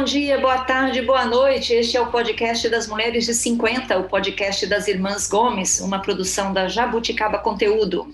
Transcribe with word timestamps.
bom 0.00 0.04
dia, 0.04 0.38
boa 0.38 0.56
tarde, 0.64 1.02
boa 1.02 1.26
noite. 1.26 1.74
Este 1.74 1.94
é 1.94 2.00
o 2.00 2.06
podcast 2.06 2.66
das 2.70 2.86
Mulheres 2.86 3.26
de 3.26 3.34
50, 3.34 3.98
o 3.98 4.04
podcast 4.04 4.66
das 4.66 4.88
Irmãs 4.88 5.28
Gomes, 5.28 5.78
uma 5.78 6.00
produção 6.00 6.54
da 6.54 6.68
Jabuticaba 6.68 7.38
Conteúdo. 7.38 8.08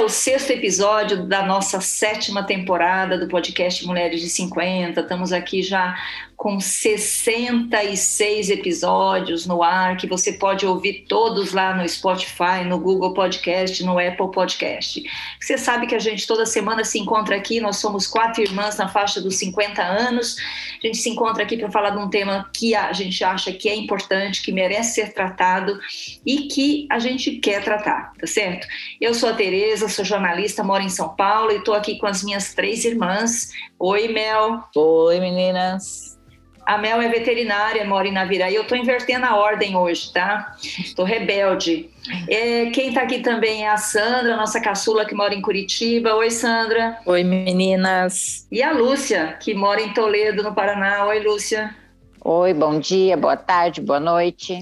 É 0.00 0.02
o 0.02 0.08
sexto 0.08 0.50
episódio 0.50 1.26
da 1.26 1.44
nossa 1.44 1.78
sétima 1.78 2.42
temporada 2.42 3.18
do 3.18 3.28
podcast 3.28 3.86
Mulheres 3.86 4.22
de 4.22 4.30
50. 4.30 4.98
Estamos 4.98 5.30
aqui 5.30 5.62
já 5.62 5.94
com 6.40 6.58
66 6.58 8.48
episódios 8.48 9.44
no 9.44 9.62
ar, 9.62 9.98
que 9.98 10.06
você 10.06 10.32
pode 10.32 10.64
ouvir 10.64 11.04
todos 11.06 11.52
lá 11.52 11.76
no 11.76 11.86
Spotify, 11.86 12.64
no 12.66 12.78
Google 12.78 13.12
Podcast, 13.12 13.84
no 13.84 13.98
Apple 13.98 14.30
Podcast. 14.30 15.02
Você 15.38 15.58
sabe 15.58 15.86
que 15.86 15.94
a 15.94 15.98
gente 15.98 16.26
toda 16.26 16.46
semana 16.46 16.82
se 16.82 16.98
encontra 16.98 17.36
aqui, 17.36 17.60
nós 17.60 17.76
somos 17.76 18.06
quatro 18.06 18.42
irmãs 18.42 18.78
na 18.78 18.88
faixa 18.88 19.20
dos 19.20 19.36
50 19.36 19.82
anos. 19.82 20.34
A 20.82 20.86
gente 20.86 20.96
se 20.96 21.10
encontra 21.10 21.42
aqui 21.42 21.58
para 21.58 21.70
falar 21.70 21.90
de 21.90 21.98
um 21.98 22.08
tema 22.08 22.48
que 22.54 22.74
a 22.74 22.90
gente 22.94 23.22
acha 23.22 23.52
que 23.52 23.68
é 23.68 23.76
importante, 23.76 24.40
que 24.42 24.50
merece 24.50 24.94
ser 24.94 25.12
tratado 25.12 25.78
e 26.24 26.48
que 26.48 26.86
a 26.90 26.98
gente 26.98 27.32
quer 27.32 27.62
tratar, 27.62 28.14
tá 28.18 28.26
certo? 28.26 28.66
Eu 28.98 29.12
sou 29.12 29.28
a 29.28 29.34
Tereza, 29.34 29.90
sou 29.90 30.06
jornalista, 30.06 30.64
moro 30.64 30.82
em 30.82 30.88
São 30.88 31.10
Paulo 31.10 31.52
e 31.52 31.56
estou 31.56 31.74
aqui 31.74 31.98
com 31.98 32.06
as 32.06 32.24
minhas 32.24 32.54
três 32.54 32.86
irmãs. 32.86 33.50
Oi, 33.78 34.08
Mel. 34.08 34.64
Oi, 34.74 35.20
meninas. 35.20 36.09
A 36.70 36.78
Mel 36.78 37.02
é 37.02 37.08
veterinária, 37.08 37.84
mora 37.84 38.06
em 38.06 38.12
Naviraí. 38.12 38.54
Eu 38.54 38.62
estou 38.62 38.78
invertendo 38.78 39.26
a 39.26 39.34
ordem 39.34 39.74
hoje, 39.74 40.12
tá? 40.12 40.54
Estou 40.62 41.04
rebelde. 41.04 41.90
É, 42.28 42.66
quem 42.66 42.90
está 42.90 43.02
aqui 43.02 43.18
também 43.18 43.64
é 43.64 43.68
a 43.70 43.76
Sandra, 43.76 44.36
nossa 44.36 44.60
caçula 44.60 45.04
que 45.04 45.12
mora 45.12 45.34
em 45.34 45.42
Curitiba. 45.42 46.14
Oi, 46.14 46.30
Sandra. 46.30 46.96
Oi, 47.04 47.24
meninas. 47.24 48.46
E 48.52 48.62
a 48.62 48.70
Lúcia, 48.70 49.36
que 49.40 49.52
mora 49.52 49.82
em 49.82 49.92
Toledo, 49.92 50.44
no 50.44 50.54
Paraná. 50.54 51.06
Oi, 51.06 51.18
Lúcia. 51.18 51.74
Oi, 52.24 52.54
bom 52.54 52.78
dia, 52.78 53.16
boa 53.16 53.36
tarde, 53.36 53.80
boa 53.80 53.98
noite. 53.98 54.56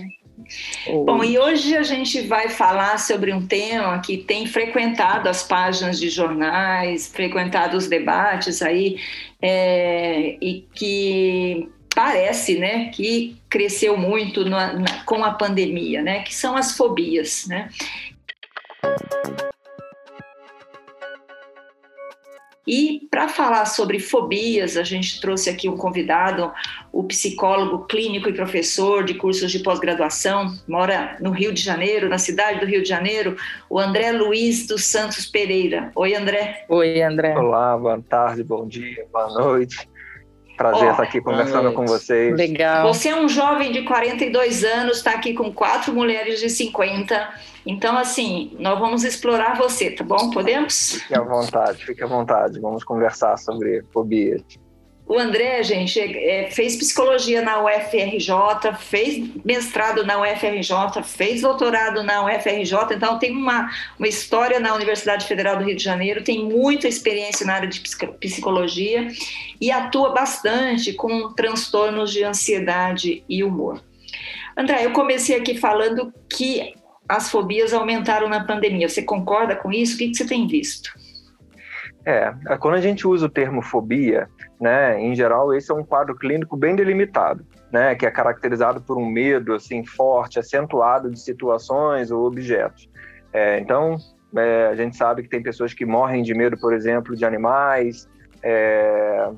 Bom, 1.05 1.23
e 1.23 1.39
hoje 1.39 1.77
a 1.77 1.83
gente 1.83 2.23
vai 2.23 2.49
falar 2.49 2.99
sobre 2.99 3.35
um 3.35 3.47
tema 3.47 3.99
que 3.99 4.17
tem 4.17 4.47
frequentado 4.47 5.29
as 5.29 5.43
páginas 5.43 6.01
de 6.01 6.09
jornais, 6.09 7.07
frequentado 7.07 7.77
os 7.77 7.87
debates 7.87 8.63
aí, 8.63 8.97
é, 9.43 10.39
e 10.41 10.67
que 10.73 11.69
parece 11.99 12.57
né, 12.57 12.91
que 12.91 13.37
cresceu 13.51 13.97
muito 13.97 14.45
na, 14.45 14.73
na, 14.73 15.05
com 15.05 15.25
a 15.25 15.33
pandemia, 15.33 16.01
né, 16.01 16.23
que 16.23 16.33
são 16.33 16.57
as 16.57 16.77
fobias. 16.77 17.45
Né? 17.49 17.69
E 22.65 23.09
para 23.11 23.27
falar 23.27 23.65
sobre 23.65 23.99
fobias, 23.99 24.77
a 24.77 24.85
gente 24.85 25.21
trouxe 25.21 25.51
aqui 25.51 25.69
um 25.69 25.77
convidado, 25.77 26.53
o 26.93 27.03
psicólogo 27.03 27.85
clínico 27.87 28.29
e 28.29 28.33
professor 28.33 29.03
de 29.03 29.15
cursos 29.15 29.51
de 29.51 29.59
pós-graduação, 29.59 30.57
mora 30.69 31.17
no 31.19 31.33
Rio 31.33 31.53
de 31.53 31.61
Janeiro, 31.61 32.09
na 32.09 32.19
cidade 32.19 32.61
do 32.61 32.67
Rio 32.67 32.81
de 32.81 32.89
Janeiro, 32.89 33.37
o 33.69 33.77
André 33.77 34.13
Luiz 34.13 34.69
dos 34.69 34.85
Santos 34.85 35.27
Pereira. 35.27 35.91
Oi, 35.97 36.15
André. 36.15 36.65
Oi, 36.69 37.03
André. 37.03 37.37
Olá, 37.37 37.77
boa 37.77 38.01
tarde, 38.09 38.45
bom 38.45 38.69
dia, 38.69 39.05
boa 39.13 39.31
noite. 39.31 39.89
Prazer 40.59 40.89
oh, 40.89 40.91
estar 40.91 41.05
aqui 41.05 41.21
conversando 41.21 41.73
com 41.73 41.87
vocês. 41.87 42.37
Legal. 42.37 42.93
Você 42.93 43.11
é 43.11 43.17
um 43.17 43.29
jovem 43.29 43.71
de 43.71 43.83
42 43.83 44.65
anos, 44.65 44.97
está 44.97 45.13
aqui 45.13 45.33
com 45.33 45.53
quatro 45.53 45.95
mulheres 45.95 46.41
de 46.41 46.51
50. 46.51 47.29
Então, 47.65 47.97
assim, 47.97 48.57
nós 48.59 48.77
vamos 48.77 49.05
explorar 49.05 49.57
você, 49.57 49.93
tá 49.93 50.03
bom? 50.03 50.31
Podemos? 50.31 50.95
Fique 50.95 51.15
à 51.15 51.23
vontade, 51.23 51.87
fique 51.87 52.03
à 52.03 52.09
vontade. 52.09 52.59
Vamos 52.59 52.83
conversar 52.83 53.39
sobre 53.39 53.85
fobias. 53.93 54.43
O 55.09 55.19
André, 55.19 55.63
gente, 55.63 55.99
é, 55.99 56.51
fez 56.51 56.77
psicologia 56.77 57.41
na 57.41 57.65
UFRJ, 57.65 58.75
fez 58.79 59.27
mestrado 59.43 60.05
na 60.05 60.21
UFRJ, 60.21 61.03
fez 61.03 61.41
doutorado 61.41 62.03
na 62.03 62.27
UFRJ, 62.27 62.95
então 62.95 63.19
tem 63.19 63.35
uma, 63.35 63.71
uma 63.99 64.07
história 64.07 64.61
na 64.61 64.75
Universidade 64.75 65.27
Federal 65.27 65.57
do 65.57 65.65
Rio 65.65 65.75
de 65.75 65.83
Janeiro, 65.83 66.23
tem 66.23 66.45
muita 66.45 66.87
experiência 66.87 67.47
na 67.47 67.55
área 67.55 67.69
de 67.69 67.81
psicologia 68.21 69.09
e 69.59 69.71
atua 69.71 70.13
bastante 70.13 70.93
com 70.93 71.33
transtornos 71.33 72.13
de 72.13 72.23
ansiedade 72.23 73.25
e 73.27 73.43
humor. 73.43 73.83
André, 74.55 74.85
eu 74.85 74.93
comecei 74.93 75.39
aqui 75.39 75.57
falando 75.57 76.13
que 76.29 76.75
as 77.09 77.31
fobias 77.31 77.73
aumentaram 77.73 78.29
na 78.29 78.45
pandemia. 78.45 78.91
Você 78.91 79.01
concorda 79.01 79.57
com 79.57 79.73
isso? 79.73 79.95
O 79.95 79.99
que, 79.99 80.09
que 80.09 80.17
você 80.17 80.27
tem 80.27 80.47
visto? 80.47 80.93
É, 82.05 82.31
quando 82.61 82.75
a 82.75 82.81
gente 82.81 83.07
usa 83.07 83.25
o 83.25 83.31
termo 83.31 83.63
fobia, 83.63 84.29
né, 84.61 85.01
em 85.01 85.15
geral, 85.15 85.55
esse 85.55 85.71
é 85.71 85.75
um 85.75 85.85
quadro 85.85 86.17
clínico 86.17 86.57
bem 86.57 86.75
delimitado, 86.75 87.45
né, 87.73 87.95
que 87.95 88.05
é 88.05 88.11
caracterizado 88.11 88.81
por 88.81 88.99
um 88.99 89.07
medo 89.07 89.55
assim 89.55 89.85
forte, 89.85 90.39
acentuado 90.39 91.11
de 91.11 91.21
situações 91.21 92.11
ou 92.11 92.27
objetos. 92.27 92.89
É, 93.33 93.59
então, 93.61 93.97
é, 94.37 94.67
a 94.67 94.75
gente 94.75 94.97
sabe 94.97 95.23
que 95.23 95.29
tem 95.29 95.43
pessoas 95.43 95.73
que 95.73 95.85
morrem 95.85 96.23
de 96.23 96.35
medo, 96.35 96.59
por 96.59 96.75
exemplo, 96.75 97.15
de 97.15 97.25
animais, 97.25 98.09
é, 98.43 99.31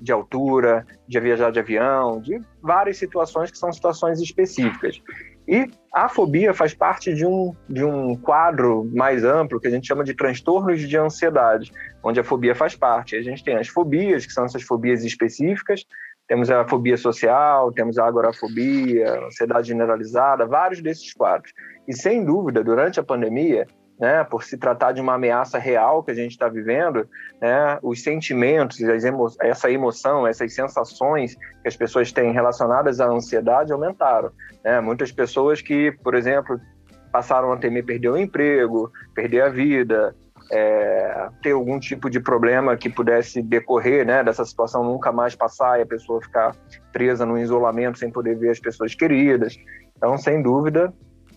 de 0.00 0.12
altura, 0.12 0.86
de 1.06 1.18
viajar 1.20 1.50
de 1.50 1.60
avião, 1.60 2.20
de 2.20 2.40
várias 2.60 2.98
situações 2.98 3.50
que 3.50 3.58
são 3.58 3.72
situações 3.72 4.20
específicas. 4.20 5.00
E 5.46 5.68
a 5.92 6.08
fobia 6.08 6.54
faz 6.54 6.74
parte 6.74 7.14
de 7.14 7.26
um, 7.26 7.54
de 7.68 7.84
um 7.84 8.16
quadro 8.16 8.90
mais 8.94 9.24
amplo 9.24 9.60
que 9.60 9.68
a 9.68 9.70
gente 9.70 9.86
chama 9.86 10.02
de 10.02 10.14
transtornos 10.14 10.80
de 10.80 10.96
ansiedade, 10.96 11.70
onde 12.02 12.18
a 12.18 12.24
fobia 12.24 12.54
faz 12.54 12.74
parte. 12.74 13.14
A 13.14 13.22
gente 13.22 13.44
tem 13.44 13.56
as 13.56 13.68
fobias, 13.68 14.24
que 14.24 14.32
são 14.32 14.44
essas 14.44 14.62
fobias 14.62 15.04
específicas, 15.04 15.84
temos 16.26 16.50
a 16.50 16.66
fobia 16.66 16.96
social, 16.96 17.70
temos 17.72 17.98
a 17.98 18.06
agorafobia, 18.06 19.26
ansiedade 19.26 19.68
generalizada, 19.68 20.46
vários 20.46 20.80
desses 20.80 21.12
quadros. 21.12 21.52
E 21.86 21.94
sem 21.94 22.24
dúvida, 22.24 22.64
durante 22.64 22.98
a 22.98 23.04
pandemia, 23.04 23.66
né, 23.98 24.24
por 24.24 24.42
se 24.42 24.56
tratar 24.56 24.92
de 24.92 25.00
uma 25.00 25.14
ameaça 25.14 25.58
real 25.58 26.02
que 26.02 26.10
a 26.10 26.14
gente 26.14 26.32
está 26.32 26.48
vivendo, 26.48 27.08
né, 27.40 27.78
os 27.82 28.02
sentimentos, 28.02 28.80
emo 28.80 29.28
essa 29.40 29.70
emoção, 29.70 30.26
essas 30.26 30.54
sensações 30.54 31.34
que 31.34 31.68
as 31.68 31.76
pessoas 31.76 32.12
têm 32.12 32.32
relacionadas 32.32 33.00
à 33.00 33.06
ansiedade 33.06 33.72
aumentaram. 33.72 34.30
Né? 34.64 34.80
Muitas 34.80 35.12
pessoas 35.12 35.62
que, 35.62 35.92
por 36.02 36.14
exemplo, 36.14 36.60
passaram 37.12 37.52
a 37.52 37.56
temer 37.56 37.84
perder 37.84 38.08
o 38.08 38.16
emprego, 38.16 38.90
perder 39.14 39.42
a 39.42 39.48
vida, 39.48 40.14
é, 40.50 41.28
ter 41.42 41.52
algum 41.52 41.78
tipo 41.78 42.10
de 42.10 42.20
problema 42.20 42.76
que 42.76 42.90
pudesse 42.90 43.40
decorrer 43.40 44.04
né, 44.04 44.22
dessa 44.22 44.44
situação 44.44 44.84
nunca 44.84 45.12
mais 45.12 45.34
passar 45.34 45.78
e 45.78 45.82
a 45.82 45.86
pessoa 45.86 46.20
ficar 46.20 46.54
presa 46.92 47.24
no 47.24 47.38
isolamento 47.38 47.98
sem 47.98 48.10
poder 48.10 48.36
ver 48.36 48.50
as 48.50 48.60
pessoas 48.60 48.94
queridas. 48.94 49.56
Então, 49.96 50.18
sem 50.18 50.42
dúvida, 50.42 50.92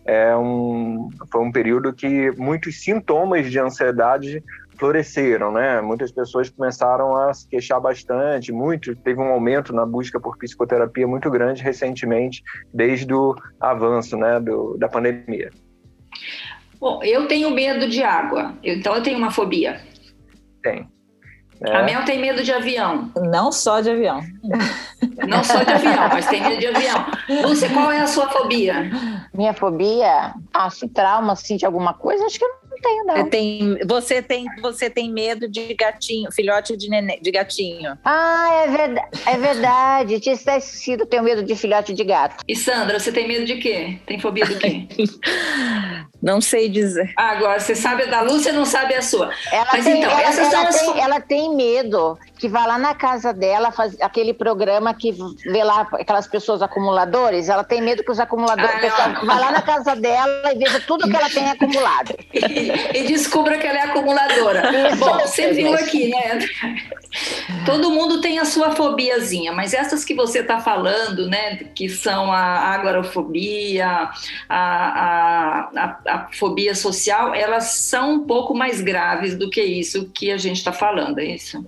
é 0.07 0.35
um, 0.35 1.09
foi 1.29 1.41
um 1.41 1.51
período 1.51 1.93
que 1.93 2.31
muitos 2.37 2.81
sintomas 2.81 3.51
de 3.51 3.59
ansiedade 3.59 4.41
floresceram, 4.77 5.51
né? 5.51 5.81
Muitas 5.81 6.11
pessoas 6.11 6.49
começaram 6.49 7.15
a 7.17 7.33
se 7.33 7.47
queixar 7.47 7.81
bastante, 7.81 8.51
muito 8.51 8.95
teve 8.95 9.19
um 9.19 9.27
aumento 9.27 9.73
na 9.73 9.85
busca 9.85 10.19
por 10.19 10.37
psicoterapia 10.37 11.05
muito 11.05 11.29
grande 11.29 11.61
recentemente, 11.61 12.41
desde 12.73 13.13
o 13.13 13.35
avanço, 13.59 14.15
né, 14.15 14.39
do, 14.39 14.77
da 14.77 14.87
pandemia. 14.87 15.51
Bom, 16.79 17.03
eu 17.03 17.27
tenho 17.27 17.51
medo 17.51 17.89
de 17.89 18.01
água, 18.03 18.53
então 18.63 18.95
eu 18.95 19.03
tenho 19.03 19.17
uma 19.17 19.31
fobia. 19.31 19.81
Tem. 20.61 20.87
É. 21.61 21.75
A 21.75 21.83
Mel 21.83 22.05
tem 22.05 22.19
medo 22.19 22.43
de 22.43 22.51
avião. 22.51 23.11
Não 23.15 23.51
só 23.51 23.81
de 23.81 23.89
avião. 23.89 24.21
Não 25.27 25.43
só 25.43 25.63
de 25.63 25.71
avião, 25.71 26.09
mas 26.09 26.27
tem 26.27 26.41
medo 26.41 26.59
de 26.59 26.67
avião. 26.67 27.05
Lúcia, 27.41 27.69
qual 27.69 27.91
é 27.91 27.99
a 27.99 28.07
sua 28.07 28.29
fobia? 28.29 28.89
Minha 29.33 29.53
fobia? 29.53 30.33
Ah, 30.53 30.69
se 30.69 30.87
trauma, 30.87 31.33
assim, 31.33 31.57
de 31.57 31.65
alguma 31.65 31.93
coisa, 31.93 32.25
acho 32.25 32.37
que 32.37 32.45
eu 32.45 32.49
não 32.49 32.66
tenho, 32.81 33.05
não. 33.05 33.15
Você 33.15 33.29
tem, 33.29 33.77
você 33.85 34.21
tem, 34.21 34.45
você 34.61 34.89
tem 34.89 35.11
medo 35.11 35.47
de 35.47 35.73
gatinho, 35.73 36.31
filhote 36.31 36.75
de, 36.75 36.89
neném, 36.89 37.21
de 37.21 37.31
gatinho. 37.31 37.97
Ah, 38.03 38.63
é, 38.63 38.67
verdade, 38.67 39.09
é 39.25 39.37
verdade. 39.37 40.19
Tinha 40.19 40.35
esquecido, 40.35 41.05
tenho 41.05 41.23
medo 41.23 41.43
de 41.43 41.55
filhote 41.55 41.93
de 41.93 42.03
gato. 42.03 42.43
E 42.47 42.55
Sandra, 42.55 42.99
você 42.99 43.11
tem 43.11 43.27
medo 43.27 43.45
de 43.45 43.57
quê? 43.57 43.97
Tem 44.05 44.19
fobia 44.19 44.45
do 44.45 44.57
quê? 44.57 44.87
não 46.21 46.41
sei 46.41 46.69
dizer. 46.69 47.13
Ah, 47.17 47.31
agora, 47.31 47.59
você 47.59 47.75
sabe 47.75 48.03
a 48.03 48.05
da 48.05 48.21
Lúcia, 48.21 48.51
não 48.51 48.65
sabe 48.65 48.95
a 48.95 49.01
sua. 49.01 49.31
Ela 49.51 49.67
Mas 49.71 49.83
tem, 49.83 49.99
então, 49.99 50.11
ela, 50.11 50.21
essas 50.21 50.53
ela, 50.53 50.71
são 50.71 50.93
tem, 50.93 51.01
as... 51.01 51.07
ela 51.07 51.21
tem 51.21 51.55
medo 51.55 52.17
que 52.37 52.47
vá 52.47 52.65
lá 52.65 52.77
na 52.77 52.93
casa 52.93 53.33
dela, 53.33 53.71
faz 53.71 53.99
aquele 53.99 54.33
programa 54.33 54.93
que 54.93 55.11
vê 55.45 55.63
lá 55.63 55.87
aquelas 55.93 56.27
pessoas 56.27 56.61
acumuladores, 56.61 57.49
ela 57.49 57.63
tem 57.63 57.81
medo 57.81 58.03
que 58.03 58.11
os 58.11 58.19
acumuladores, 58.19 58.75
ah, 58.75 58.79
pessoal, 58.79 59.25
vá 59.25 59.39
lá 59.39 59.51
na 59.51 59.61
casa 59.61 59.95
dela 59.95 60.53
e 60.53 60.57
veja 60.57 60.79
tudo 60.81 61.09
que 61.09 61.15
ela 61.15 61.29
tem 61.29 61.49
acumulado. 61.49 62.15
e, 62.33 62.97
e 62.97 63.07
descubra 63.07 63.57
que 63.57 63.65
ela 63.65 63.79
é 63.79 63.83
acumuladora. 63.83 64.89
Isso, 64.89 64.97
Bom, 64.97 65.19
você 65.19 65.51
viu 65.51 65.73
aqui, 65.73 66.09
né? 66.09 66.39
Todo 67.65 67.91
mundo 67.91 68.21
tem 68.21 68.39
a 68.39 68.45
sua 68.45 68.71
fobiazinha, 68.71 69.51
mas 69.51 69.73
essas 69.73 70.05
que 70.05 70.13
você 70.13 70.39
está 70.39 70.59
falando, 70.59 71.27
né, 71.27 71.55
que 71.75 71.89
são 71.89 72.31
a 72.31 72.73
agorafobia, 72.73 73.87
a, 73.87 74.09
a, 74.49 75.69
a, 75.75 75.99
a, 76.07 76.27
fobia 76.33 76.75
social, 76.75 77.33
elas 77.33 77.65
são 77.65 78.13
um 78.13 78.19
pouco 78.25 78.53
mais 78.53 78.81
graves 78.81 79.37
do 79.37 79.49
que 79.49 79.61
isso 79.61 80.09
que 80.13 80.31
a 80.31 80.37
gente 80.37 80.57
está 80.57 80.71
falando, 80.71 81.19
é 81.19 81.25
isso? 81.25 81.65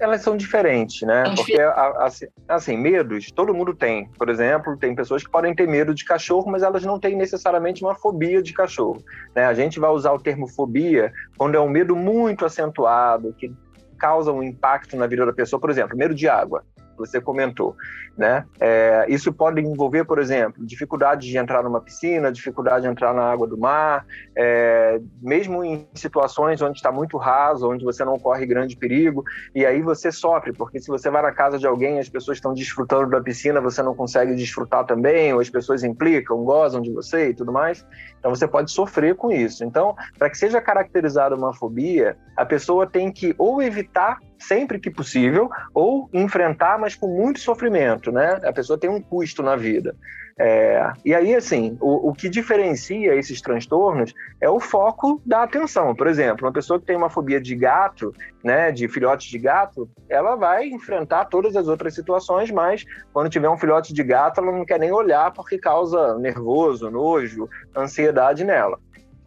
Elas 0.00 0.22
são 0.22 0.36
diferentes, 0.36 1.02
né? 1.02 1.24
Porque, 1.36 1.60
assim, 1.98 2.26
assim, 2.48 2.76
medos, 2.76 3.30
todo 3.30 3.54
mundo 3.54 3.74
tem. 3.74 4.08
Por 4.18 4.28
exemplo, 4.30 4.76
tem 4.76 4.94
pessoas 4.94 5.22
que 5.22 5.30
podem 5.30 5.54
ter 5.54 5.68
medo 5.68 5.94
de 5.94 6.04
cachorro, 6.04 6.50
mas 6.50 6.62
elas 6.62 6.82
não 6.84 6.98
têm 6.98 7.14
necessariamente 7.14 7.84
uma 7.84 7.94
fobia 7.94 8.42
de 8.42 8.52
cachorro. 8.54 9.02
Né? 9.36 9.44
A 9.44 9.52
gente 9.52 9.78
vai 9.78 9.90
usar 9.90 10.12
o 10.12 10.18
termo 10.18 10.48
fobia 10.48 11.12
quando 11.36 11.54
é 11.54 11.60
um 11.60 11.68
medo 11.68 11.94
muito 11.94 12.46
acentuado, 12.46 13.34
que 13.34 13.52
causa 13.98 14.32
um 14.32 14.42
impacto 14.42 14.96
na 14.96 15.06
vida 15.06 15.26
da 15.26 15.32
pessoa, 15.32 15.60
por 15.60 15.68
exemplo, 15.68 15.96
medo 15.96 16.14
de 16.14 16.26
água 16.26 16.64
você 17.00 17.20
comentou, 17.20 17.74
né? 18.16 18.44
É, 18.60 19.06
isso 19.08 19.32
pode 19.32 19.60
envolver, 19.60 20.04
por 20.04 20.18
exemplo, 20.18 20.64
dificuldade 20.64 21.26
de 21.26 21.36
entrar 21.36 21.62
numa 21.62 21.80
piscina, 21.80 22.30
dificuldade 22.30 22.82
de 22.82 22.88
entrar 22.88 23.14
na 23.14 23.22
água 23.22 23.46
do 23.46 23.58
mar, 23.58 24.06
é, 24.36 25.00
mesmo 25.20 25.64
em 25.64 25.88
situações 25.94 26.60
onde 26.60 26.76
está 26.76 26.92
muito 26.92 27.16
raso, 27.16 27.70
onde 27.70 27.84
você 27.84 28.04
não 28.04 28.18
corre 28.18 28.46
grande 28.46 28.76
perigo, 28.76 29.24
e 29.54 29.64
aí 29.64 29.80
você 29.80 30.12
sofre, 30.12 30.52
porque 30.52 30.80
se 30.80 30.88
você 30.88 31.10
vai 31.10 31.22
na 31.22 31.32
casa 31.32 31.58
de 31.58 31.66
alguém 31.66 31.98
as 31.98 32.08
pessoas 32.08 32.36
estão 32.36 32.52
desfrutando 32.52 33.10
da 33.10 33.20
piscina, 33.20 33.60
você 33.60 33.82
não 33.82 33.94
consegue 33.94 34.34
desfrutar 34.34 34.84
também, 34.84 35.32
ou 35.32 35.40
as 35.40 35.50
pessoas 35.50 35.82
implicam, 35.82 36.44
gozam 36.44 36.80
de 36.80 36.92
você 36.92 37.30
e 37.30 37.34
tudo 37.34 37.52
mais, 37.52 37.86
então 38.18 38.34
você 38.34 38.46
pode 38.46 38.70
sofrer 38.70 39.14
com 39.14 39.30
isso. 39.30 39.64
Então, 39.64 39.96
para 40.18 40.28
que 40.28 40.36
seja 40.36 40.60
caracterizada 40.60 41.34
uma 41.34 41.54
fobia, 41.54 42.16
a 42.36 42.44
pessoa 42.44 42.86
tem 42.86 43.10
que 43.10 43.34
ou 43.38 43.62
evitar 43.62 44.18
sempre 44.40 44.80
que 44.80 44.90
possível, 44.90 45.48
ou 45.72 46.08
enfrentar, 46.12 46.78
mas 46.78 46.94
com 46.94 47.06
muito 47.06 47.40
sofrimento, 47.40 48.10
né? 48.10 48.40
A 48.42 48.52
pessoa 48.52 48.78
tem 48.78 48.90
um 48.90 49.00
custo 49.00 49.42
na 49.42 49.54
vida. 49.54 49.94
É, 50.42 50.90
e 51.04 51.14
aí, 51.14 51.34
assim, 51.34 51.76
o, 51.82 52.08
o, 52.08 52.14
que 52.14 52.26
diferencia 52.26 53.14
esses 53.14 53.42
transtornos 53.42 54.14
é 54.40 54.48
o 54.48 54.58
foco 54.58 55.20
da 55.26 55.42
atenção. 55.42 55.94
Por 55.94 56.06
exemplo, 56.06 56.46
uma 56.46 56.52
pessoa 56.52 56.80
que 56.80 56.86
tem 56.86 56.96
uma 56.96 57.10
fobia 57.10 57.38
de 57.38 57.54
gato, 57.54 58.14
né, 58.42 58.72
de 58.72 58.88
filhote 58.88 59.28
de 59.28 59.38
gato, 59.38 59.86
ela 60.08 60.36
vai 60.36 60.66
enfrentar 60.68 61.26
todas 61.26 61.54
as 61.56 61.68
outras 61.68 61.94
situações, 61.94 62.50
mas 62.50 62.86
quando 63.12 63.28
tiver 63.28 63.50
um 63.50 63.58
filhote 63.58 63.92
de 63.92 64.02
gato, 64.02 64.40
ela 64.40 64.50
não 64.50 64.64
quer 64.64 64.78
nem 64.78 64.90
olhar 64.90 65.30
porque 65.30 65.58
causa 65.58 66.18
nervoso, 66.18 66.90
nojo, 66.90 67.46
ansiedade 67.76 68.42
nela. 68.42 68.78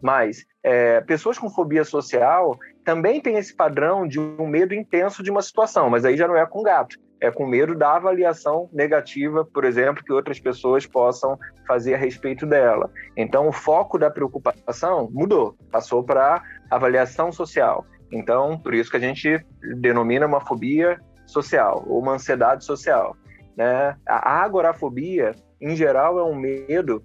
Mas 0.02 0.44
é, 0.64 1.00
pessoas 1.02 1.38
com 1.38 1.48
fobia 1.48 1.84
social 1.84 2.58
também 2.84 3.20
têm 3.20 3.36
esse 3.36 3.54
padrão 3.54 4.06
de 4.06 4.20
um 4.20 4.46
medo 4.46 4.74
intenso 4.74 5.22
de 5.22 5.30
uma 5.30 5.42
situação, 5.42 5.88
mas 5.88 6.04
aí 6.04 6.16
já 6.16 6.28
não 6.28 6.36
é 6.36 6.44
com 6.46 6.62
gato, 6.62 6.96
é 7.20 7.30
com 7.30 7.46
medo 7.46 7.74
da 7.74 7.96
avaliação 7.96 8.68
negativa, 8.72 9.44
por 9.44 9.64
exemplo, 9.64 10.04
que 10.04 10.12
outras 10.12 10.38
pessoas 10.38 10.86
possam 10.86 11.38
fazer 11.66 11.94
a 11.94 11.98
respeito 11.98 12.44
dela. 12.44 12.90
Então, 13.16 13.48
o 13.48 13.52
foco 13.52 13.98
da 13.98 14.10
preocupação 14.10 15.08
mudou, 15.10 15.56
passou 15.72 16.04
para 16.04 16.42
avaliação 16.70 17.32
social. 17.32 17.86
Então, 18.12 18.58
por 18.58 18.74
isso 18.74 18.90
que 18.90 18.96
a 18.96 19.00
gente 19.00 19.44
denomina 19.76 20.26
uma 20.26 20.40
fobia 20.40 21.00
social 21.26 21.84
ou 21.86 22.00
uma 22.00 22.12
ansiedade 22.12 22.64
social. 22.64 23.16
Né? 23.56 23.96
A 24.06 24.42
agorafobia, 24.42 25.34
em 25.60 25.74
geral, 25.74 26.18
é 26.18 26.24
um 26.24 26.34
medo 26.34 27.02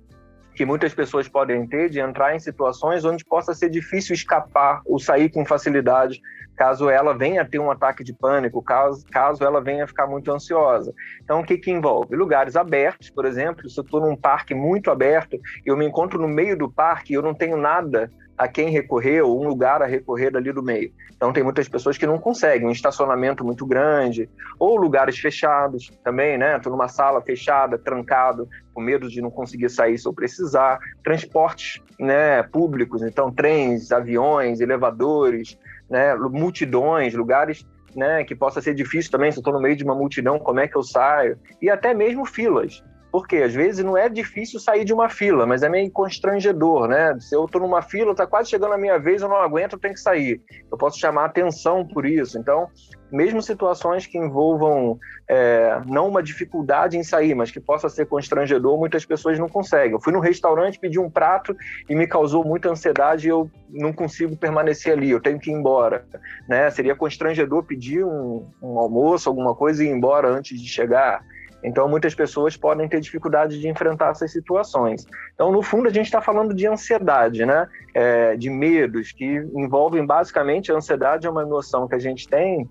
que 0.59 0.65
muitas 0.65 0.93
pessoas 0.93 1.25
podem 1.25 1.65
ter 1.65 1.89
de 1.89 2.01
entrar 2.01 2.35
em 2.35 2.39
situações 2.39 3.05
onde 3.05 3.23
possa 3.23 3.53
ser 3.53 3.69
difícil 3.69 4.13
escapar 4.13 4.81
ou 4.85 4.99
sair 4.99 5.29
com 5.29 5.45
facilidade, 5.45 6.19
caso 6.57 6.89
ela 6.89 7.17
venha 7.17 7.45
ter 7.45 7.59
um 7.59 7.71
ataque 7.71 8.03
de 8.03 8.11
pânico, 8.11 8.61
caso, 8.61 9.05
caso 9.09 9.41
ela 9.41 9.61
venha 9.61 9.87
ficar 9.87 10.05
muito 10.05 10.29
ansiosa. 10.29 10.93
Então, 11.23 11.39
o 11.39 11.45
que, 11.45 11.57
que 11.57 11.71
envolve? 11.71 12.13
Lugares 12.13 12.57
abertos, 12.57 13.09
por 13.09 13.23
exemplo, 13.23 13.69
se 13.69 13.79
eu 13.79 13.85
estou 13.85 14.01
num 14.01 14.17
parque 14.17 14.53
muito 14.53 14.91
aberto, 14.91 15.39
eu 15.65 15.77
me 15.77 15.85
encontro 15.85 16.19
no 16.19 16.27
meio 16.27 16.57
do 16.57 16.69
parque 16.69 17.13
e 17.13 17.15
eu 17.15 17.21
não 17.21 17.33
tenho 17.33 17.55
nada 17.55 18.11
a 18.39 18.47
quem 18.47 18.69
recorrer 18.69 19.21
ou 19.21 19.43
um 19.43 19.49
lugar 19.49 19.81
a 19.81 19.85
recorrer 19.85 20.31
dali 20.31 20.53
do 20.53 20.63
meio. 20.63 20.93
Então 21.13 21.33
tem 21.33 21.43
muitas 21.43 21.67
pessoas 21.67 21.97
que 21.97 22.07
não 22.07 22.17
conseguem 22.17 22.65
um 22.65 22.71
estacionamento 22.71 23.43
muito 23.43 23.65
grande 23.65 24.29
ou 24.57 24.77
lugares 24.77 25.19
fechados 25.19 25.91
também, 26.05 26.37
né? 26.37 26.57
Tô 26.59 26.69
numa 26.69 26.87
sala 26.87 27.21
fechada, 27.21 27.77
trancado, 27.77 28.47
com 28.73 28.81
medo 28.81 29.09
de 29.09 29.21
não 29.21 29.29
conseguir 29.29 29.67
sair 29.69 29.97
se 29.97 30.07
eu 30.07 30.13
precisar. 30.13 30.79
Transportes, 31.03 31.83
né, 31.99 32.41
públicos, 32.43 33.03
então 33.03 33.29
trens, 33.29 33.91
aviões, 33.91 34.61
elevadores, 34.61 35.59
né, 35.89 36.15
multidões, 36.15 37.13
lugares 37.13 37.67
né, 37.93 38.23
que 38.23 38.33
possa 38.33 38.61
ser 38.61 38.73
difícil 38.73 39.11
também, 39.11 39.31
se 39.31 39.39
eu 39.39 39.41
estou 39.41 39.53
no 39.53 39.59
meio 39.59 39.75
de 39.75 39.83
uma 39.83 39.95
multidão, 39.95 40.39
como 40.39 40.61
é 40.61 40.67
que 40.67 40.77
eu 40.77 40.83
saio? 40.83 41.37
E 41.61 41.69
até 41.69 41.93
mesmo 41.93 42.25
filas. 42.25 42.81
Porque 43.11 43.37
às 43.37 43.53
vezes 43.53 43.83
não 43.83 43.97
é 43.97 44.07
difícil 44.07 44.59
sair 44.59 44.85
de 44.85 44.93
uma 44.93 45.09
fila, 45.09 45.45
mas 45.45 45.63
é 45.63 45.69
meio 45.69 45.89
constrangedor, 45.91 46.87
né? 46.87 47.17
Se 47.19 47.35
eu 47.35 47.45
estou 47.45 47.61
numa 47.61 47.81
fila, 47.81 48.11
está 48.11 48.27
quase 48.27 48.49
chegando 48.49 48.73
a 48.73 48.77
minha 48.77 48.99
vez, 48.99 49.21
eu 49.21 49.29
não 49.29 49.37
aguento, 49.37 49.73
eu 49.73 49.79
tenho 49.79 49.93
que 49.93 49.99
sair. 49.99 50.41
Eu 50.71 50.77
posso 50.77 50.99
chamar 50.99 51.25
atenção 51.25 51.85
por 51.85 52.05
isso. 52.05 52.37
Então, 52.37 52.67
mesmo 53.11 53.41
situações 53.41 54.05
que 54.05 54.17
envolvam 54.17 54.99
é, 55.27 55.81
não 55.85 56.07
uma 56.07 56.23
dificuldade 56.23 56.97
em 56.97 57.03
sair, 57.03 57.35
mas 57.35 57.51
que 57.51 57.59
possa 57.59 57.89
ser 57.89 58.05
constrangedor, 58.05 58.77
muitas 58.77 59.05
pessoas 59.05 59.37
não 59.37 59.47
conseguem. 59.47 59.93
Eu 59.93 60.01
fui 60.01 60.13
no 60.13 60.19
restaurante, 60.19 60.79
pedi 60.79 60.99
um 60.99 61.09
prato 61.09 61.55
e 61.87 61.95
me 61.95 62.07
causou 62.07 62.43
muita 62.43 62.69
ansiedade 62.69 63.27
e 63.27 63.29
eu 63.29 63.49
não 63.69 63.93
consigo 63.93 64.35
permanecer 64.35 64.93
ali, 64.93 65.09
eu 65.09 65.21
tenho 65.21 65.39
que 65.39 65.51
ir 65.51 65.53
embora. 65.53 66.05
Né? 66.47 66.69
Seria 66.71 66.95
constrangedor 66.95 67.63
pedir 67.63 68.03
um, 68.03 68.47
um 68.61 68.79
almoço, 68.79 69.29
alguma 69.29 69.55
coisa 69.55 69.83
e 69.83 69.87
ir 69.87 69.91
embora 69.91 70.29
antes 70.29 70.59
de 70.59 70.67
chegar. 70.67 71.23
Então, 71.63 71.89
muitas 71.89 72.15
pessoas 72.15 72.55
podem 72.55 72.87
ter 72.87 72.99
dificuldade 72.99 73.59
de 73.59 73.67
enfrentar 73.67 74.11
essas 74.11 74.31
situações. 74.31 75.05
Então, 75.33 75.51
no 75.51 75.61
fundo, 75.61 75.87
a 75.87 75.91
gente 75.91 76.05
está 76.05 76.21
falando 76.21 76.53
de 76.53 76.65
ansiedade, 76.65 77.45
né? 77.45 77.67
É, 77.93 78.35
de 78.37 78.49
medos, 78.49 79.11
que 79.11 79.25
envolvem 79.53 80.05
basicamente 80.05 80.71
a 80.71 80.75
ansiedade 80.75 81.27
é 81.27 81.29
uma 81.29 81.43
emoção 81.43 81.87
que 81.87 81.95
a 81.95 81.99
gente 81.99 82.27
tem 82.27 82.69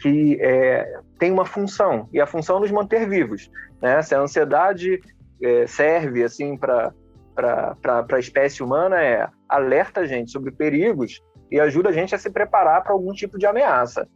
que 0.00 0.38
é, 0.40 1.00
tem 1.18 1.32
uma 1.32 1.44
função, 1.44 2.08
e 2.12 2.20
a 2.20 2.26
função 2.26 2.58
é 2.58 2.60
nos 2.60 2.70
manter 2.70 3.08
vivos. 3.08 3.50
Né? 3.80 4.02
Se 4.02 4.14
a 4.14 4.20
ansiedade 4.20 5.00
é, 5.42 5.66
serve 5.66 6.22
assim 6.22 6.56
para 6.56 6.92
a 7.36 8.18
espécie 8.18 8.62
humana, 8.62 9.02
é 9.02 9.28
alerta 9.48 10.00
a 10.00 10.06
gente 10.06 10.30
sobre 10.30 10.50
perigos 10.50 11.22
e 11.50 11.60
ajuda 11.60 11.90
a 11.90 11.92
gente 11.92 12.14
a 12.14 12.18
se 12.18 12.30
preparar 12.30 12.82
para 12.82 12.92
algum 12.92 13.12
tipo 13.12 13.38
de 13.38 13.46
ameaça. 13.46 14.06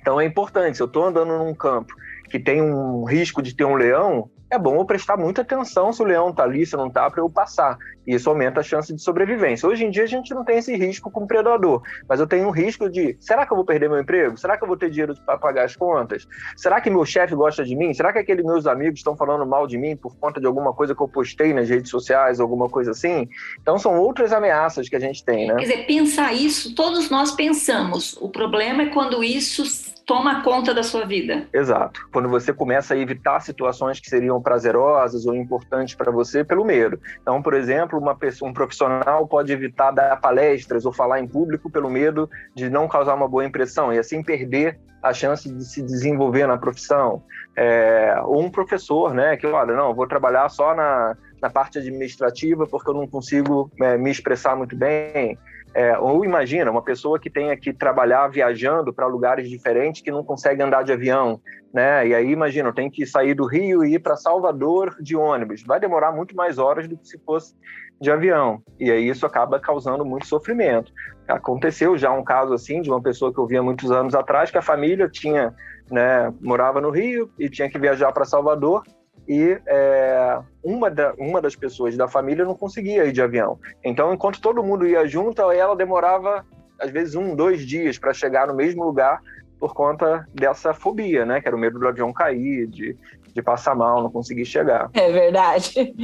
Então 0.00 0.20
é 0.20 0.24
importante, 0.24 0.76
se 0.76 0.82
eu 0.82 0.86
estou 0.86 1.04
andando 1.04 1.36
num 1.38 1.54
campo 1.54 1.92
que 2.28 2.38
tem 2.38 2.62
um 2.62 3.04
risco 3.04 3.42
de 3.42 3.54
ter 3.54 3.64
um 3.64 3.74
leão, 3.74 4.30
é 4.50 4.58
bom 4.58 4.76
eu 4.76 4.84
prestar 4.84 5.16
muita 5.16 5.42
atenção 5.42 5.92
se 5.92 6.00
o 6.00 6.04
leão 6.04 6.30
está 6.30 6.44
ali, 6.44 6.64
se 6.64 6.76
não 6.76 6.86
está, 6.86 7.10
para 7.10 7.20
eu 7.20 7.28
passar. 7.28 7.76
Isso 8.06 8.30
aumenta 8.30 8.60
a 8.60 8.62
chance 8.62 8.94
de 8.94 9.02
sobrevivência. 9.02 9.68
Hoje 9.68 9.84
em 9.84 9.90
dia 9.90 10.04
a 10.04 10.06
gente 10.06 10.32
não 10.32 10.44
tem 10.44 10.58
esse 10.58 10.76
risco 10.76 11.10
com 11.10 11.24
o 11.24 11.26
predador, 11.26 11.82
mas 12.08 12.20
eu 12.20 12.26
tenho 12.26 12.46
um 12.46 12.52
risco 12.52 12.88
de: 12.88 13.16
será 13.18 13.44
que 13.44 13.52
eu 13.52 13.56
vou 13.56 13.64
perder 13.64 13.90
meu 13.90 13.98
emprego? 13.98 14.38
Será 14.38 14.56
que 14.56 14.62
eu 14.62 14.68
vou 14.68 14.76
ter 14.76 14.88
dinheiro 14.88 15.14
para 15.26 15.36
pagar 15.36 15.64
as 15.64 15.74
contas? 15.74 16.28
Será 16.56 16.80
que 16.80 16.88
meu 16.88 17.04
chefe 17.04 17.34
gosta 17.34 17.64
de 17.64 17.74
mim? 17.74 17.92
Será 17.92 18.12
que 18.12 18.20
aqueles 18.20 18.44
meus 18.44 18.66
amigos 18.66 19.00
estão 19.00 19.16
falando 19.16 19.44
mal 19.44 19.66
de 19.66 19.76
mim 19.76 19.96
por 19.96 20.16
conta 20.16 20.40
de 20.40 20.46
alguma 20.46 20.72
coisa 20.72 20.94
que 20.94 21.02
eu 21.02 21.08
postei 21.08 21.52
nas 21.52 21.68
redes 21.68 21.90
sociais, 21.90 22.38
alguma 22.38 22.68
coisa 22.68 22.92
assim? 22.92 23.28
Então 23.60 23.78
são 23.78 23.98
outras 23.98 24.32
ameaças 24.32 24.88
que 24.88 24.94
a 24.94 25.00
gente 25.00 25.24
tem, 25.24 25.48
né? 25.48 25.56
Quer 25.56 25.62
dizer, 25.62 25.86
pensar 25.86 26.32
isso, 26.32 26.72
todos 26.76 27.10
nós 27.10 27.32
pensamos. 27.32 28.16
O 28.20 28.28
problema 28.28 28.84
é 28.84 28.86
quando 28.86 29.24
isso 29.24 29.64
toma 30.06 30.42
conta 30.42 30.72
da 30.72 30.84
sua 30.84 31.04
vida. 31.04 31.48
Exato. 31.52 32.08
Quando 32.12 32.28
você 32.28 32.52
começa 32.52 32.94
a 32.94 32.96
evitar 32.96 33.40
situações 33.40 33.98
que 33.98 34.08
seriam 34.08 34.40
prazerosas 34.40 35.26
ou 35.26 35.34
importantes 35.34 35.96
para 35.96 36.12
você 36.12 36.44
pelo 36.44 36.64
medo. 36.64 36.98
Então, 37.20 37.42
por 37.42 37.54
exemplo, 37.54 37.98
uma 37.98 38.14
pessoa, 38.14 38.48
um 38.48 38.54
profissional 38.54 39.26
pode 39.26 39.52
evitar 39.52 39.90
dar 39.90 40.16
palestras 40.20 40.86
ou 40.86 40.92
falar 40.92 41.20
em 41.20 41.26
público 41.26 41.68
pelo 41.68 41.90
medo 41.90 42.30
de 42.54 42.70
não 42.70 42.86
causar 42.86 43.14
uma 43.14 43.28
boa 43.28 43.44
impressão 43.44 43.92
e 43.92 43.98
assim 43.98 44.22
perder 44.22 44.78
a 45.02 45.12
chance 45.12 45.52
de 45.52 45.64
se 45.64 45.82
desenvolver 45.82 46.46
na 46.46 46.56
profissão. 46.56 47.22
É, 47.56 48.14
ou 48.24 48.42
um 48.42 48.50
professor, 48.50 49.12
né, 49.12 49.36
que 49.36 49.46
olha, 49.46 49.74
não, 49.74 49.92
vou 49.92 50.06
trabalhar 50.06 50.48
só 50.48 50.74
na, 50.74 51.16
na 51.42 51.50
parte 51.50 51.78
administrativa 51.78 52.66
porque 52.66 52.90
eu 52.90 52.94
não 52.94 53.08
consigo 53.08 53.70
é, 53.80 53.98
me 53.98 54.10
expressar 54.10 54.54
muito 54.54 54.76
bem. 54.76 55.36
É, 55.76 55.98
ou 55.98 56.24
imagina 56.24 56.70
uma 56.70 56.80
pessoa 56.80 57.20
que 57.20 57.28
tenha 57.28 57.54
que 57.54 57.70
trabalhar 57.70 58.28
viajando 58.28 58.94
para 58.94 59.06
lugares 59.06 59.46
diferentes 59.46 60.00
que 60.00 60.10
não 60.10 60.24
consegue 60.24 60.62
andar 60.62 60.82
de 60.82 60.90
avião, 60.90 61.38
né? 61.70 62.08
E 62.08 62.14
aí 62.14 62.30
imagina, 62.30 62.72
tem 62.72 62.90
que 62.90 63.04
sair 63.04 63.34
do 63.34 63.46
Rio 63.46 63.84
e 63.84 63.92
ir 63.92 63.98
para 63.98 64.16
Salvador 64.16 64.96
de 65.02 65.14
ônibus. 65.14 65.62
Vai 65.66 65.78
demorar 65.78 66.12
muito 66.12 66.34
mais 66.34 66.56
horas 66.56 66.88
do 66.88 66.96
que 66.96 67.06
se 67.06 67.18
fosse 67.18 67.54
de 68.00 68.10
avião. 68.10 68.62
E 68.80 68.90
aí 68.90 69.06
isso 69.06 69.26
acaba 69.26 69.60
causando 69.60 70.02
muito 70.02 70.26
sofrimento. 70.26 70.90
Aconteceu 71.28 71.94
já 71.98 72.10
um 72.10 72.24
caso 72.24 72.54
assim 72.54 72.80
de 72.80 72.88
uma 72.88 73.02
pessoa 73.02 73.30
que 73.30 73.38
eu 73.38 73.46
via 73.46 73.62
muitos 73.62 73.90
anos 73.90 74.14
atrás 74.14 74.50
que 74.50 74.56
a 74.56 74.62
família 74.62 75.10
tinha, 75.10 75.54
né, 75.90 76.32
morava 76.40 76.80
no 76.80 76.88
Rio 76.88 77.30
e 77.38 77.50
tinha 77.50 77.68
que 77.68 77.78
viajar 77.78 78.12
para 78.12 78.24
Salvador 78.24 78.82
e 79.28 79.58
é, 79.66 80.38
uma, 80.62 80.90
da, 80.90 81.12
uma 81.18 81.40
das 81.40 81.56
pessoas 81.56 81.96
da 81.96 82.06
família 82.06 82.44
não 82.44 82.54
conseguia 82.54 83.04
ir 83.04 83.12
de 83.12 83.22
avião. 83.22 83.58
Então, 83.82 84.12
enquanto 84.12 84.40
todo 84.40 84.62
mundo 84.62 84.86
ia 84.86 85.06
junto, 85.06 85.42
ela 85.50 85.74
demorava 85.74 86.44
às 86.78 86.90
vezes 86.90 87.14
um, 87.14 87.34
dois 87.34 87.66
dias 87.66 87.98
para 87.98 88.12
chegar 88.12 88.46
no 88.46 88.54
mesmo 88.54 88.84
lugar 88.84 89.20
por 89.58 89.74
conta 89.74 90.28
dessa 90.34 90.74
fobia, 90.74 91.24
né? 91.24 91.40
Que 91.40 91.48
era 91.48 91.56
o 91.56 91.58
medo 91.58 91.78
do 91.78 91.88
avião 91.88 92.12
cair, 92.12 92.66
de, 92.66 92.96
de 93.36 93.42
passar 93.42 93.74
mal, 93.76 94.02
não 94.02 94.10
conseguir 94.10 94.46
chegar. 94.46 94.88
É 94.94 95.12
verdade. 95.12 95.94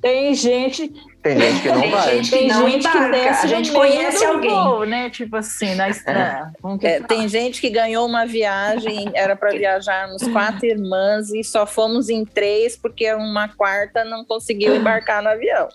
Tem 0.00 0.32
gente. 0.32 0.88
Tem 1.20 1.36
gente 1.36 1.60
que 1.60 1.68
não 1.68 1.80
Tem 1.80 1.90
vai. 1.90 2.14
gente 2.14 2.30
que 2.30 2.46
não 2.46 2.68
embarca. 2.68 3.30
A 3.42 3.46
gente 3.46 3.72
conhece 3.72 4.24
alguém. 4.24 4.50
Voo, 4.50 4.84
né? 4.84 5.10
Tipo 5.10 5.36
assim, 5.36 5.74
na 5.74 5.88
estrada. 5.88 6.52
É, 6.82 7.00
tem 7.00 7.28
gente 7.28 7.60
que 7.60 7.68
ganhou 7.68 8.06
uma 8.06 8.24
viagem, 8.24 9.10
era 9.12 9.34
para 9.34 9.50
viajarmos 9.50 10.22
quatro 10.28 10.66
irmãs 10.66 11.30
e 11.30 11.42
só 11.42 11.66
fomos 11.66 12.08
em 12.08 12.24
três 12.24 12.76
porque 12.76 13.12
uma 13.12 13.48
quarta 13.48 14.04
não 14.04 14.24
conseguiu 14.24 14.76
embarcar 14.76 15.20
no 15.20 15.30
avião. 15.30 15.68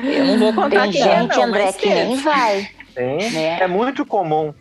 Eu 0.00 0.24
não 0.24 0.38
vou 0.38 0.52
contar 0.52 0.82
Tem 0.82 0.90
quem 0.90 1.02
é, 1.02 1.20
gente, 1.20 1.36
não, 1.36 1.44
André, 1.44 1.64
mas 1.66 1.76
que 1.76 1.88
nem 1.88 2.16
vai. 2.16 2.68
Tem. 2.92 3.30
Né? 3.30 3.60
É 3.60 3.68
muito 3.68 4.04
comum. 4.04 4.52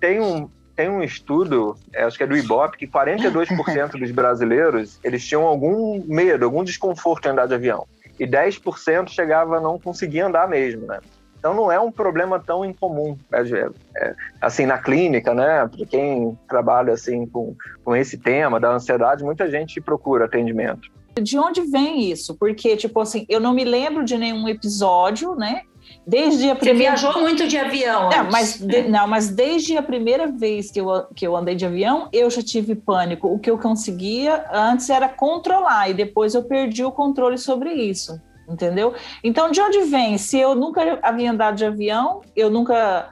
Tem 0.00 0.20
um, 0.20 0.50
tem 0.74 0.88
um 0.88 1.02
estudo, 1.02 1.76
é, 1.92 2.04
acho 2.04 2.16
que 2.16 2.24
é 2.24 2.26
do 2.26 2.36
Ibope, 2.36 2.78
que 2.78 2.86
42% 2.86 3.98
dos 3.98 4.10
brasileiros 4.10 4.98
eles 5.02 5.24
tinham 5.26 5.44
algum 5.44 6.02
medo, 6.06 6.44
algum 6.44 6.64
desconforto 6.64 7.26
em 7.26 7.30
andar 7.30 7.46
de 7.46 7.54
avião. 7.54 7.86
E 8.18 8.26
10% 8.26 9.08
chegava 9.08 9.56
a 9.56 9.60
não 9.60 9.78
conseguir 9.78 10.20
andar 10.20 10.48
mesmo, 10.48 10.86
né? 10.86 11.00
Então 11.38 11.52
não 11.52 11.70
é 11.70 11.78
um 11.78 11.92
problema 11.92 12.40
tão 12.40 12.64
incomum? 12.64 13.18
É, 13.30 14.14
assim, 14.40 14.64
na 14.64 14.78
clínica, 14.78 15.34
né? 15.34 15.68
Para 15.68 15.86
quem 15.86 16.38
trabalha 16.48 16.94
assim 16.94 17.26
com, 17.26 17.54
com 17.84 17.94
esse 17.94 18.16
tema 18.16 18.58
da 18.58 18.70
ansiedade, 18.70 19.22
muita 19.22 19.50
gente 19.50 19.80
procura 19.80 20.24
atendimento. 20.24 20.88
De 21.20 21.38
onde 21.38 21.60
vem 21.62 22.10
isso? 22.10 22.34
Porque, 22.34 22.76
tipo 22.76 22.98
assim, 22.98 23.26
eu 23.28 23.40
não 23.40 23.52
me 23.52 23.62
lembro 23.62 24.04
de 24.04 24.16
nenhum 24.16 24.48
episódio, 24.48 25.34
né? 25.34 25.62
Desde 26.06 26.50
a 26.50 26.54
Você 26.54 26.60
primeira... 26.60 26.96
viajou 26.96 27.20
muito 27.20 27.48
de 27.48 27.56
avião. 27.56 28.10
Não 28.10 28.20
antes. 28.20 28.30
mas, 28.30 28.58
de- 28.58 28.82
não, 28.88 29.06
mas 29.08 29.28
desde 29.30 29.76
a 29.76 29.82
primeira 29.82 30.26
vez 30.26 30.70
que 30.70 30.80
eu, 30.80 31.06
que 31.14 31.26
eu 31.26 31.34
andei 31.34 31.54
de 31.54 31.64
avião, 31.64 32.08
eu 32.12 32.28
já 32.28 32.42
tive 32.42 32.74
pânico. 32.74 33.26
O 33.28 33.38
que 33.38 33.50
eu 33.50 33.56
conseguia 33.58 34.44
antes 34.52 34.90
era 34.90 35.08
controlar, 35.08 35.88
e 35.88 35.94
depois 35.94 36.34
eu 36.34 36.42
perdi 36.44 36.84
o 36.84 36.92
controle 36.92 37.38
sobre 37.38 37.72
isso, 37.72 38.20
entendeu? 38.48 38.92
Então, 39.22 39.50
de 39.50 39.60
onde 39.60 39.80
vem? 39.84 40.18
Se 40.18 40.38
eu 40.38 40.54
nunca 40.54 40.98
havia 41.02 41.30
andado 41.30 41.56
de 41.56 41.64
avião, 41.64 42.20
eu 42.36 42.50
nunca. 42.50 43.10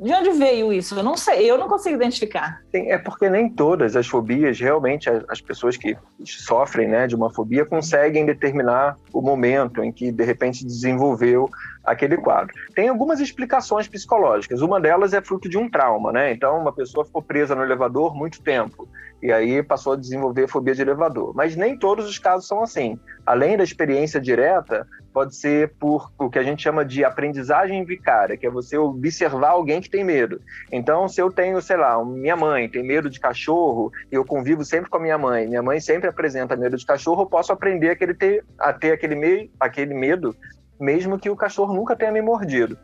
De 0.00 0.12
onde 0.12 0.30
veio 0.30 0.72
isso? 0.72 0.94
Eu 0.94 1.02
não 1.02 1.16
sei, 1.16 1.50
eu 1.50 1.58
não 1.58 1.66
consigo 1.66 1.96
identificar. 1.96 2.60
É 2.72 2.96
porque 2.98 3.28
nem 3.28 3.50
todas 3.50 3.96
as 3.96 4.06
fobias, 4.06 4.60
realmente, 4.60 5.10
as, 5.10 5.24
as 5.28 5.40
pessoas 5.40 5.76
que 5.76 5.96
sofrem 6.24 6.86
né, 6.86 7.08
de 7.08 7.16
uma 7.16 7.30
fobia 7.34 7.66
conseguem 7.66 8.24
determinar 8.24 8.96
o 9.12 9.20
momento 9.20 9.82
em 9.82 9.90
que, 9.90 10.12
de 10.12 10.24
repente, 10.24 10.64
desenvolveu 10.64 11.50
aquele 11.90 12.16
quadro. 12.16 12.54
Tem 12.74 12.88
algumas 12.88 13.20
explicações 13.20 13.88
psicológicas. 13.88 14.60
Uma 14.60 14.80
delas 14.80 15.12
é 15.14 15.20
fruto 15.20 15.48
de 15.48 15.58
um 15.58 15.68
trauma, 15.68 16.12
né? 16.12 16.32
Então, 16.32 16.58
uma 16.58 16.72
pessoa 16.72 17.04
ficou 17.04 17.22
presa 17.22 17.54
no 17.54 17.62
elevador 17.62 18.14
muito 18.14 18.42
tempo 18.42 18.88
e 19.22 19.32
aí 19.32 19.62
passou 19.62 19.94
a 19.94 19.96
desenvolver 19.96 20.46
fobia 20.48 20.74
de 20.74 20.82
elevador. 20.82 21.34
Mas 21.34 21.56
nem 21.56 21.76
todos 21.76 22.08
os 22.08 22.18
casos 22.18 22.46
são 22.46 22.62
assim. 22.62 22.98
Além 23.26 23.56
da 23.56 23.64
experiência 23.64 24.20
direta, 24.20 24.86
pode 25.12 25.34
ser 25.34 25.74
por 25.80 26.12
o 26.18 26.30
que 26.30 26.38
a 26.38 26.42
gente 26.42 26.62
chama 26.62 26.84
de 26.84 27.04
aprendizagem 27.04 27.84
vicária, 27.84 28.36
que 28.36 28.46
é 28.46 28.50
você 28.50 28.78
observar 28.78 29.50
alguém 29.50 29.80
que 29.80 29.90
tem 29.90 30.04
medo. 30.04 30.40
Então, 30.70 31.08
se 31.08 31.20
eu 31.20 31.30
tenho, 31.30 31.60
sei 31.60 31.76
lá, 31.76 32.02
minha 32.04 32.36
mãe 32.36 32.68
tem 32.68 32.84
medo 32.84 33.10
de 33.10 33.18
cachorro 33.18 33.90
e 34.12 34.14
eu 34.14 34.24
convivo 34.24 34.64
sempre 34.64 34.88
com 34.88 34.96
a 34.96 35.00
minha 35.00 35.18
mãe, 35.18 35.46
minha 35.46 35.62
mãe 35.62 35.80
sempre 35.80 36.08
apresenta 36.08 36.56
medo 36.56 36.76
de 36.76 36.86
cachorro, 36.86 37.22
eu 37.22 37.26
posso 37.26 37.52
aprender 37.52 37.90
aquele 37.90 38.14
ter, 38.14 38.44
a 38.58 38.72
ter 38.72 38.92
aquele, 38.92 39.16
me, 39.16 39.50
aquele 39.58 39.94
medo, 39.94 40.36
mesmo 40.80 41.18
que 41.18 41.30
o 41.30 41.36
cachorro 41.36 41.74
nunca 41.74 41.96
tenha 41.96 42.12
me 42.12 42.20
mordido. 42.22 42.78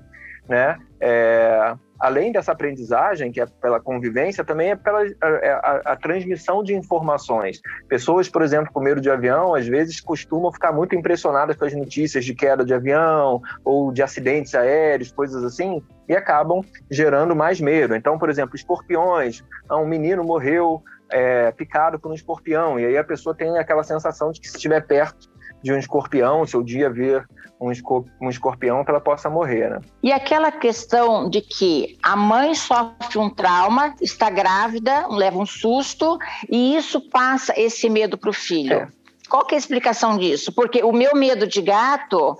Né? 0.47 0.77
É, 1.01 1.75
além 1.99 2.31
dessa 2.31 2.53
aprendizagem, 2.53 3.33
que 3.33 3.41
é 3.41 3.47
pela 3.47 3.81
convivência, 3.81 4.45
também 4.45 4.73
é 4.73 4.77
pela 4.77 5.01
a, 5.01 5.27
a- 5.27 5.83
a 5.93 5.97
transmissão 5.97 6.63
de 6.63 6.75
informações. 6.75 7.63
Pessoas, 7.89 8.29
por 8.29 8.43
exemplo, 8.43 8.71
com 8.71 8.79
medo 8.81 9.01
de 9.01 9.09
avião, 9.11 9.55
às 9.55 9.67
vezes 9.67 10.03
costumam 10.03 10.53
ficar 10.53 10.71
muito 10.71 10.95
impressionadas 10.95 11.57
com 11.57 11.65
as 11.65 11.73
notícias 11.73 12.27
de 12.27 12.35
queda 12.35 12.63
de 12.63 12.75
avião 12.75 13.41
ou 13.65 13.91
de 13.91 14.03
acidentes 14.03 14.55
aéreos, 14.55 15.11
coisas 15.11 15.43
assim, 15.45 15.83
e 16.07 16.15
acabam 16.15 16.61
gerando 16.91 17.35
mais 17.35 17.59
medo. 17.59 17.95
Então, 17.97 18.19
por 18.19 18.29
exemplo, 18.29 18.55
escorpiões. 18.55 19.43
Ah, 19.67 19.79
Um 19.79 19.87
menino 19.87 20.23
morreu 20.23 20.83
é, 21.11 21.51
picado 21.53 21.99
por 21.99 22.11
um 22.11 22.15
escorpião, 22.15 22.79
e 22.79 22.85
aí 22.85 22.99
a 22.99 23.05
pessoa 23.05 23.35
tem 23.35 23.57
aquela 23.57 23.83
sensação 23.83 24.31
de 24.31 24.41
que 24.43 24.49
se 24.51 24.57
estiver 24.57 24.87
perto 24.87 25.33
de 25.64 25.73
um 25.73 25.78
escorpião, 25.78 26.47
se 26.47 26.59
o 26.59 26.62
dia 26.62 26.90
ver 26.90 27.26
um, 27.59 27.73
um 28.21 28.28
escorpião, 28.28 28.85
que 28.85 28.90
ela 28.90 29.00
possa 29.00 29.30
morrer, 29.30 29.71
né? 29.71 29.80
E 30.02 30.12
aquela 30.12 30.52
questão 30.52 31.30
de 31.30 31.40
que 31.40 31.97
a 32.02 32.14
mãe 32.14 32.54
sofre 32.54 33.18
um 33.18 33.30
trauma, 33.30 33.94
está 34.02 34.28
grávida, 34.28 35.06
leva 35.09 35.38
um 35.38 35.47
susto, 35.47 36.18
e 36.50 36.76
isso 36.76 37.00
passa 37.09 37.59
esse 37.59 37.88
medo 37.88 38.18
para 38.18 38.28
o 38.28 38.33
filho. 38.35 38.75
É. 38.75 38.88
Qual 39.30 39.47
que 39.47 39.54
é 39.54 39.56
a 39.56 39.59
explicação 39.59 40.18
disso? 40.18 40.52
Porque 40.52 40.83
o 40.85 40.92
meu 40.92 41.14
medo 41.14 41.47
de 41.47 41.62
gato 41.62 42.37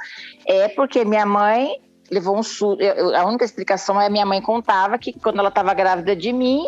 é 0.47 0.69
porque 0.69 1.03
minha 1.03 1.25
mãe 1.25 1.81
levou 2.15 2.39
um 2.39 2.43
susto. 2.43 2.79
A 3.15 3.25
única 3.27 3.45
explicação 3.45 4.01
é 4.01 4.09
minha 4.09 4.25
mãe 4.25 4.41
contava 4.41 4.97
que 4.99 5.13
quando 5.13 5.39
ela 5.39 5.49
estava 5.49 5.75
grávida 5.75 6.15
de 6.15 6.33
mim, 6.33 6.65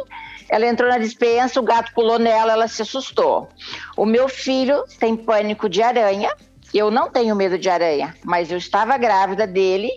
ela 0.49 0.67
entrou 0.67 0.91
na 0.91 0.99
dispensa, 0.99 1.61
o 1.61 1.63
gato 1.63 1.93
pulou 1.95 2.19
nela, 2.19 2.53
ela 2.53 2.69
se 2.69 2.83
assustou. 2.83 3.49
O 3.97 4.05
meu 4.05 4.29
filho 4.29 4.85
tem 4.99 5.17
pânico 5.17 5.69
de 5.69 5.83
aranha. 5.83 6.35
Eu 6.75 6.91
não 6.91 7.09
tenho 7.09 7.35
medo 7.35 7.57
de 7.57 7.71
aranha, 7.71 8.15
mas 8.25 8.51
eu 8.51 8.59
estava 8.59 8.99
grávida 8.99 9.47
dele 9.47 9.91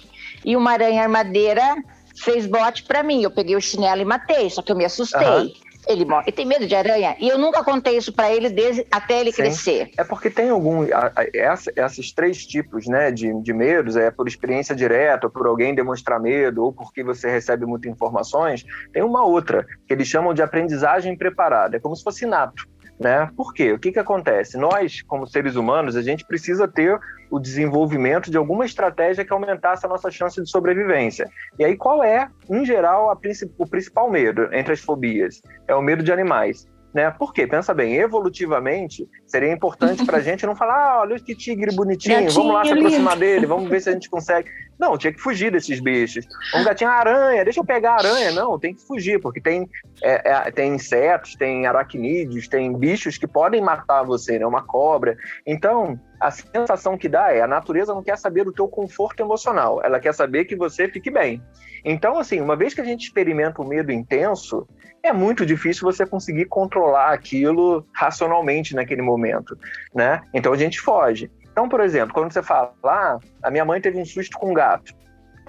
e 0.45 0.55
uma 0.55 0.71
aranha 0.71 1.01
armadeira 1.01 1.75
fez 2.15 2.45
bote 2.45 2.83
para 2.83 3.01
mim. 3.03 3.23
Eu 3.23 3.31
peguei 3.31 3.55
o 3.55 3.61
chinelo 3.61 4.01
e 4.01 4.05
matei, 4.05 4.49
só 4.49 4.61
que 4.61 4.71
eu 4.71 4.75
me 4.75 4.85
assustei. 4.85 5.27
Aham. 5.27 5.51
Ele 5.89 6.05
morre. 6.05 6.25
Ele 6.27 6.31
tem 6.35 6.45
medo 6.45 6.67
de 6.67 6.75
aranha 6.75 7.15
e 7.19 7.27
eu 7.27 7.37
nunca 7.37 7.63
contei 7.63 7.97
isso 7.97 8.13
para 8.13 8.31
ele 8.31 8.47
desde 8.49 8.85
até 8.91 9.19
ele 9.19 9.31
Sim. 9.31 9.41
crescer. 9.41 9.89
É 9.97 10.03
porque 10.03 10.29
tem 10.29 10.49
algum. 10.49 10.83
a- 10.93 11.11
a- 11.15 11.25
essa- 11.33 11.71
esses 11.75 12.13
três 12.13 12.45
tipos 12.45 12.85
né, 12.87 13.11
de, 13.11 13.33
de 13.41 13.51
medos, 13.53 13.95
é 13.95 14.11
por 14.11 14.27
experiência 14.27 14.75
direta, 14.75 15.27
por 15.29 15.47
alguém 15.47 15.73
demonstrar 15.73 16.19
medo, 16.19 16.63
ou 16.63 16.71
porque 16.71 17.03
você 17.03 17.29
recebe 17.29 17.65
muitas 17.65 17.91
informações. 17.91 18.63
Tem 18.93 19.01
uma 19.03 19.25
outra, 19.25 19.65
que 19.87 19.93
eles 19.93 20.07
chamam 20.07 20.33
de 20.33 20.43
aprendizagem 20.43 21.17
preparada. 21.17 21.77
É 21.77 21.79
como 21.79 21.95
se 21.95 22.03
fosse 22.03 22.23
inato. 22.25 22.67
Né? 22.99 23.29
Por 23.35 23.53
quê? 23.53 23.71
O 23.71 23.79
que, 23.79 23.93
que 23.93 23.99
acontece? 23.99 24.57
Nós, 24.57 25.01
como 25.03 25.25
seres 25.25 25.55
humanos, 25.55 25.95
a 25.95 26.01
gente 26.01 26.25
precisa 26.25 26.67
ter 26.67 26.99
o 27.29 27.39
desenvolvimento 27.39 28.31
de 28.31 28.37
alguma 28.37 28.65
estratégia 28.65 29.23
que 29.23 29.31
aumentasse 29.33 29.85
a 29.85 29.89
nossa 29.89 30.09
chance 30.09 30.41
de 30.41 30.49
sobrevivência. 30.49 31.29
E 31.57 31.63
aí, 31.63 31.75
qual 31.77 32.03
é, 32.03 32.29
em 32.49 32.65
geral, 32.65 33.09
a 33.09 33.15
princi- 33.15 33.51
o 33.57 33.67
principal 33.67 34.09
medo 34.09 34.53
entre 34.53 34.73
as 34.73 34.79
fobias? 34.79 35.41
É 35.67 35.75
o 35.75 35.81
medo 35.81 36.03
de 36.03 36.11
animais. 36.11 36.67
Né? 36.91 37.11
Por 37.11 37.33
quê? 37.33 37.45
Pensa 37.45 37.71
bem, 37.71 37.95
evolutivamente, 37.97 39.07
seria 39.27 39.51
importante 39.53 40.03
para 40.05 40.17
a 40.17 40.21
gente 40.21 40.45
não 40.45 40.55
falar, 40.55 40.93
ah, 40.93 40.99
olha 41.01 41.19
que 41.19 41.35
tigre 41.35 41.75
bonitinho, 41.75 42.31
vamos 42.31 42.53
lá 42.53 42.63
se 42.63 42.69
Gatinho 42.69 42.87
aproximar 42.87 43.17
dele, 43.17 43.45
vamos 43.45 43.69
ver 43.69 43.79
se 43.79 43.89
a 43.89 43.93
gente 43.93 44.09
consegue. 44.09 44.49
Não, 44.79 44.97
tinha 44.97 45.11
que 45.11 45.19
fugir 45.19 45.51
desses 45.51 45.81
bichos. 45.81 46.25
Um 46.55 46.63
gatinho, 46.63 46.89
aranha, 46.89 47.43
deixa 47.43 47.59
eu 47.59 47.65
pegar 47.65 47.91
a 47.91 47.97
aranha. 47.97 48.31
Não, 48.31 48.57
tem 48.57 48.73
que 48.73 48.81
fugir, 48.81 49.19
porque 49.19 49.41
tem, 49.41 49.69
é, 50.01 50.31
é, 50.31 50.51
tem 50.51 50.73
insetos, 50.73 51.35
tem 51.35 51.67
aracnídeos, 51.67 52.47
tem 52.47 52.73
bichos 52.73 53.17
que 53.17 53.27
podem 53.27 53.61
matar 53.61 54.03
você, 54.03 54.39
né? 54.39 54.45
Uma 54.45 54.63
cobra. 54.63 55.17
Então, 55.45 55.99
a 56.19 56.31
sensação 56.31 56.97
que 56.97 57.09
dá 57.09 57.33
é 57.33 57.41
a 57.41 57.47
natureza 57.47 57.93
não 57.93 58.03
quer 58.03 58.17
saber 58.17 58.45
do 58.45 58.53
teu 58.53 58.67
conforto 58.69 59.21
emocional, 59.21 59.81
ela 59.83 59.99
quer 59.99 60.13
saber 60.13 60.45
que 60.45 60.55
você 60.55 60.87
fique 60.87 61.11
bem. 61.11 61.43
Então, 61.83 62.17
assim, 62.17 62.39
uma 62.39 62.55
vez 62.55 62.73
que 62.73 62.81
a 62.81 62.85
gente 62.85 63.03
experimenta 63.03 63.61
o 63.61 63.67
medo 63.67 63.91
intenso, 63.91 64.67
é 65.03 65.13
muito 65.13 65.45
difícil 65.45 65.83
você 65.83 66.05
conseguir 66.05 66.45
controlar 66.45 67.13
aquilo 67.13 67.85
racionalmente 67.93 68.75
naquele 68.75 69.01
momento, 69.01 69.57
né? 69.93 70.21
Então 70.33 70.51
a 70.51 70.57
gente 70.57 70.79
foge. 70.79 71.31
Então, 71.59 71.67
por 71.67 71.81
exemplo, 71.81 72.13
quando 72.13 72.31
você 72.31 72.41
fala, 72.41 72.73
ah, 72.85 73.19
a 73.43 73.51
minha 73.51 73.65
mãe 73.65 73.81
teve 73.81 73.99
um 73.99 74.05
susto 74.05 74.37
com 74.37 74.51
um 74.51 74.53
gato, 74.53 74.93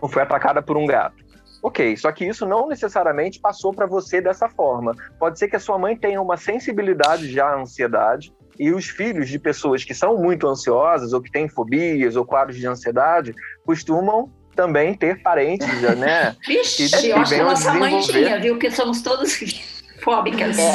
ou 0.00 0.08
foi 0.08 0.22
atacada 0.22 0.60
por 0.60 0.76
um 0.76 0.84
gato. 0.84 1.24
Ok, 1.62 1.96
só 1.96 2.10
que 2.10 2.26
isso 2.26 2.44
não 2.44 2.66
necessariamente 2.66 3.38
passou 3.38 3.72
para 3.72 3.86
você 3.86 4.20
dessa 4.20 4.48
forma. 4.48 4.92
Pode 5.20 5.38
ser 5.38 5.46
que 5.46 5.54
a 5.54 5.60
sua 5.60 5.78
mãe 5.78 5.96
tenha 5.96 6.20
uma 6.20 6.36
sensibilidade 6.36 7.30
já 7.30 7.46
à 7.46 7.60
ansiedade, 7.60 8.32
e 8.58 8.72
os 8.72 8.86
filhos 8.86 9.28
de 9.28 9.38
pessoas 9.38 9.84
que 9.84 9.94
são 9.94 10.16
muito 10.16 10.48
ansiosas, 10.48 11.12
ou 11.12 11.22
que 11.22 11.30
têm 11.30 11.48
fobias, 11.48 12.16
ou 12.16 12.24
quadros 12.24 12.58
de 12.58 12.66
ansiedade, 12.66 13.32
costumam 13.64 14.32
também 14.56 14.94
ter 14.94 15.22
parentes, 15.22 15.80
né? 15.96 16.34
Vixe, 16.44 16.90
que 16.90 17.10
eu 17.10 17.18
acho 17.18 17.34
que 17.36 17.40
a 17.40 17.44
nossa 17.44 17.72
mãe 17.74 18.00
tinha, 18.00 18.40
viu? 18.40 18.54
Porque 18.54 18.72
somos 18.72 19.00
todos 19.00 19.36
fóbicas. 20.02 20.58
É. 20.58 20.72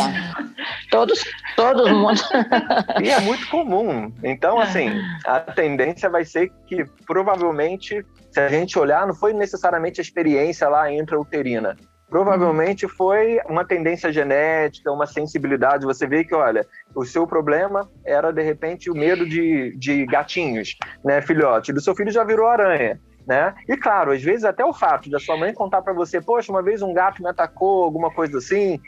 Todos, 0.90 1.24
todo 1.56 1.90
mundo. 1.90 2.22
E 3.04 3.10
é 3.10 3.20
muito 3.20 3.48
comum. 3.50 4.12
Então, 4.24 4.60
assim, 4.60 4.90
a 5.26 5.40
tendência 5.40 6.10
vai 6.10 6.24
ser 6.24 6.52
que 6.68 6.86
provavelmente, 7.06 8.06
se 8.32 8.40
a 8.40 8.48
gente 8.48 8.78
olhar, 8.80 9.06
não 9.06 9.14
foi 9.14 9.34
necessariamente 9.34 10.00
a 10.00 10.04
experiência 10.04 10.68
lá 10.70 10.92
intrauterina. 10.92 11.76
Provavelmente 12.10 12.88
foi 12.88 13.40
uma 13.50 13.66
tendência 13.66 14.12
genética, 14.12 14.92
uma 14.92 15.08
sensibilidade. 15.08 15.86
Você 15.86 16.06
vê 16.06 16.24
que, 16.24 16.36
olha, 16.36 16.66
o 16.96 17.04
seu 17.04 17.26
problema 17.26 17.90
era, 18.06 18.32
de 18.32 18.44
repente, 18.44 18.90
o 18.92 18.96
medo 18.96 19.28
de, 19.28 19.76
de 19.78 20.06
gatinhos, 20.06 20.78
né, 21.04 21.22
filhote? 21.22 21.74
Do 21.74 21.82
seu 21.82 21.96
filho 21.96 22.12
já 22.12 22.24
virou 22.24 22.48
aranha. 22.48 23.00
Né? 23.28 23.56
E 23.68 23.76
claro, 23.76 24.12
às 24.12 24.22
vezes 24.22 24.44
até 24.44 24.64
o 24.64 24.72
fato 24.72 25.10
da 25.10 25.20
sua 25.20 25.36
mãe 25.36 25.52
contar 25.52 25.82
para 25.82 25.94
você, 25.94 26.22
poxa, 26.22 26.52
uma 26.52 26.62
vez 26.62 26.84
um 26.84 26.94
gato 26.94 27.24
me 27.24 27.30
atacou, 27.30 27.84
alguma 27.84 28.12
coisa 28.12 28.38
assim, 28.38 28.80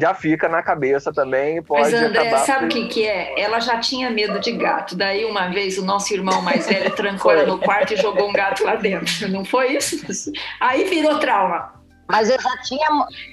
já 0.00 0.12
fica 0.12 0.48
na 0.48 0.62
cabeça 0.62 1.12
também 1.12 1.62
pode 1.62 1.82
Mas 1.82 1.94
André, 1.94 2.28
acabar... 2.28 2.44
sabe 2.44 2.66
o 2.66 2.68
que, 2.68 2.86
que 2.88 3.06
é? 3.06 3.40
Ela 3.40 3.60
já 3.60 3.78
tinha 3.78 4.10
medo 4.10 4.40
de 4.40 4.52
gato. 4.52 4.96
Daí 4.96 5.24
uma 5.24 5.48
vez 5.48 5.78
o 5.78 5.84
nosso 5.84 6.12
irmão 6.12 6.42
mais 6.42 6.66
velho 6.66 6.90
trancou 6.96 7.30
ela 7.30 7.46
no 7.46 7.58
quarto 7.58 7.94
e 7.94 7.96
jogou 7.96 8.28
um 8.28 8.32
gato 8.32 8.64
lá 8.64 8.74
dentro. 8.74 9.28
Não 9.28 9.44
foi 9.44 9.76
isso? 9.76 10.32
Aí 10.60 10.84
virou 10.84 11.18
trauma. 11.18 11.72
Mas 12.08 12.28
eu 12.28 12.40
já 12.40 12.56
tinha, 12.62 12.88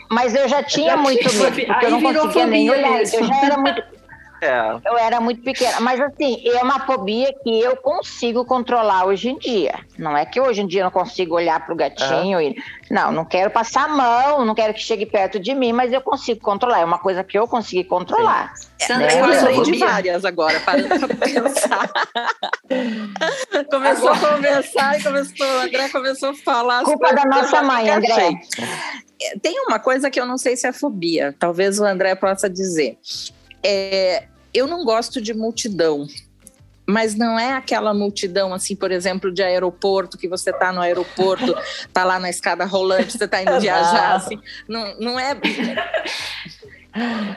mas 0.09 0.35
eu 0.35 0.47
já 0.47 0.63
tinha 0.63 0.95
muito 0.95 1.33
medo, 1.33 1.65
porque 1.65 1.85
eu 1.85 1.91
não 1.91 2.01
conseguia 2.01 2.45
nem 2.45 2.69
olhar. 2.69 3.01
Eu 3.01 3.23
já 3.25 3.45
era 3.45 3.57
muito 3.57 3.83
é. 4.41 4.79
Eu 4.85 4.97
era 4.97 5.21
muito 5.21 5.41
pequena. 5.43 5.79
Mas 5.79 5.99
assim, 5.99 6.41
é 6.47 6.63
uma 6.63 6.79
fobia 6.79 7.33
que 7.43 7.61
eu 7.61 7.77
consigo 7.77 8.43
controlar 8.43 9.05
hoje 9.05 9.29
em 9.29 9.37
dia. 9.37 9.73
Não 9.97 10.17
é 10.17 10.25
que 10.25 10.41
hoje 10.41 10.61
em 10.61 10.67
dia 10.67 10.81
eu 10.81 10.85
não 10.85 10.91
consigo 10.91 11.35
olhar 11.35 11.63
para 11.63 11.73
o 11.73 11.77
gatinho 11.77 12.37
uhum. 12.37 12.41
e. 12.41 12.55
Não, 12.91 13.09
não 13.09 13.23
quero 13.23 13.49
passar 13.49 13.85
a 13.85 13.87
mão, 13.87 14.43
não 14.43 14.53
quero 14.53 14.73
que 14.73 14.81
chegue 14.81 15.05
perto 15.05 15.39
de 15.39 15.55
mim, 15.55 15.71
mas 15.71 15.93
eu 15.93 16.01
consigo 16.01 16.41
controlar. 16.41 16.81
É 16.81 16.85
uma 16.85 16.99
coisa 16.99 17.23
que 17.23 17.39
eu 17.39 17.47
consegui 17.47 17.85
controlar. 17.85 18.53
Sandra, 18.77 19.07
né? 19.07 19.21
eu 19.21 19.25
lembrei 19.27 19.61
de 19.61 19.79
várias 19.79 20.25
agora, 20.25 20.59
para 20.59 20.83
pensar. 21.17 21.89
começou 23.71 24.09
agora... 24.09 24.27
a 24.27 24.35
conversar 24.35 24.99
e 24.99 25.03
começou, 25.03 25.47
o 25.47 25.61
André 25.61 25.87
começou 25.87 26.29
a 26.31 26.33
falar. 26.33 26.83
Culpa 26.83 27.13
da 27.13 27.23
nossa 27.23 27.63
mãe, 27.63 27.89
André. 27.89 28.41
Tem 29.41 29.57
uma 29.61 29.79
coisa 29.79 30.11
que 30.11 30.19
eu 30.19 30.25
não 30.25 30.37
sei 30.37 30.57
se 30.57 30.67
é 30.67 30.73
fobia, 30.73 31.33
talvez 31.39 31.79
o 31.79 31.85
André 31.85 32.13
possa 32.15 32.49
dizer. 32.49 32.97
É, 33.63 34.25
eu 34.53 34.67
não 34.67 34.83
gosto 34.83 35.21
de 35.21 35.33
multidão, 35.33 36.05
mas 36.91 37.15
não 37.15 37.39
é 37.39 37.53
aquela 37.53 37.93
multidão 37.93 38.53
assim, 38.53 38.75
por 38.75 38.91
exemplo, 38.91 39.31
de 39.31 39.41
aeroporto, 39.41 40.17
que 40.17 40.27
você 40.27 40.49
está 40.49 40.71
no 40.71 40.81
aeroporto, 40.81 41.55
está 41.87 42.03
lá 42.05 42.19
na 42.19 42.29
escada 42.29 42.65
rolante, 42.65 43.17
você 43.17 43.25
está 43.25 43.41
indo 43.41 43.59
viajar, 43.59 44.15
assim. 44.15 44.39
Não, 44.67 44.99
não 44.99 45.19
é. 45.19 45.35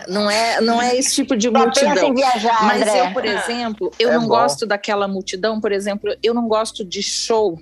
Não 0.09 0.29
é, 0.29 0.61
não 0.61 0.83
é 0.83 0.97
esse 0.97 1.15
tipo 1.15 1.37
de 1.37 1.49
multidão. 1.49 2.13
Viajar, 2.13 2.65
mas 2.65 2.83
André. 2.83 3.01
eu, 3.01 3.13
por 3.13 3.25
exemplo, 3.25 3.91
eu 4.01 4.11
é 4.11 4.15
não 4.15 4.23
bom. 4.23 4.29
gosto 4.29 4.67
daquela 4.67 5.07
multidão, 5.07 5.61
por 5.61 5.71
exemplo, 5.71 6.13
eu 6.23 6.35
não 6.35 6.49
gosto 6.49 6.85
de 6.85 7.01
show 7.01 7.57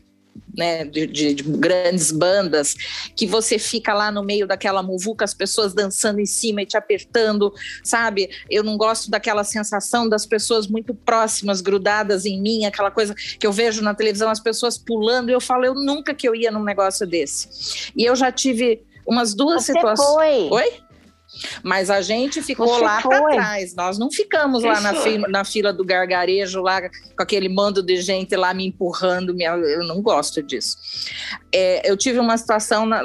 né, 0.56 0.84
de, 0.84 1.06
de, 1.06 1.34
de, 1.34 1.42
grandes 1.42 2.12
bandas, 2.12 2.74
que 3.16 3.26
você 3.26 3.58
fica 3.58 3.94
lá 3.94 4.10
no 4.10 4.22
meio 4.22 4.46
daquela 4.46 4.82
muvuca, 4.82 5.24
as 5.24 5.34
pessoas 5.34 5.72
dançando 5.72 6.20
em 6.20 6.26
cima 6.26 6.62
e 6.62 6.66
te 6.66 6.76
apertando, 6.76 7.52
sabe? 7.82 8.30
Eu 8.50 8.62
não 8.62 8.76
gosto 8.76 9.10
daquela 9.10 9.44
sensação 9.44 10.08
das 10.08 10.26
pessoas 10.26 10.66
muito 10.66 10.94
próximas, 10.94 11.60
grudadas 11.60 12.26
em 12.26 12.40
mim, 12.40 12.66
aquela 12.66 12.90
coisa 12.90 13.14
que 13.14 13.46
eu 13.46 13.52
vejo 13.52 13.82
na 13.82 13.94
televisão, 13.94 14.30
as 14.30 14.40
pessoas 14.40 14.76
pulando, 14.76 15.30
e 15.30 15.32
eu 15.32 15.40
falo, 15.40 15.64
eu 15.64 15.74
nunca 15.74 16.14
que 16.14 16.28
eu 16.28 16.34
ia 16.34 16.50
num 16.50 16.64
negócio 16.64 17.06
desse. 17.06 17.92
E 17.96 18.04
eu 18.04 18.14
já 18.14 18.30
tive 18.30 18.82
umas 19.06 19.34
duas 19.34 19.64
situações. 19.64 20.50
Oi? 20.50 20.72
Mas 21.62 21.90
a 21.90 22.00
gente 22.00 22.42
ficou 22.42 22.66
Você 22.68 22.84
lá 22.84 23.00
para 23.00 23.28
trás. 23.30 23.74
Nós 23.74 23.98
não 23.98 24.10
ficamos 24.10 24.62
lá 24.62 24.80
na 24.80 24.94
fila, 24.94 25.28
na 25.28 25.44
fila, 25.44 25.72
do 25.72 25.84
gargarejo, 25.84 26.60
lá 26.60 26.82
com 26.82 27.22
aquele 27.22 27.48
mando 27.48 27.82
de 27.82 27.96
gente 27.96 28.36
lá 28.36 28.52
me 28.52 28.66
empurrando. 28.66 29.34
Me, 29.34 29.44
eu 29.44 29.84
não 29.84 30.02
gosto 30.02 30.42
disso. 30.42 30.76
É, 31.52 31.88
eu 31.90 31.96
tive 31.96 32.18
uma 32.18 32.36
situação. 32.36 32.86
Na... 32.86 33.02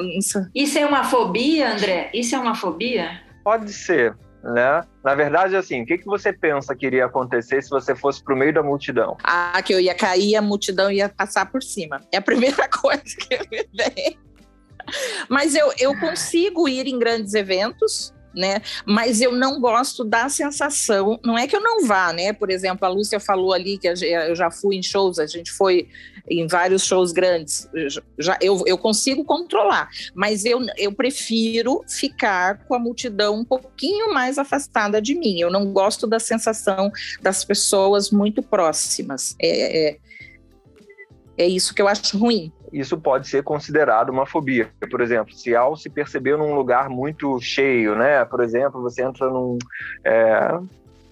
Isso 0.54 0.78
é 0.78 0.86
uma 0.86 1.04
fobia, 1.04 1.74
André? 1.74 2.10
Isso 2.14 2.36
é 2.36 2.40
uma 2.40 2.56
fobia? 2.56 3.22
Pode 3.44 3.72
ser. 3.72 4.16
Né? 4.44 4.82
Na 5.04 5.16
verdade, 5.16 5.56
assim, 5.56 5.82
o 5.82 5.86
que, 5.86 5.98
que 5.98 6.06
você 6.06 6.32
pensa 6.32 6.76
que 6.76 6.86
iria 6.86 7.06
acontecer 7.06 7.62
se 7.62 7.70
você 7.70 7.96
fosse 7.96 8.24
para 8.24 8.34
o 8.34 8.38
meio 8.38 8.54
da 8.54 8.64
multidão? 8.64 9.18
Ah, 9.24 9.62
que 9.62 9.74
eu 9.74 9.80
ia 9.80 9.96
cair, 9.96 10.36
a 10.36 10.42
multidão 10.42 10.92
ia 10.92 11.10
passar 11.10 11.52
por 11.52 11.62
cima. 11.62 12.02
É 12.12 12.18
a 12.18 12.22
primeira 12.22 12.68
coisa 12.70 13.04
que 13.04 13.38
me 13.50 13.68
vem. 13.74 14.18
Mas 15.28 15.56
eu, 15.56 15.72
eu 15.80 15.98
consigo 16.00 16.68
ir 16.68 16.88
em 16.88 16.98
grandes 16.98 17.34
eventos, 17.34 18.14
né? 18.38 18.62
Mas 18.86 19.20
eu 19.20 19.32
não 19.32 19.60
gosto 19.60 20.04
da 20.04 20.30
sensação, 20.30 21.20
não 21.26 21.38
é 21.38 21.48
que 21.48 21.56
eu 21.56 21.62
não 21.62 21.86
vá, 21.86 22.14
né? 22.14 22.32
Por 22.32 22.52
exemplo, 22.52 22.86
a 22.86 22.90
Lúcia 22.90 23.20
falou 23.20 23.52
ali 23.52 23.78
que 23.80 23.88
eu 23.88 24.36
já 24.36 24.52
fui 24.52 24.76
em 24.78 24.84
shows, 24.84 25.18
a 25.18 25.26
gente 25.26 25.52
foi 25.52 25.90
em 26.30 26.46
vários 26.46 26.84
shows 26.84 27.14
grandes, 27.14 27.70
já, 28.20 28.38
eu, 28.42 28.62
eu 28.66 28.78
consigo 28.78 29.24
controlar, 29.24 29.90
mas 30.14 30.44
eu, 30.44 30.60
eu 30.78 30.92
prefiro 30.92 31.84
ficar 31.88 32.66
com 32.66 32.76
a 32.76 32.80
multidão 32.80 33.40
um 33.40 33.46
pouquinho 33.46 34.14
mais 34.14 34.38
afastada 34.38 35.02
de 35.02 35.16
mim. 35.16 35.40
Eu 35.40 35.50
não 35.50 35.72
gosto 35.72 36.06
da 36.06 36.20
sensação 36.20 36.92
das 37.22 37.46
pessoas 37.46 38.12
muito 38.12 38.44
próximas. 38.44 39.36
É, 39.42 39.90
é, 39.90 39.98
é 41.38 41.48
isso 41.48 41.74
que 41.74 41.82
eu 41.82 41.88
acho 41.88 42.18
ruim 42.18 42.52
isso 42.72 42.98
pode 42.98 43.28
ser 43.28 43.44
considerado 43.44 44.10
uma 44.10 44.26
fobia. 44.26 44.70
Por 44.90 45.02
exemplo, 45.02 45.34
se 45.34 45.56
ao 45.56 45.76
se 45.76 45.90
perceber 45.90 46.38
num 46.38 46.56
lugar 46.56 46.90
muito 46.90 47.40
cheio, 47.40 47.96
né? 47.96 48.24
Por 48.26 48.42
exemplo, 48.42 48.82
você 48.82 49.04
entra 49.04 49.30
num, 49.30 49.58
é, 50.04 50.60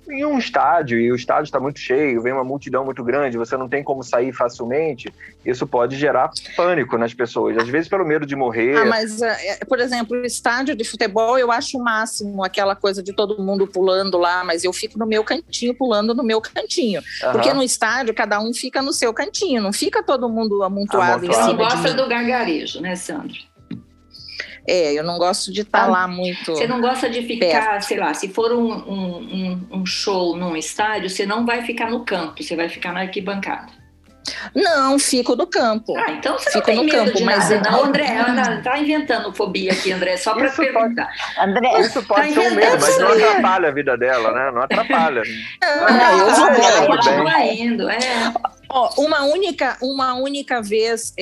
em 0.10 0.26
um 0.26 0.38
estádio 0.38 1.00
e 1.00 1.12
o 1.12 1.16
estádio 1.16 1.46
está 1.46 1.60
muito 1.60 1.80
cheio, 1.80 2.22
vem 2.22 2.34
uma 2.34 2.44
multidão 2.44 2.86
muito 2.86 3.04
grande, 3.04 3.38
você 3.38 3.58
não 3.58 3.68
tem 3.68 3.84
como 3.84 4.04
sair 4.04 4.34
facilmente, 4.34 5.14
isso 5.46 5.66
pode 5.66 5.96
gerar 5.98 6.32
pânico 6.56 6.98
nas 6.98 7.14
pessoas, 7.14 7.58
às 7.58 7.68
vezes 7.68 7.88
pelo 7.88 8.06
medo 8.06 8.26
de 8.26 8.36
morrer. 8.36 8.78
Ah, 8.78 8.86
mas, 8.86 9.22
é, 9.22 9.54
é, 9.54 9.66
por 9.66 9.80
exemplo, 9.80 10.18
o 10.18 10.26
estádio 10.26 10.76
de 10.76 10.84
futebol 10.84 11.38
eu 11.38 11.52
acho 11.52 11.78
o 11.78 11.84
máximo 11.84 12.44
aquela 12.44 12.76
coisa 12.76 13.02
de 13.02 13.14
todo 13.14 13.42
mundo 13.42 13.68
pulando 13.68 14.18
lá, 14.18 14.44
mas 14.44 14.64
eu 14.64 14.74
fico 14.74 14.98
no 14.98 15.06
meu 15.06 15.24
cantinho 15.24 15.74
pulando 15.76 16.14
no 16.14 16.24
meu 16.24 16.42
cantinho. 16.42 17.02
Uhum. 17.24 17.32
Porque 17.32 17.54
no 17.54 17.64
estádio 17.64 18.14
cada 18.14 18.40
um 18.40 18.54
fica 18.54 18.82
no 18.82 18.94
seu 18.94 19.14
cantinho, 19.14 19.62
não 19.62 19.74
fica 19.74 20.04
todo 20.04 20.30
mundo 20.30 20.64
amontoado, 20.64 21.26
amontoado. 21.26 21.26
em 21.26 21.34
cima. 21.34 21.46
Você 21.46 21.52
não 21.52 21.58
gosta 21.58 21.94
do 21.94 22.08
gargarejo, 22.08 22.82
né, 22.82 22.96
Sandro? 22.96 23.55
É, 24.68 24.94
eu 24.94 25.04
não 25.04 25.18
gosto 25.18 25.52
de 25.52 25.62
estar 25.62 25.80
tá 25.80 25.86
ah, 25.86 25.90
lá 25.90 26.08
muito. 26.08 26.54
Você 26.54 26.68
não 26.68 26.82
gosta 26.82 27.10
de 27.10 27.22
ficar, 27.22 27.70
perto. 27.70 27.84
sei 27.84 27.98
lá, 27.98 28.14
se 28.14 28.30
for 28.30 28.52
um, 28.52 28.72
um, 28.74 29.68
um, 29.72 29.86
show 29.86 30.36
num 30.36 30.56
estádio, 30.56 31.10
você 31.10 31.26
não 31.26 31.46
vai 31.46 31.62
ficar 31.64 31.90
no 31.90 32.04
campo, 32.04 32.42
você 32.42 32.56
vai 32.56 32.68
ficar 32.68 32.92
na 32.92 33.02
arquibancada. 33.02 33.72
Não, 34.54 34.98
fico 34.98 35.36
no 35.36 35.46
campo. 35.48 35.96
Ah, 35.98 36.12
então 36.12 36.38
você 36.38 36.52
fico 36.52 36.60
não 36.60 36.66
tem 36.66 36.76
no 36.78 36.84
medo 36.84 37.06
campo, 37.06 37.18
de 37.18 37.24
mas 37.24 37.50
nada, 37.50 37.70
não, 37.70 37.86
André. 37.86 38.06
Ela 38.06 38.62
tá 38.64 38.78
inventando 38.78 39.34
fobia 39.34 39.72
aqui, 39.72 39.92
André, 39.92 40.18
só 40.18 40.34
para 40.34 40.50
perguntar. 40.50 41.08
Pode, 41.08 41.50
André, 41.50 41.82
isso 41.82 42.04
pode 42.04 42.34
tá 42.34 42.42
ser 42.42 42.52
um 42.52 42.56
medo, 42.56 42.78
mas 42.82 43.00
não 43.00 43.08
atrapalha 43.10 43.68
a 43.70 43.72
vida 43.72 43.98
dela, 43.98 44.32
né? 44.32 44.52
Não 44.52 44.62
atrapalha. 44.62 45.22
Não, 45.62 45.98
não, 45.98 46.20
eu 46.20 46.36
vou, 46.36 46.88
continua 46.88 47.42
indo, 47.46 47.90
é. 47.90 48.00
Oh, 48.70 48.90
uma 49.02 49.24
única, 49.24 49.78
uma 49.82 50.16
única 50.16 50.62
vez 50.62 51.14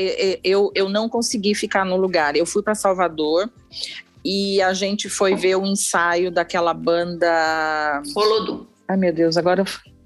eu, 0.44 0.72
eu 0.74 0.90
não 0.90 1.10
consegui 1.10 1.54
ficar 1.54 1.86
no 1.86 1.98
lugar. 1.98 2.36
Eu 2.36 2.46
fui 2.46 2.64
para 2.64 2.74
Salvador 2.74 3.50
e 4.24 4.62
a 4.62 4.74
gente 4.74 5.10
foi 5.10 5.36
ver 5.36 5.56
o 5.56 5.66
ensaio 5.66 6.32
daquela 6.32 6.74
banda. 6.74 8.02
Olodum. 8.16 8.66
Ai, 8.88 8.98
meu 8.98 9.14
Deus, 9.14 9.38
agora. 9.38 9.64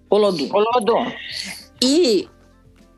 Olodum. 0.09 0.49
Olodum. 0.51 1.11
E 1.81 2.27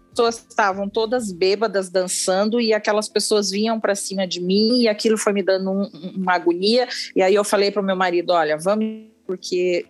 pessoas 0.10 0.46
estavam 0.50 0.90
todas 0.90 1.32
bêbadas 1.32 1.90
dançando 1.90 2.60
e 2.60 2.74
aquelas 2.74 3.08
pessoas 3.08 3.50
vinham 3.50 3.80
para 3.80 3.96
cima 3.96 4.28
de 4.28 4.42
mim 4.42 4.82
e 4.82 4.88
aquilo 4.88 5.18
foi 5.18 5.34
me 5.34 5.44
dando 5.44 5.72
um, 5.72 5.90
uma 6.16 6.34
agonia. 6.34 6.88
E 7.16 7.22
aí 7.22 7.36
eu 7.36 7.44
falei 7.44 7.72
para 7.72 7.82
o 7.82 7.86
meu 7.86 7.96
marido: 7.96 8.32
olha, 8.32 8.58
vamos, 8.58 9.06
porque 9.26 9.86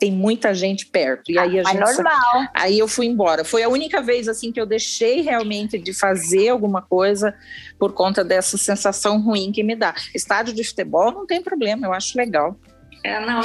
tem 0.00 0.10
muita 0.10 0.54
gente 0.54 0.86
perto. 0.86 1.30
E 1.30 1.38
aí 1.38 1.60
a 1.60 1.62
ah, 1.62 1.72
gente. 1.72 1.80
normal. 1.80 2.48
Aí 2.54 2.78
eu 2.78 2.88
fui 2.88 3.06
embora. 3.06 3.44
Foi 3.44 3.62
a 3.62 3.68
única 3.68 4.00
vez 4.00 4.26
assim 4.28 4.50
que 4.50 4.58
eu 4.60 4.64
deixei 4.64 5.20
realmente 5.20 5.78
de 5.78 5.92
fazer 5.92 6.48
alguma 6.48 6.80
coisa 6.80 7.34
por 7.78 7.92
conta 7.92 8.24
dessa 8.24 8.56
sensação 8.56 9.20
ruim 9.20 9.52
que 9.52 9.62
me 9.62 9.76
dá. 9.76 9.94
Estádio 10.14 10.54
de 10.54 10.64
futebol 10.64 11.12
não 11.12 11.26
tem 11.26 11.42
problema, 11.42 11.86
eu 11.86 11.92
acho 11.92 12.16
legal. 12.16 12.56
É, 13.04 13.20
não, 13.20 13.40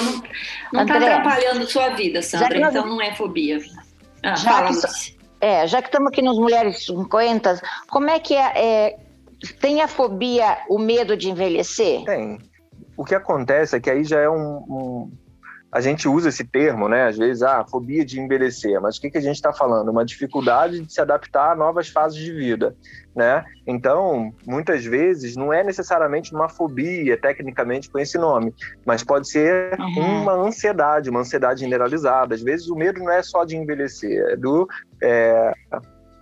não, 0.73 0.81
está 0.81 0.97
atrapalhando 0.97 1.69
sua 1.69 1.89
vida, 1.89 2.21
Sandra, 2.21 2.57
então 2.57 2.85
não 2.85 3.01
é 3.01 3.15
fobia. 3.15 3.59
Ah, 4.21 4.35
já 4.35 4.67
que, 4.67 5.14
é, 5.45 5.67
já 5.67 5.79
que 5.79 5.89
estamos 5.89 6.07
aqui 6.07 6.23
nos 6.23 6.39
Mulheres 6.39 6.83
50, 6.85 7.61
como 7.87 8.09
é 8.09 8.19
que 8.19 8.33
é, 8.33 8.51
é, 8.55 8.97
Tem 9.61 9.79
a 9.79 9.87
fobia, 9.87 10.57
o 10.67 10.79
medo 10.79 11.15
de 11.15 11.29
envelhecer? 11.29 12.03
Tem. 12.03 12.39
O 12.97 13.05
que 13.05 13.13
acontece 13.13 13.75
é 13.75 13.79
que 13.79 13.91
aí 13.91 14.03
já 14.03 14.21
é 14.21 14.29
um, 14.29 14.57
um 14.67 15.11
a 15.75 15.81
gente 15.81 16.07
usa 16.07 16.29
esse 16.29 16.45
termo, 16.45 16.87
né? 16.87 17.05
Às 17.05 17.17
vezes, 17.17 17.43
ah, 17.43 17.65
fobia 17.69 18.05
de 18.05 18.17
envelhecer, 18.17 18.79
mas 18.79 18.95
o 18.95 19.01
que, 19.01 19.11
que 19.11 19.17
a 19.17 19.21
gente 19.21 19.35
está 19.35 19.51
falando? 19.51 19.89
Uma 19.89 20.05
dificuldade 20.05 20.79
de 20.79 20.93
se 20.93 21.01
adaptar 21.01 21.51
a 21.51 21.55
novas 21.55 21.89
fases 21.89 22.17
de 22.17 22.31
vida, 22.31 22.73
né? 23.13 23.43
Então, 23.67 24.33
muitas 24.47 24.85
vezes, 24.85 25.35
não 25.35 25.51
é 25.51 25.65
necessariamente 25.65 26.33
uma 26.33 26.47
fobia, 26.47 27.17
tecnicamente, 27.17 27.89
com 27.89 27.99
esse 27.99 28.17
nome, 28.17 28.55
mas 28.85 29.03
pode 29.03 29.29
ser 29.29 29.77
uhum. 29.77 30.21
uma 30.21 30.31
ansiedade, 30.31 31.09
uma 31.09 31.19
ansiedade 31.19 31.59
generalizada. 31.59 32.35
Às 32.35 32.41
vezes, 32.41 32.69
o 32.69 32.75
medo 32.75 33.01
não 33.01 33.11
é 33.11 33.21
só 33.21 33.43
de 33.43 33.57
envelhecer, 33.57 34.25
é 34.29 34.37
do. 34.37 34.65
É, 35.03 35.51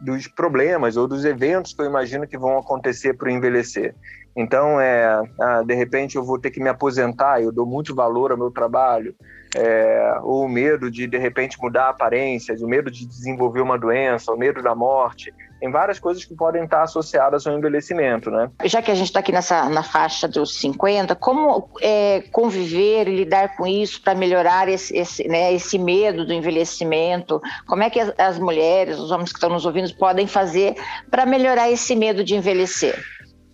dos 0.02 0.28
problemas 0.28 0.98
ou 0.98 1.08
dos 1.08 1.24
eventos 1.24 1.74
que 1.74 1.82
eu 1.82 1.86
imagino 1.86 2.28
que 2.28 2.38
vão 2.38 2.58
acontecer 2.58 3.14
para 3.14 3.32
envelhecer. 3.32 3.96
Então, 4.36 4.82
é, 4.82 5.06
ah, 5.40 5.64
de 5.64 5.74
repente 5.76 6.16
eu 6.16 6.24
vou 6.24 6.40
ter 6.40 6.52
que 6.52 6.60
me 6.60 6.68
aposentar, 6.68 7.42
eu 7.42 7.52
dou 7.52 7.66
muito 7.66 7.96
valor 7.96 8.32
ao 8.32 8.38
meu 8.38 8.52
trabalho, 8.52 9.16
é, 9.56 10.20
ou 10.24 10.46
o 10.46 10.50
medo 10.50 10.90
de, 10.90 11.06
de 11.08 11.18
repente, 11.18 11.58
mudar 11.62 11.86
a 11.86 11.90
aparência, 11.90 12.56
o 12.62 12.68
medo 12.68 12.90
de 12.90 13.06
desenvolver 13.06 13.62
uma 13.62 13.78
doença, 13.78 14.32
o 14.32 14.38
medo 14.38 14.62
da 14.62 14.74
morte. 14.74 15.34
Tem 15.60 15.72
várias 15.72 15.98
coisas 15.98 16.26
que 16.26 16.36
podem 16.36 16.66
estar 16.66 16.84
associadas 16.84 17.48
ao 17.48 17.58
envelhecimento, 17.58 18.30
né? 18.30 18.52
Já 18.66 18.82
que 18.82 18.92
a 18.92 18.96
gente 18.96 19.08
está 19.08 19.20
aqui 19.20 19.32
nessa, 19.32 19.70
na 19.70 19.82
faixa 19.82 20.28
dos 20.28 20.58
50, 20.60 21.16
como 21.16 21.70
é, 21.82 22.22
conviver 22.34 23.08
e 23.08 23.16
lidar 23.16 23.56
com 23.56 23.66
isso 23.66 24.02
para 24.02 24.14
melhorar 24.14 24.68
esse, 24.68 24.94
esse, 24.98 25.26
né, 25.26 25.54
esse 25.54 25.80
medo 25.80 26.26
do 26.26 26.34
envelhecimento? 26.34 27.42
Como 27.66 27.82
é 27.82 27.90
que 27.90 28.00
as, 28.00 28.14
as 28.18 28.40
mulheres, 28.40 29.00
os 29.00 29.10
homens 29.10 29.32
que 29.32 29.38
estão 29.38 29.50
nos 29.50 29.66
ouvindo, 29.66 29.94
podem 29.96 30.28
fazer 30.28 30.76
para 31.10 31.26
melhorar 31.26 31.72
esse 31.72 31.96
medo 31.96 32.26
de 32.26 32.36
envelhecer? 32.36 33.02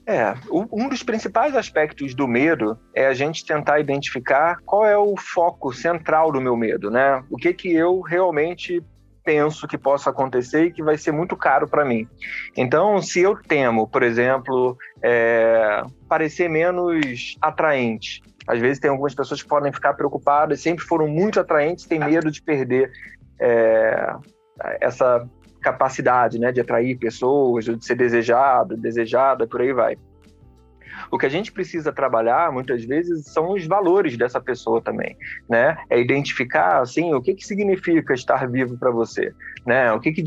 É, 0.09 0.33
um 0.51 0.89
dos 0.89 1.03
principais 1.03 1.55
aspectos 1.55 2.15
do 2.15 2.27
medo 2.27 2.75
é 2.95 3.05
a 3.05 3.13
gente 3.13 3.45
tentar 3.45 3.79
identificar 3.79 4.57
qual 4.65 4.83
é 4.83 4.97
o 4.97 5.15
foco 5.15 5.71
central 5.71 6.31
do 6.31 6.41
meu 6.41 6.57
medo, 6.57 6.89
né? 6.89 7.23
O 7.29 7.37
que 7.37 7.53
que 7.53 7.71
eu 7.71 8.01
realmente 8.01 8.83
penso 9.23 9.67
que 9.67 9.77
possa 9.77 10.09
acontecer 10.09 10.65
e 10.65 10.71
que 10.71 10.81
vai 10.81 10.97
ser 10.97 11.11
muito 11.11 11.37
caro 11.37 11.67
para 11.67 11.85
mim. 11.85 12.07
Então, 12.57 12.99
se 13.03 13.19
eu 13.19 13.35
temo, 13.35 13.87
por 13.87 14.01
exemplo, 14.01 14.75
é, 15.03 15.83
parecer 16.07 16.49
menos 16.49 17.37
atraente, 17.39 18.23
às 18.47 18.59
vezes 18.59 18.79
tem 18.79 18.89
algumas 18.89 19.13
pessoas 19.13 19.43
que 19.43 19.47
podem 19.47 19.71
ficar 19.71 19.93
preocupadas, 19.93 20.59
sempre 20.59 20.83
foram 20.85 21.07
muito 21.07 21.39
atraentes, 21.39 21.85
têm 21.85 21.99
medo 21.99 22.31
de 22.31 22.41
perder 22.41 22.91
é, 23.39 24.11
essa 24.81 25.23
capacidade 25.61 26.39
né, 26.39 26.51
de 26.51 26.61
atrair 26.61 26.97
pessoas, 26.97 27.65
de 27.65 27.85
ser 27.85 27.95
desejado, 27.95 28.77
desejada, 28.77 29.47
por 29.47 29.61
aí 29.61 29.73
vai. 29.73 29.97
O 31.11 31.17
que 31.17 31.25
a 31.25 31.29
gente 31.29 31.51
precisa 31.51 31.91
trabalhar, 31.91 32.51
muitas 32.51 32.83
vezes, 32.83 33.25
são 33.25 33.51
os 33.51 33.65
valores 33.65 34.17
dessa 34.17 34.39
pessoa 34.39 34.81
também, 34.81 35.17
né? 35.49 35.77
É 35.89 35.99
identificar, 35.99 36.81
assim, 36.81 37.13
o 37.13 37.21
que, 37.21 37.33
que 37.33 37.45
significa 37.45 38.13
estar 38.13 38.47
vivo 38.49 38.77
para 38.77 38.91
você, 38.91 39.33
né? 39.65 39.91
O 39.91 39.99
que, 39.99 40.11
que 40.11 40.23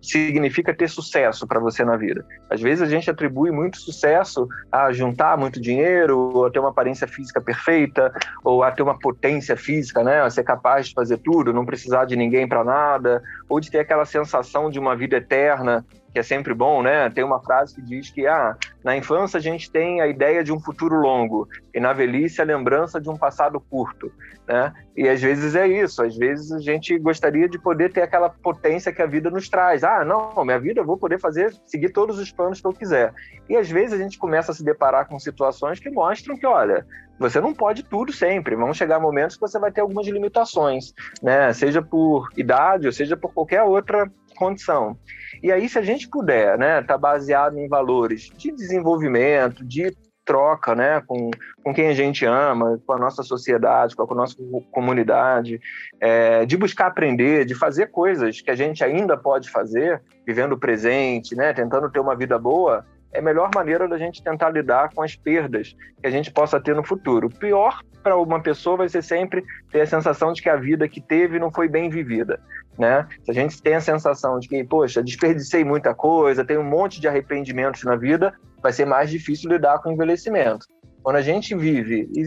significa 0.00 0.74
ter 0.74 0.88
sucesso 0.88 1.46
para 1.46 1.60
você 1.60 1.84
na 1.84 1.96
vida. 1.96 2.24
Às 2.50 2.60
vezes 2.60 2.82
a 2.82 2.86
gente 2.86 3.10
atribui 3.10 3.50
muito 3.50 3.78
sucesso 3.78 4.48
a 4.70 4.92
juntar 4.92 5.36
muito 5.36 5.60
dinheiro, 5.60 6.18
ou 6.18 6.46
a 6.46 6.50
ter 6.50 6.58
uma 6.58 6.70
aparência 6.70 7.06
física 7.06 7.40
perfeita, 7.40 8.12
ou 8.44 8.62
a 8.62 8.70
ter 8.70 8.82
uma 8.82 8.98
potência 8.98 9.56
física, 9.56 10.02
né? 10.02 10.22
A 10.22 10.30
ser 10.30 10.44
capaz 10.44 10.88
de 10.88 10.94
fazer 10.94 11.18
tudo, 11.18 11.52
não 11.52 11.66
precisar 11.66 12.04
de 12.04 12.16
ninguém 12.16 12.48
para 12.48 12.64
nada, 12.64 13.22
ou 13.48 13.60
de 13.60 13.70
ter 13.70 13.80
aquela 13.80 14.04
sensação 14.04 14.70
de 14.70 14.78
uma 14.78 14.96
vida 14.96 15.16
eterna 15.16 15.84
que 16.16 16.20
é 16.20 16.22
sempre 16.22 16.54
bom, 16.54 16.82
né? 16.82 17.10
Tem 17.10 17.22
uma 17.22 17.42
frase 17.42 17.74
que 17.74 17.82
diz 17.82 18.08
que 18.08 18.26
ah, 18.26 18.56
na 18.82 18.96
infância 18.96 19.36
a 19.36 19.40
gente 19.40 19.70
tem 19.70 20.00
a 20.00 20.06
ideia 20.06 20.42
de 20.42 20.50
um 20.50 20.58
futuro 20.58 20.96
longo 20.96 21.46
e 21.74 21.78
na 21.78 21.92
velhice 21.92 22.40
a 22.40 22.44
lembrança 22.44 22.98
de 22.98 23.10
um 23.10 23.18
passado 23.18 23.60
curto, 23.60 24.10
né? 24.48 24.72
E 24.96 25.06
às 25.10 25.20
vezes 25.20 25.54
é 25.54 25.68
isso, 25.68 26.02
às 26.02 26.16
vezes 26.16 26.52
a 26.52 26.58
gente 26.58 26.98
gostaria 26.98 27.46
de 27.46 27.58
poder 27.58 27.92
ter 27.92 28.00
aquela 28.00 28.30
potência 28.30 28.90
que 28.94 29.02
a 29.02 29.06
vida 29.06 29.28
nos 29.28 29.50
traz. 29.50 29.84
Ah, 29.84 30.06
não, 30.06 30.42
minha 30.42 30.58
vida 30.58 30.80
eu 30.80 30.86
vou 30.86 30.96
poder 30.96 31.20
fazer, 31.20 31.54
seguir 31.66 31.90
todos 31.90 32.18
os 32.18 32.32
planos 32.32 32.62
que 32.62 32.66
eu 32.66 32.72
quiser. 32.72 33.12
E 33.46 33.54
às 33.54 33.70
vezes 33.70 33.92
a 33.92 34.02
gente 34.02 34.16
começa 34.16 34.52
a 34.52 34.54
se 34.54 34.64
deparar 34.64 35.06
com 35.06 35.18
situações 35.18 35.78
que 35.78 35.90
mostram 35.90 36.34
que, 36.34 36.46
olha, 36.46 36.86
você 37.18 37.42
não 37.42 37.52
pode 37.52 37.82
tudo 37.82 38.10
sempre. 38.10 38.56
Vão 38.56 38.72
chegar 38.72 38.98
momentos 38.98 39.36
que 39.36 39.42
você 39.42 39.58
vai 39.58 39.70
ter 39.70 39.82
algumas 39.82 40.06
limitações, 40.06 40.94
né? 41.22 41.52
Seja 41.52 41.82
por 41.82 42.30
idade 42.38 42.86
ou 42.86 42.92
seja 42.92 43.18
por 43.18 43.34
qualquer 43.34 43.64
outra 43.64 44.10
condição. 44.36 44.96
E 45.42 45.50
aí, 45.50 45.68
se 45.68 45.78
a 45.78 45.82
gente 45.82 46.08
puder, 46.08 46.58
né, 46.58 46.82
tá 46.82 46.96
baseado 46.96 47.58
em 47.58 47.68
valores 47.68 48.30
de 48.36 48.52
desenvolvimento, 48.52 49.64
de 49.64 49.94
troca, 50.26 50.74
né, 50.74 51.00
com, 51.06 51.30
com 51.62 51.72
quem 51.72 51.88
a 51.88 51.94
gente 51.94 52.26
ama, 52.26 52.78
com 52.84 52.92
a 52.92 52.98
nossa 52.98 53.22
sociedade, 53.22 53.94
com 53.94 54.02
a, 54.02 54.06
com 54.06 54.14
a 54.14 54.16
nossa 54.16 54.36
comunidade, 54.72 55.60
é, 56.00 56.44
de 56.44 56.56
buscar 56.56 56.88
aprender, 56.88 57.44
de 57.44 57.54
fazer 57.54 57.86
coisas 57.86 58.40
que 58.40 58.50
a 58.50 58.56
gente 58.56 58.82
ainda 58.82 59.16
pode 59.16 59.48
fazer, 59.48 60.02
vivendo 60.26 60.52
o 60.52 60.58
presente, 60.58 61.36
né, 61.36 61.52
tentando 61.52 61.90
ter 61.90 62.00
uma 62.00 62.16
vida 62.16 62.36
boa, 62.38 62.84
é 63.16 63.20
a 63.20 63.22
melhor 63.22 63.50
maneira 63.54 63.88
da 63.88 63.98
gente 63.98 64.22
tentar 64.22 64.50
lidar 64.50 64.90
com 64.94 65.02
as 65.02 65.16
perdas 65.16 65.74
que 66.00 66.06
a 66.06 66.10
gente 66.10 66.30
possa 66.30 66.60
ter 66.60 66.74
no 66.74 66.84
futuro. 66.84 67.28
O 67.28 67.38
pior 67.38 67.82
para 68.02 68.16
uma 68.16 68.40
pessoa 68.40 68.76
vai 68.76 68.88
ser 68.88 69.02
sempre 69.02 69.42
ter 69.72 69.80
a 69.80 69.86
sensação 69.86 70.32
de 70.32 70.40
que 70.40 70.48
a 70.48 70.56
vida 70.56 70.88
que 70.88 71.00
teve 71.00 71.38
não 71.38 71.50
foi 71.50 71.68
bem 71.68 71.90
vivida 71.90 72.40
né? 72.78 73.06
Se 73.24 73.30
a 73.30 73.34
gente 73.34 73.60
tem 73.62 73.74
a 73.74 73.80
sensação 73.80 74.38
de 74.38 74.48
que, 74.48 74.62
poxa, 74.64 75.02
desperdicei 75.02 75.64
muita 75.64 75.94
coisa, 75.94 76.44
tem 76.44 76.58
um 76.58 76.64
monte 76.64 77.00
de 77.00 77.08
arrependimentos 77.08 77.82
na 77.84 77.96
vida, 77.96 78.34
vai 78.62 78.72
ser 78.72 78.84
mais 78.84 79.10
difícil 79.10 79.50
lidar 79.50 79.78
com 79.80 79.90
o 79.90 79.92
envelhecimento. 79.92 80.66
Quando 81.02 81.16
a 81.16 81.22
gente 81.22 81.54
vive 81.54 82.08
e, 82.14 82.24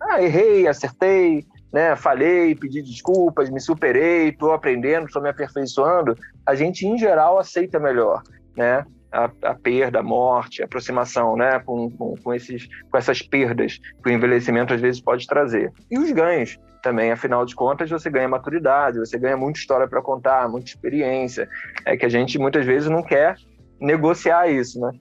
ah, 0.00 0.22
errei, 0.22 0.66
acertei, 0.66 1.44
né, 1.72 1.94
falhei, 1.96 2.54
pedi 2.54 2.82
desculpas, 2.82 3.48
me 3.50 3.60
superei, 3.60 4.28
estou 4.28 4.52
aprendendo, 4.52 5.06
estou 5.06 5.22
me 5.22 5.28
aperfeiçoando, 5.28 6.16
a 6.46 6.54
gente, 6.54 6.86
em 6.86 6.98
geral, 6.98 7.38
aceita 7.38 7.78
melhor, 7.78 8.22
né? 8.56 8.84
A, 9.12 9.30
a, 9.42 9.54
perda, 9.54 9.98
a 9.98 10.02
morte, 10.02 10.62
a 10.62 10.64
aproximação 10.64 11.36
né, 11.36 11.60
com, 11.60 11.90
com, 11.90 12.14
com, 12.16 12.32
esses, 12.32 12.66
com 12.90 12.96
essas 12.96 13.20
perdas 13.20 13.78
que 14.02 14.08
o 14.08 14.12
envelhecimento 14.12 14.72
às 14.72 14.80
vezes 14.80 15.02
pode 15.02 15.26
trazer. 15.26 15.70
E 15.90 15.98
os 15.98 16.10
ganhos 16.12 16.58
também, 16.82 17.12
afinal 17.12 17.44
de 17.44 17.54
contas, 17.54 17.90
você 17.90 18.10
ganha 18.10 18.28
maturidade, 18.28 18.98
você 18.98 19.18
ganha 19.18 19.36
muita 19.36 19.58
história 19.58 19.86
para 19.86 20.00
contar, 20.00 20.48
muita 20.48 20.68
experiência. 20.68 21.48
É 21.84 21.96
que 21.96 22.06
a 22.06 22.08
gente 22.08 22.38
muitas 22.38 22.64
vezes 22.64 22.88
não 22.88 23.02
quer 23.02 23.36
negociar 23.78 24.48
isso, 24.50 24.80
né? 24.80 24.92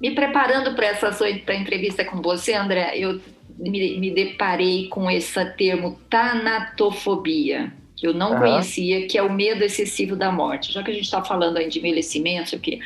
Me 0.00 0.14
preparando 0.14 0.74
para 0.74 0.86
essa 0.86 1.12
sua 1.12 1.28
entrevista 1.28 2.04
com 2.04 2.22
você, 2.22 2.54
André, 2.54 2.96
eu 2.96 3.20
me, 3.58 3.98
me 3.98 4.10
deparei 4.10 4.88
com 4.88 5.10
esse 5.10 5.44
termo 5.56 6.00
tanatofobia, 6.08 7.72
que 8.00 8.06
eu 8.06 8.14
não 8.14 8.32
uhum. 8.32 8.38
conhecia, 8.38 9.06
que 9.06 9.18
é 9.18 9.22
o 9.22 9.30
medo 9.30 9.62
excessivo 9.62 10.16
da 10.16 10.32
morte. 10.32 10.72
Já 10.72 10.82
que 10.82 10.90
a 10.90 10.94
gente 10.94 11.04
está 11.04 11.22
falando 11.22 11.58
aí 11.58 11.68
de 11.68 11.78
envelhecimento, 11.78 12.58
que 12.58 12.80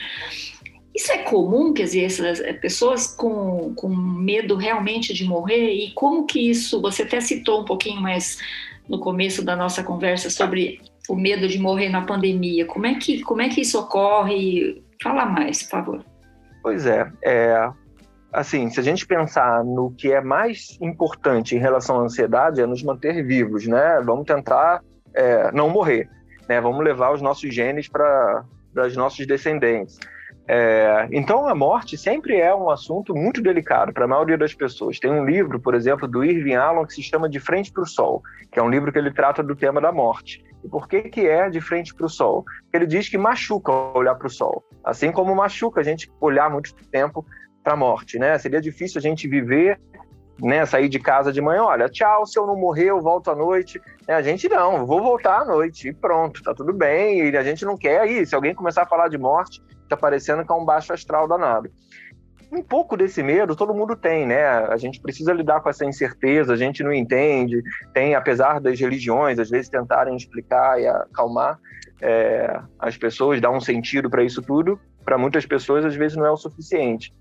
isso 0.92 1.12
é 1.12 1.18
comum, 1.18 1.72
quer 1.72 1.84
dizer, 1.84 2.02
essas 2.02 2.40
eh, 2.40 2.52
pessoas 2.52 3.06
com, 3.06 3.72
com 3.76 3.88
medo 3.88 4.56
realmente 4.56 5.14
de 5.14 5.24
morrer? 5.24 5.72
E 5.72 5.92
como 5.92 6.26
que 6.26 6.50
isso, 6.50 6.82
você 6.82 7.04
até 7.04 7.20
citou 7.20 7.60
um 7.60 7.64
pouquinho 7.64 8.00
mais 8.00 8.38
no 8.88 8.98
começo 8.98 9.44
da 9.44 9.54
nossa 9.54 9.84
conversa 9.84 10.28
sobre 10.28 10.80
o 11.08 11.14
medo 11.14 11.46
de 11.46 11.60
morrer 11.60 11.90
na 11.90 12.02
pandemia. 12.02 12.66
Como 12.66 12.84
é 12.84 12.96
que, 12.96 13.22
como 13.22 13.40
é 13.40 13.48
que 13.48 13.60
isso 13.60 13.78
ocorre? 13.78 14.82
Fala 15.00 15.26
mais, 15.26 15.62
por 15.62 15.70
favor. 15.70 16.04
Pois 16.60 16.86
é, 16.86 17.08
é 17.24 17.70
assim, 18.32 18.68
se 18.68 18.80
a 18.80 18.82
gente 18.82 19.06
pensar 19.06 19.64
no 19.64 19.92
que 19.92 20.12
é 20.12 20.20
mais 20.20 20.76
importante 20.80 21.54
em 21.54 21.58
relação 21.60 22.00
à 22.00 22.02
ansiedade, 22.02 22.60
é 22.60 22.66
nos 22.66 22.82
manter 22.82 23.24
vivos, 23.24 23.64
né? 23.64 24.02
Vamos 24.04 24.26
tentar 24.26 24.82
é, 25.14 25.52
não 25.52 25.68
morrer, 25.68 26.08
né? 26.48 26.60
Vamos 26.60 26.84
levar 26.84 27.12
os 27.12 27.22
nossos 27.22 27.54
genes 27.54 27.88
para 27.88 28.44
os 28.76 28.96
nossos 28.96 29.26
descendentes. 29.26 29.98
É, 30.46 31.08
então, 31.10 31.48
a 31.48 31.54
morte 31.54 31.96
sempre 31.96 32.36
é 32.36 32.54
um 32.54 32.68
assunto 32.68 33.14
muito 33.14 33.40
delicado 33.40 33.92
para 33.92 34.04
a 34.04 34.08
maioria 34.08 34.36
das 34.36 34.52
pessoas. 34.52 34.98
Tem 34.98 35.10
um 35.10 35.24
livro, 35.24 35.58
por 35.58 35.74
exemplo, 35.74 36.06
do 36.06 36.22
Irving 36.22 36.54
Allen 36.54 36.84
que 36.84 36.92
se 36.92 37.02
chama 37.02 37.30
De 37.30 37.40
Frente 37.40 37.72
para 37.72 37.82
o 37.82 37.86
Sol, 37.86 38.22
que 38.52 38.58
é 38.58 38.62
um 38.62 38.68
livro 38.68 38.92
que 38.92 38.98
ele 38.98 39.10
trata 39.10 39.42
do 39.42 39.56
tema 39.56 39.80
da 39.80 39.90
morte. 39.90 40.44
E 40.64 40.68
por 40.68 40.88
que, 40.88 41.02
que 41.02 41.26
é 41.28 41.50
de 41.50 41.60
frente 41.60 41.94
para 41.94 42.06
o 42.06 42.08
sol? 42.08 42.42
Ele 42.72 42.86
diz 42.86 43.08
que 43.08 43.18
machuca 43.18 43.70
olhar 43.70 44.14
para 44.14 44.26
o 44.26 44.30
sol, 44.30 44.64
assim 44.82 45.12
como 45.12 45.34
machuca 45.36 45.80
a 45.80 45.84
gente 45.84 46.10
olhar 46.20 46.50
muito 46.50 46.74
tempo 46.90 47.24
para 47.62 47.74
a 47.74 47.76
morte, 47.76 48.18
né? 48.18 48.38
Seria 48.38 48.60
difícil 48.60 48.98
a 48.98 49.02
gente 49.02 49.28
viver 49.28 49.78
né, 50.40 50.66
sair 50.66 50.88
de 50.88 50.98
casa 50.98 51.32
de 51.32 51.40
manhã, 51.40 51.62
olha, 51.62 51.88
tchau, 51.88 52.26
se 52.26 52.38
eu 52.38 52.46
não 52.46 52.56
morrer, 52.56 52.86
eu 52.86 53.00
volto 53.00 53.30
à 53.30 53.34
noite. 53.34 53.80
É, 54.06 54.14
a 54.14 54.22
gente 54.22 54.48
não, 54.48 54.86
vou 54.86 55.02
voltar 55.02 55.42
à 55.42 55.44
noite 55.44 55.88
e 55.88 55.92
pronto, 55.92 56.42
tá 56.42 56.54
tudo 56.54 56.72
bem. 56.72 57.28
E 57.28 57.36
a 57.36 57.42
gente 57.42 57.64
não 57.64 57.76
quer 57.76 58.00
aí, 58.00 58.26
se 58.26 58.34
alguém 58.34 58.54
começar 58.54 58.82
a 58.82 58.86
falar 58.86 59.08
de 59.08 59.18
morte, 59.18 59.62
tá 59.88 59.96
parecendo 59.96 60.44
que 60.44 60.52
é 60.52 60.54
um 60.54 60.64
baixo 60.64 60.92
astral 60.92 61.28
danado. 61.28 61.70
Um 62.50 62.62
pouco 62.62 62.96
desse 62.96 63.22
medo 63.22 63.56
todo 63.56 63.74
mundo 63.74 63.96
tem, 63.96 64.26
né? 64.26 64.44
A 64.46 64.76
gente 64.76 65.00
precisa 65.00 65.32
lidar 65.32 65.60
com 65.60 65.68
essa 65.68 65.84
incerteza, 65.84 66.52
a 66.52 66.56
gente 66.56 66.84
não 66.84 66.92
entende, 66.92 67.62
tem, 67.92 68.14
apesar 68.14 68.60
das 68.60 68.78
religiões, 68.78 69.38
às 69.38 69.50
vezes 69.50 69.68
tentarem 69.68 70.14
explicar 70.14 70.80
e 70.80 70.86
acalmar 70.86 71.58
é, 72.00 72.60
as 72.78 72.96
pessoas, 72.96 73.40
dar 73.40 73.50
um 73.50 73.60
sentido 73.60 74.08
para 74.08 74.22
isso 74.22 74.40
tudo, 74.40 74.78
para 75.04 75.18
muitas 75.18 75.44
pessoas 75.46 75.84
às 75.84 75.96
vezes 75.96 76.16
não 76.16 76.26
é 76.26 76.30
o 76.30 76.36
suficiente 76.36 77.12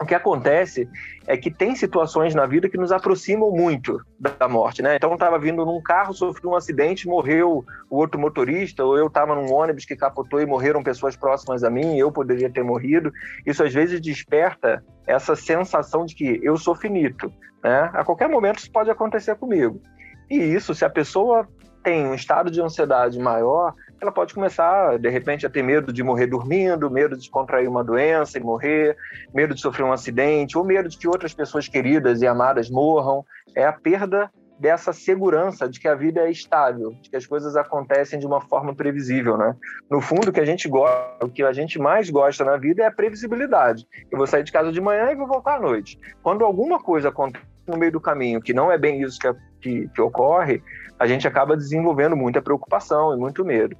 o 0.00 0.04
que 0.04 0.14
acontece 0.14 0.88
é 1.26 1.36
que 1.36 1.50
tem 1.50 1.74
situações 1.74 2.34
na 2.34 2.46
vida 2.46 2.68
que 2.68 2.76
nos 2.76 2.92
aproximam 2.92 3.50
muito 3.50 4.00
da 4.18 4.48
morte, 4.48 4.82
né? 4.82 4.96
Então, 4.96 5.10
eu 5.10 5.14
estava 5.14 5.38
vindo 5.38 5.64
num 5.64 5.80
carro, 5.80 6.12
sofri 6.12 6.46
um 6.46 6.54
acidente, 6.54 7.08
morreu 7.08 7.64
o 7.88 7.96
outro 7.96 8.20
motorista, 8.20 8.84
ou 8.84 8.96
eu 8.98 9.06
estava 9.06 9.34
num 9.34 9.52
ônibus 9.52 9.84
que 9.84 9.96
capotou 9.96 10.40
e 10.40 10.46
morreram 10.46 10.82
pessoas 10.82 11.16
próximas 11.16 11.64
a 11.64 11.70
mim, 11.70 11.96
eu 11.96 12.12
poderia 12.12 12.50
ter 12.50 12.62
morrido. 12.62 13.10
Isso 13.46 13.64
às 13.64 13.72
vezes 13.72 14.00
desperta 14.00 14.84
essa 15.06 15.34
sensação 15.34 16.04
de 16.04 16.14
que 16.14 16.40
eu 16.42 16.56
sou 16.56 16.74
finito, 16.74 17.32
né? 17.62 17.90
A 17.94 18.04
qualquer 18.04 18.28
momento 18.28 18.58
isso 18.58 18.70
pode 18.70 18.90
acontecer 18.90 19.34
comigo. 19.36 19.80
E 20.28 20.36
isso, 20.36 20.74
se 20.74 20.84
a 20.84 20.90
pessoa 20.90 21.48
tem 21.82 22.04
um 22.04 22.14
estado 22.14 22.50
de 22.50 22.60
ansiedade 22.60 23.18
maior, 23.18 23.72
ela 24.00 24.12
pode 24.12 24.34
começar, 24.34 24.98
de 24.98 25.08
repente, 25.08 25.46
a 25.46 25.50
ter 25.50 25.62
medo 25.62 25.92
de 25.92 26.02
morrer 26.02 26.26
dormindo, 26.26 26.90
medo 26.90 27.16
de 27.16 27.30
contrair 27.30 27.68
uma 27.68 27.82
doença 27.82 28.38
e 28.38 28.40
morrer, 28.42 28.96
medo 29.32 29.54
de 29.54 29.60
sofrer 29.60 29.84
um 29.84 29.92
acidente, 29.92 30.56
ou 30.58 30.64
medo 30.64 30.88
de 30.88 30.98
que 30.98 31.08
outras 31.08 31.32
pessoas 31.32 31.66
queridas 31.66 32.20
e 32.20 32.26
amadas 32.26 32.68
morram. 32.68 33.24
É 33.54 33.64
a 33.64 33.72
perda 33.72 34.30
dessa 34.58 34.92
segurança 34.92 35.68
de 35.68 35.78
que 35.78 35.88
a 35.88 35.94
vida 35.94 36.20
é 36.20 36.30
estável, 36.30 36.92
de 37.02 37.10
que 37.10 37.16
as 37.16 37.26
coisas 37.26 37.56
acontecem 37.56 38.18
de 38.18 38.26
uma 38.26 38.40
forma 38.40 38.74
previsível, 38.74 39.36
né? 39.36 39.54
No 39.90 40.00
fundo, 40.00 40.28
o 40.28 40.32
que 40.32 40.40
a 40.40 40.44
gente 40.46 40.68
gosta, 40.68 41.24
o 41.24 41.28
que 41.28 41.42
a 41.42 41.52
gente 41.52 41.78
mais 41.78 42.08
gosta 42.08 42.44
na 42.44 42.56
vida 42.56 42.82
é 42.82 42.86
a 42.86 42.92
previsibilidade. 42.92 43.86
Eu 44.10 44.18
vou 44.18 44.26
sair 44.26 44.44
de 44.44 44.52
casa 44.52 44.72
de 44.72 44.80
manhã 44.80 45.10
e 45.10 45.16
vou 45.16 45.26
voltar 45.26 45.56
à 45.56 45.60
noite. 45.60 45.98
Quando 46.22 46.44
alguma 46.44 46.78
coisa 46.78 47.08
acontece 47.08 47.44
no 47.66 47.76
meio 47.76 47.92
do 47.92 48.00
caminho 48.00 48.40
que 48.40 48.54
não 48.54 48.70
é 48.70 48.78
bem 48.78 49.02
isso 49.02 49.18
que, 49.18 49.34
que, 49.60 49.88
que 49.88 50.00
ocorre, 50.00 50.62
a 50.98 51.06
gente 51.06 51.28
acaba 51.28 51.56
desenvolvendo 51.56 52.16
muita 52.16 52.40
preocupação 52.40 53.14
e 53.14 53.18
muito 53.18 53.44
medo 53.44 53.76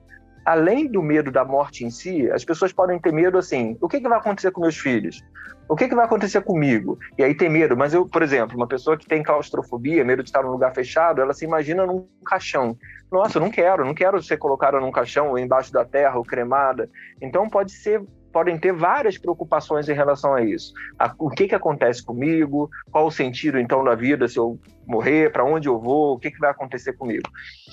além 0.47 0.87
do 0.87 1.03
medo 1.03 1.33
da 1.33 1.45
morte 1.45 1.85
em 1.85 1.91
si, 1.91 2.31
as 2.31 2.45
pessoas 2.45 2.73
podem 2.73 2.99
ter 3.01 3.13
medo 3.13 3.37
assim: 3.37 3.77
o 3.81 3.89
que, 3.89 4.01
que 4.01 4.09
vai 4.09 4.19
acontecer 4.19 4.53
com 4.53 4.61
meus 4.61 4.79
filhos? 4.79 5.23
O 5.69 5.75
que, 5.75 5.89
que 5.89 5.97
vai 5.97 6.05
acontecer 6.05 6.41
comigo? 6.43 6.97
E 7.19 7.25
aí 7.25 7.35
tem 7.35 7.49
medo. 7.49 7.77
Mas 7.77 7.93
eu, 7.93 8.07
por 8.07 8.23
exemplo, 8.23 8.57
uma 8.57 8.69
pessoa 8.69 8.97
que 8.97 9.07
tem 9.07 9.21
claustrofobia, 9.21 10.05
medo 10.05 10.23
de 10.23 10.29
estar 10.29 10.45
num 10.45 10.53
lugar 10.53 10.73
fechado, 10.73 11.21
ela 11.21 11.35
se 11.35 11.45
imagina 11.45 11.85
num 11.85 12.07
caixão. 12.25 12.79
Nossa, 13.11 13.39
eu 13.39 13.43
não 13.43 13.51
quero, 13.51 13.85
não 13.85 13.93
quero 13.93 14.23
ser 14.23 14.37
colocada 14.37 14.79
num 14.79 14.93
caixão 14.93 15.31
ou 15.31 15.39
embaixo 15.39 15.73
da 15.73 15.85
terra 15.85 16.17
ou 16.17 16.25
cremada. 16.25 16.89
Então 17.21 17.51
pode 17.51 17.73
ser 17.73 18.01
podem 18.37 18.59
ter 18.59 18.71
várias 18.71 19.17
preocupações 19.17 19.89
em 19.89 19.95
relação 19.95 20.35
a 20.35 20.43
isso. 20.43 20.75
A, 20.99 21.11
o 21.19 21.31
que, 21.31 21.49
que 21.49 21.55
acontece 21.55 22.05
comigo? 22.05 22.69
Qual 22.93 23.07
o 23.07 23.11
sentido, 23.11 23.59
então, 23.59 23.83
da 23.83 23.95
vida 23.95 24.29
se 24.29 24.39
eu 24.39 24.61
morrer? 24.87 25.33
Para 25.33 25.43
onde 25.43 25.69
eu 25.69 25.81
vou? 25.81 26.13
O 26.13 26.19
que, 26.19 26.31
que 26.31 26.39
vai 26.39 26.51
acontecer 26.51 26.93
comigo? 26.93 27.27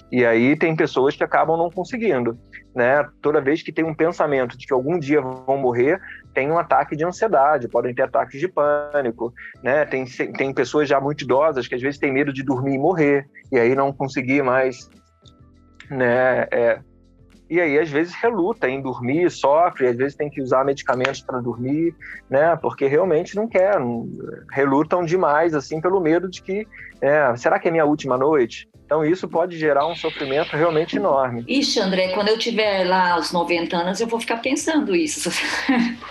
E 0.09 0.25
aí 0.25 0.55
tem 0.55 0.73
pessoas 0.73 1.17
que 1.17 1.23
acabam 1.23 1.57
não 1.57 1.69
conseguindo. 1.69 2.39
Né? 2.73 3.05
Toda 3.21 3.41
vez 3.41 3.61
que 3.61 3.73
tem 3.73 3.83
um 3.83 3.93
pensamento 3.93 4.57
de 4.57 4.65
que 4.65 4.73
algum 4.73 4.97
dia 4.97 5.19
vão 5.19 5.57
morrer, 5.57 5.99
tem 6.33 6.49
um 6.49 6.57
ataque 6.57 6.95
de 6.95 7.03
ansiedade, 7.03 7.67
podem 7.67 7.93
ter 7.93 8.03
ataques 8.03 8.39
de 8.39 8.47
pânico. 8.47 9.33
Né? 9.61 9.83
Tem, 9.83 10.05
tem 10.05 10.53
pessoas 10.53 10.87
já 10.87 10.97
muito 10.97 11.25
idosas 11.25 11.67
que 11.67 11.75
às 11.75 11.81
vezes 11.81 11.99
têm 11.99 12.13
medo 12.13 12.31
de 12.31 12.41
dormir 12.41 12.75
e 12.75 12.79
morrer, 12.79 13.27
e 13.51 13.59
aí 13.59 13.75
não 13.75 13.91
conseguir 13.91 14.41
mais 14.41 14.89
né, 15.89 16.47
é, 16.49 16.79
e 17.49 17.59
aí 17.59 17.77
às 17.77 17.89
vezes 17.89 18.13
reluta 18.13 18.69
em 18.69 18.81
dormir, 18.81 19.29
sofre, 19.29 19.87
às 19.87 19.95
vezes 19.95 20.15
tem 20.15 20.29
que 20.29 20.41
usar 20.41 20.63
medicamentos 20.63 21.21
para 21.21 21.39
dormir, 21.39 21.95
né? 22.29 22.55
Porque 22.55 22.87
realmente 22.87 23.35
não 23.35 23.47
quer, 23.47 23.75
relutam 24.51 25.03
demais 25.05 25.53
assim 25.53 25.79
pelo 25.81 25.99
medo 25.99 26.29
de 26.29 26.41
que, 26.41 26.67
é, 27.01 27.35
será 27.35 27.59
que 27.59 27.67
é 27.67 27.71
minha 27.71 27.85
última 27.85 28.17
noite? 28.17 28.67
Então 28.93 29.03
isso 29.03 29.27
pode 29.27 29.57
gerar 29.57 29.87
um 29.87 29.95
sofrimento 29.95 30.55
realmente 30.55 30.97
enorme. 30.97 31.43
Ixi, 31.47 31.79
André, 31.79 32.09
quando 32.09 32.27
eu 32.27 32.37
tiver 32.37 32.87
lá 32.87 33.13
aos 33.13 33.31
90 33.31 33.75
anos, 33.75 33.99
eu 33.99 34.05
vou 34.05 34.19
ficar 34.19 34.37
pensando 34.37 34.95
isso. 34.95 35.31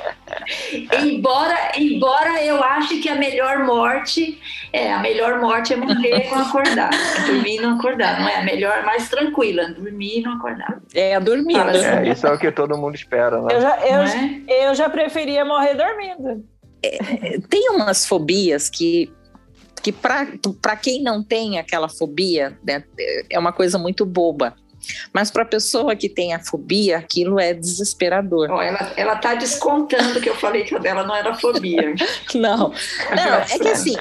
embora, 1.01 1.71
embora 1.79 2.45
eu 2.45 2.61
ache 2.61 2.99
que 2.99 3.09
a 3.09 3.15
melhor 3.15 3.65
morte 3.65 4.37
é 4.73 4.93
a 4.93 4.99
melhor 4.99 5.41
morte 5.41 5.75
é 5.75 5.77
morrer 5.77 6.23
com 6.23 6.35
acordar, 6.35 6.91
é 6.93 7.27
dormir 7.31 7.59
e 7.59 7.61
não 7.61 7.79
acordar, 7.79 8.19
não 8.19 8.29
é 8.29 8.39
a 8.39 8.43
melhor, 8.43 8.85
mais 8.85 9.09
tranquila, 9.09 9.69
dormir 9.69 10.19
e 10.19 10.23
não 10.23 10.33
acordar. 10.33 10.81
É 10.93 11.15
a 11.15 11.21
dormir. 11.21 11.57
É, 11.57 12.09
isso 12.11 12.27
é 12.27 12.33
o 12.33 12.39
que 12.39 12.51
todo 12.51 12.77
mundo 12.77 12.97
espera, 12.97 13.41
né? 13.43 13.55
Eu 13.55 13.61
já, 13.61 13.79
eu, 13.87 14.03
é? 14.03 14.67
eu 14.67 14.75
já 14.75 14.91
preferia 14.91 15.45
morrer 15.45 15.75
dormindo. 15.75 16.45
É, 16.83 17.39
tem 17.49 17.71
umas 17.71 18.05
fobias 18.05 18.69
que 18.69 19.09
que 19.83 19.93
para 19.93 20.77
quem 20.77 21.03
não 21.03 21.23
tem 21.23 21.59
aquela 21.59 21.89
fobia, 21.89 22.59
né, 22.65 22.85
é 23.29 23.39
uma 23.39 23.53
coisa 23.53 23.79
muito 23.79 24.07
boba. 24.07 24.55
Mas 25.13 25.31
para 25.31 25.43
a 25.43 25.47
pessoa 25.47 25.95
que 25.95 26.09
tem 26.09 26.35
a 26.35 26.41
fobia, 26.41 26.99
aquilo 26.99 27.39
é 27.39 27.55
desesperador. 27.55 28.51
Oh, 28.51 28.61
ela, 28.61 28.93
ela 28.97 29.17
tá 29.17 29.35
descontando 29.35 30.21
que 30.21 30.29
eu 30.29 30.35
falei 30.35 30.65
que 30.65 30.75
a 30.75 30.79
dela 30.79 31.05
não 31.05 31.15
era 31.15 31.35
fobia. 31.35 31.95
não, 32.35 32.73
não, 33.15 33.35
é 33.39 33.59
que 33.59 33.69
assim, 33.69 33.95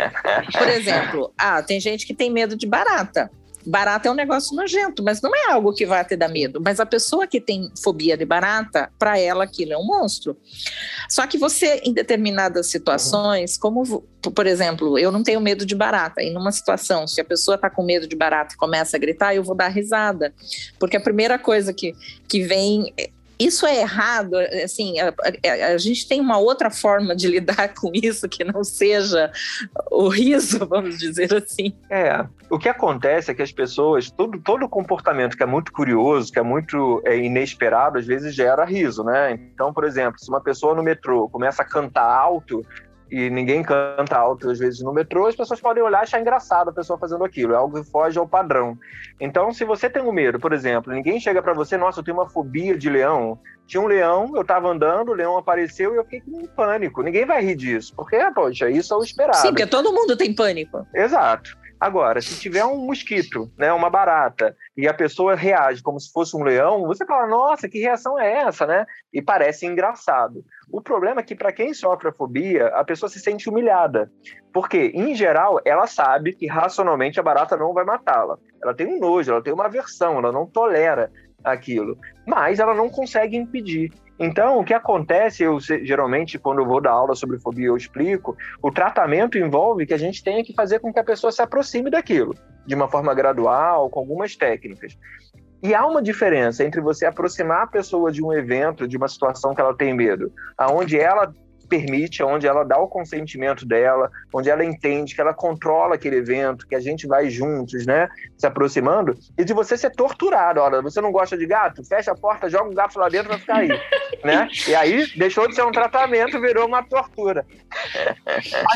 por 0.57 0.67
exemplo, 0.67 1.33
ah, 1.37 1.61
tem 1.61 1.79
gente 1.79 2.05
que 2.05 2.13
tem 2.13 2.31
medo 2.31 2.55
de 2.55 2.65
barata. 2.65 3.29
Barata 3.65 4.07
é 4.07 4.11
um 4.11 4.15
negócio 4.15 4.55
nojento, 4.55 5.03
mas 5.03 5.21
não 5.21 5.35
é 5.35 5.51
algo 5.51 5.73
que 5.73 5.85
vai 5.85 6.03
te 6.03 6.15
dar 6.15 6.27
medo. 6.27 6.61
Mas 6.63 6.79
a 6.79 6.85
pessoa 6.85 7.27
que 7.27 7.39
tem 7.39 7.71
fobia 7.81 8.17
de 8.17 8.25
barata, 8.25 8.91
para 8.97 9.19
ela 9.19 9.43
aquilo 9.43 9.73
é 9.73 9.77
um 9.77 9.85
monstro. 9.85 10.37
Só 11.09 11.27
que 11.27 11.37
você, 11.37 11.81
em 11.83 11.93
determinadas 11.93 12.67
situações, 12.67 13.57
como, 13.57 14.03
por 14.35 14.47
exemplo, 14.47 14.97
eu 14.97 15.11
não 15.11 15.23
tenho 15.23 15.41
medo 15.41 15.65
de 15.65 15.75
barata, 15.75 16.21
e 16.21 16.31
numa 16.31 16.51
situação, 16.51 17.07
se 17.07 17.21
a 17.21 17.25
pessoa 17.25 17.55
está 17.55 17.69
com 17.69 17.83
medo 17.83 18.07
de 18.07 18.15
barata 18.15 18.55
e 18.55 18.57
começa 18.57 18.97
a 18.97 18.99
gritar, 18.99 19.35
eu 19.35 19.43
vou 19.43 19.55
dar 19.55 19.67
risada. 19.67 20.33
Porque 20.79 20.97
a 20.97 21.01
primeira 21.01 21.37
coisa 21.37 21.73
que, 21.73 21.93
que 22.27 22.43
vem 22.43 22.93
isso 23.45 23.65
é 23.65 23.81
errado, 23.81 24.35
assim, 24.63 24.99
a, 24.99 25.09
a, 25.09 25.73
a, 25.73 25.77
gente 25.77 26.07
tem 26.07 26.19
uma 26.19 26.37
outra 26.37 26.69
forma 26.69 27.15
de 27.15 27.27
lidar 27.29 27.73
com 27.73 27.91
isso 27.93 28.27
que 28.29 28.43
não 28.43 28.63
seja 28.63 29.31
o 29.89 30.07
riso, 30.07 30.65
vamos 30.67 30.97
dizer 30.97 31.33
assim. 31.33 31.73
É, 31.89 32.25
o 32.49 32.59
que 32.59 32.69
acontece 32.69 33.31
é 33.31 33.33
que 33.33 33.41
as 33.41 33.51
pessoas, 33.51 34.11
todo, 34.11 34.39
todo 34.39 34.69
comportamento 34.69 35.35
que 35.35 35.43
é 35.43 35.45
muito 35.45 35.71
curioso, 35.71 36.31
que 36.31 36.39
é 36.39 36.43
muito 36.43 37.01
é, 37.05 37.17
inesperado, 37.17 37.97
às 37.97 38.05
vezes 38.05 38.35
gera 38.35 38.65
riso, 38.65 39.03
né? 39.03 39.31
Então, 39.31 39.73
por 39.73 39.83
exemplo, 39.83 40.19
se 40.19 40.29
uma 40.29 40.41
pessoa 40.41 40.75
no 40.75 40.83
metrô 40.83 41.27
começa 41.29 41.61
a 41.61 41.65
cantar 41.65 42.05
alto, 42.05 42.65
e 43.11 43.29
ninguém 43.29 43.61
canta 43.61 44.17
alto 44.17 44.49
às 44.49 44.57
vezes 44.57 44.81
no 44.81 44.93
metrô, 44.93 45.27
as 45.27 45.35
pessoas 45.35 45.59
podem 45.59 45.83
olhar 45.83 45.99
e 45.99 46.03
achar 46.03 46.21
engraçado 46.21 46.69
a 46.69 46.73
pessoa 46.73 46.97
fazendo 46.97 47.23
aquilo, 47.23 47.53
é 47.53 47.57
algo 47.57 47.83
que 47.83 47.91
foge 47.91 48.17
ao 48.17 48.27
padrão. 48.27 48.77
Então, 49.19 49.51
se 49.51 49.65
você 49.65 49.89
tem 49.89 50.01
um 50.01 50.11
medo, 50.11 50.39
por 50.39 50.53
exemplo, 50.53 50.93
ninguém 50.93 51.19
chega 51.19 51.41
para 51.41 51.53
você, 51.53 51.75
nossa, 51.77 51.99
eu 51.99 52.03
tenho 52.03 52.17
uma 52.17 52.29
fobia 52.29 52.77
de 52.77 52.89
leão. 52.89 53.37
Tinha 53.67 53.81
um 53.81 53.87
leão, 53.87 54.31
eu 54.35 54.41
estava 54.41 54.69
andando, 54.69 55.09
o 55.09 55.13
leão 55.13 55.37
apareceu 55.37 55.93
e 55.93 55.97
eu 55.97 56.03
fiquei 56.03 56.21
com 56.21 56.45
pânico. 56.47 57.01
Ninguém 57.01 57.25
vai 57.25 57.43
rir 57.43 57.55
disso, 57.55 57.93
porque, 57.95 58.17
poxa, 58.33 58.69
isso 58.69 58.93
é 58.93 58.97
o 58.97 59.03
esperado. 59.03 59.37
Sim, 59.37 59.49
porque 59.49 59.65
todo 59.65 59.93
mundo 59.93 60.17
tem 60.17 60.33
pânico. 60.33 60.85
Exato. 60.93 61.60
Agora, 61.81 62.21
se 62.21 62.39
tiver 62.39 62.63
um 62.63 62.77
mosquito, 62.85 63.51
né, 63.57 63.73
uma 63.73 63.89
barata, 63.89 64.55
e 64.77 64.87
a 64.87 64.93
pessoa 64.93 65.33
reage 65.33 65.81
como 65.81 65.99
se 65.99 66.11
fosse 66.11 66.37
um 66.37 66.43
leão, 66.43 66.85
você 66.85 67.03
fala, 67.03 67.25
nossa, 67.25 67.67
que 67.67 67.79
reação 67.79 68.19
é 68.19 68.43
essa, 68.43 68.67
né? 68.67 68.85
E 69.11 69.19
parece 69.19 69.65
engraçado. 69.65 70.45
O 70.71 70.79
problema 70.79 71.21
é 71.21 71.23
que, 71.23 71.33
para 71.33 71.51
quem 71.51 71.73
sofre 71.73 72.09
a 72.09 72.13
fobia, 72.13 72.67
a 72.67 72.83
pessoa 72.83 73.09
se 73.09 73.19
sente 73.19 73.49
humilhada. 73.49 74.11
Porque, 74.53 74.91
em 74.93 75.15
geral, 75.15 75.59
ela 75.65 75.87
sabe 75.87 76.33
que 76.33 76.45
racionalmente 76.45 77.19
a 77.19 77.23
barata 77.23 77.57
não 77.57 77.73
vai 77.73 77.83
matá-la. 77.83 78.37
Ela 78.61 78.75
tem 78.75 78.85
um 78.85 78.99
nojo, 78.99 79.31
ela 79.31 79.41
tem 79.41 79.51
uma 79.51 79.65
aversão, 79.65 80.19
ela 80.19 80.31
não 80.31 80.45
tolera 80.45 81.11
aquilo. 81.43 81.97
Mas 82.27 82.59
ela 82.59 82.75
não 82.75 82.91
consegue 82.91 83.35
impedir. 83.35 83.91
Então, 84.23 84.59
o 84.59 84.63
que 84.63 84.71
acontece, 84.71 85.41
eu 85.41 85.59
geralmente, 85.59 86.37
quando 86.37 86.59
eu 86.59 86.65
vou 86.67 86.79
dar 86.79 86.91
aula 86.91 87.15
sobre 87.15 87.39
fobia, 87.39 87.65
eu 87.65 87.75
explico, 87.75 88.37
o 88.61 88.69
tratamento 88.69 89.35
envolve 89.35 89.83
que 89.87 89.95
a 89.95 89.97
gente 89.97 90.23
tenha 90.23 90.43
que 90.43 90.53
fazer 90.53 90.77
com 90.77 90.93
que 90.93 90.99
a 90.99 91.03
pessoa 91.03 91.31
se 91.31 91.41
aproxime 91.41 91.89
daquilo, 91.89 92.35
de 92.63 92.75
uma 92.75 92.87
forma 92.87 93.15
gradual, 93.15 93.89
com 93.89 93.99
algumas 93.99 94.35
técnicas. 94.35 94.95
E 95.63 95.73
há 95.73 95.83
uma 95.87 96.03
diferença 96.03 96.63
entre 96.63 96.79
você 96.81 97.07
aproximar 97.07 97.63
a 97.63 97.67
pessoa 97.67 98.11
de 98.11 98.23
um 98.23 98.31
evento, 98.31 98.87
de 98.87 98.95
uma 98.95 99.07
situação 99.07 99.55
que 99.55 99.61
ela 99.61 99.75
tem 99.75 99.91
medo, 99.91 100.31
aonde 100.55 100.99
ela 100.99 101.33
permite, 101.71 102.21
onde 102.21 102.45
ela 102.45 102.65
dá 102.65 102.77
o 102.77 102.89
consentimento 102.89 103.65
dela, 103.65 104.11
onde 104.33 104.49
ela 104.49 104.65
entende 104.65 105.15
que 105.15 105.21
ela 105.21 105.33
controla 105.33 105.95
aquele 105.95 106.17
evento, 106.17 106.67
que 106.67 106.75
a 106.75 106.81
gente 106.81 107.07
vai 107.07 107.29
juntos, 107.29 107.85
né, 107.85 108.09
se 108.37 108.45
aproximando, 108.45 109.17
e 109.37 109.45
de 109.45 109.53
você 109.53 109.77
ser 109.77 109.91
torturado. 109.91 110.59
Olha, 110.59 110.81
você 110.81 110.99
não 110.99 111.13
gosta 111.13 111.37
de 111.37 111.47
gato? 111.47 111.81
Fecha 111.85 112.11
a 112.11 112.15
porta, 112.15 112.49
joga 112.49 112.69
o 112.69 112.73
gato 112.73 112.99
lá 112.99 113.07
dentro 113.07 113.29
vai 113.29 113.39
ficar 113.39 113.55
aí, 113.55 113.69
né? 114.21 114.49
E 114.67 114.75
aí 114.75 115.07
deixou 115.15 115.47
de 115.47 115.55
ser 115.55 115.63
um 115.63 115.71
tratamento, 115.71 116.41
virou 116.41 116.67
uma 116.67 116.83
tortura. 116.83 117.45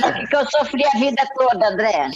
Olha 0.02 0.26
que 0.26 0.36
eu 0.36 0.46
sofri 0.46 0.86
a 0.86 0.98
vida 0.98 1.24
toda, 1.36 1.68
André. 1.68 2.10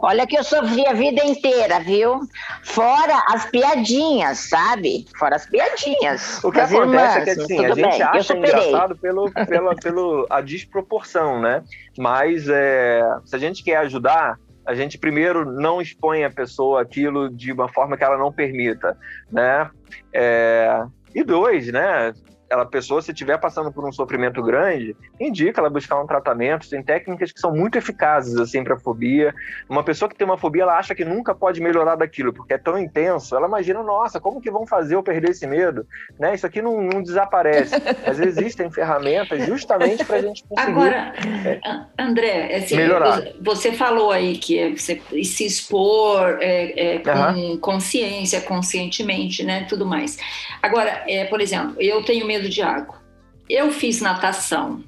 Olha 0.00 0.26
que 0.26 0.36
eu 0.36 0.44
sofri 0.44 0.86
a 0.86 0.92
vida 0.92 1.24
inteira, 1.24 1.80
viu? 1.80 2.20
Fora 2.62 3.22
as 3.28 3.46
piadinhas, 3.46 4.38
sabe? 4.50 5.06
Fora 5.18 5.36
as 5.36 5.46
piadinhas. 5.46 6.44
O 6.44 6.52
que 6.52 6.60
acontece 6.60 6.76
irmãs, 6.76 7.16
é 7.16 7.24
que 7.24 7.30
assim, 7.30 7.64
a 7.64 7.68
gente 7.68 7.82
bem, 7.82 8.02
acha 8.02 8.36
engraçado 8.36 8.96
pelo, 8.96 9.30
pela, 9.30 9.74
pelo, 9.74 10.26
a 10.28 10.40
desproporção, 10.40 11.40
né? 11.40 11.62
Mas 11.98 12.48
é, 12.48 13.02
se 13.24 13.34
a 13.36 13.38
gente 13.38 13.64
quer 13.64 13.76
ajudar, 13.78 14.38
a 14.66 14.74
gente 14.74 14.98
primeiro 14.98 15.50
não 15.50 15.80
expõe 15.80 16.24
a 16.24 16.30
pessoa 16.30 16.82
aquilo 16.82 17.30
de 17.30 17.52
uma 17.52 17.68
forma 17.68 17.96
que 17.96 18.04
ela 18.04 18.18
não 18.18 18.32
permita, 18.32 18.98
né? 19.30 19.70
É, 20.12 20.84
e 21.14 21.24
dois, 21.24 21.72
né? 21.72 22.12
Ela 22.48 22.64
pessoa, 22.64 23.02
se 23.02 23.12
estiver 23.12 23.38
passando 23.38 23.72
por 23.72 23.86
um 23.86 23.92
sofrimento 23.92 24.42
grande, 24.42 24.96
indica 25.18 25.60
ela 25.60 25.70
buscar 25.70 26.00
um 26.00 26.06
tratamento. 26.06 26.68
Tem 26.68 26.82
técnicas 26.82 27.32
que 27.32 27.40
são 27.40 27.52
muito 27.52 27.76
eficazes 27.76 28.36
assim 28.36 28.62
para 28.62 28.78
fobia. 28.78 29.34
Uma 29.68 29.82
pessoa 29.82 30.08
que 30.08 30.14
tem 30.14 30.26
uma 30.26 30.38
fobia, 30.38 30.62
ela 30.62 30.78
acha 30.78 30.94
que 30.94 31.04
nunca 31.04 31.34
pode 31.34 31.60
melhorar 31.60 31.96
daquilo, 31.96 32.32
porque 32.32 32.54
é 32.54 32.58
tão 32.58 32.78
intenso. 32.78 33.34
Ela 33.34 33.48
imagina, 33.48 33.82
nossa, 33.82 34.20
como 34.20 34.40
que 34.40 34.50
vão 34.50 34.66
fazer 34.66 34.94
eu 34.94 35.02
perder 35.02 35.30
esse 35.30 35.46
medo? 35.46 35.86
Né? 36.18 36.34
Isso 36.34 36.46
aqui 36.46 36.62
não, 36.62 36.80
não 36.80 37.02
desaparece. 37.02 37.74
Mas 38.06 38.20
existem 38.20 38.70
ferramentas 38.70 39.44
justamente 39.44 40.04
para 40.04 40.16
a 40.16 40.22
gente 40.22 40.44
conseguir. 40.44 40.70
Agora, 40.70 41.12
é, 41.44 41.60
André, 41.98 42.54
assim, 42.56 42.76
melhorar. 42.76 43.22
você 43.40 43.72
falou 43.72 44.12
aí 44.12 44.38
que 44.38 44.58
é 44.58 44.70
você 44.70 45.00
se 45.24 45.46
expor 45.46 46.38
é, 46.40 46.94
é, 46.94 46.98
com 46.98 47.10
uhum. 47.10 47.58
consciência, 47.58 48.40
conscientemente, 48.40 49.42
né, 49.42 49.66
tudo 49.68 49.84
mais. 49.84 50.18
Agora, 50.62 51.02
é, 51.06 51.24
por 51.24 51.40
exemplo, 51.40 51.76
eu 51.80 52.04
tenho 52.04 52.26
medo 52.26 52.35
de 52.42 52.62
água. 52.62 53.02
Eu 53.48 53.70
fiz 53.70 54.00
natação, 54.00 54.82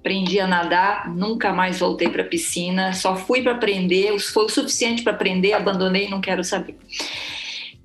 aprendi 0.00 0.40
a 0.40 0.46
nadar, 0.46 1.14
nunca 1.14 1.52
mais 1.52 1.78
voltei 1.78 2.08
para 2.08 2.22
a 2.22 2.26
piscina, 2.26 2.94
só 2.94 3.14
fui 3.14 3.42
para 3.42 3.52
aprender, 3.52 4.18
foi 4.18 4.46
o 4.46 4.48
suficiente 4.48 5.02
para 5.02 5.12
aprender, 5.12 5.52
abandonei, 5.52 6.08
não 6.08 6.20
quero 6.20 6.42
saber. 6.42 6.76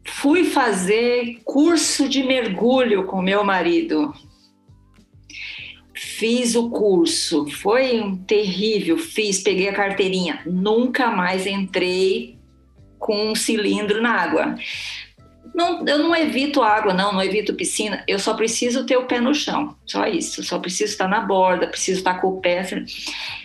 Fui 0.05 0.45
fazer 0.45 1.41
curso 1.43 2.07
de 2.07 2.23
mergulho 2.23 3.05
com 3.05 3.21
meu 3.21 3.43
marido. 3.43 4.13
Fiz 5.93 6.55
o 6.55 6.69
curso, 6.69 7.49
foi 7.49 7.99
um 7.99 8.15
terrível, 8.15 8.97
fiz, 8.97 9.41
peguei 9.41 9.67
a 9.67 9.73
carteirinha, 9.73 10.41
nunca 10.45 11.11
mais 11.11 11.45
entrei 11.45 12.39
com 12.97 13.31
um 13.31 13.35
cilindro 13.35 14.01
na 14.01 14.11
água. 14.11 14.55
Não, 15.55 15.85
eu 15.87 15.99
não 15.99 16.13
evito 16.13 16.61
água, 16.61 16.93
não, 16.93 17.13
não 17.13 17.23
evito 17.23 17.53
piscina. 17.53 18.03
Eu 18.05 18.19
só 18.19 18.33
preciso 18.33 18.85
ter 18.85 18.97
o 18.97 19.05
pé 19.05 19.21
no 19.21 19.33
chão, 19.33 19.73
só 19.85 20.05
isso. 20.05 20.43
Só 20.43 20.59
preciso 20.59 20.91
estar 20.91 21.07
na 21.07 21.21
borda, 21.21 21.67
preciso 21.67 21.99
estar 21.99 22.15
com 22.15 22.27
o 22.27 22.41
pé. 22.41 22.67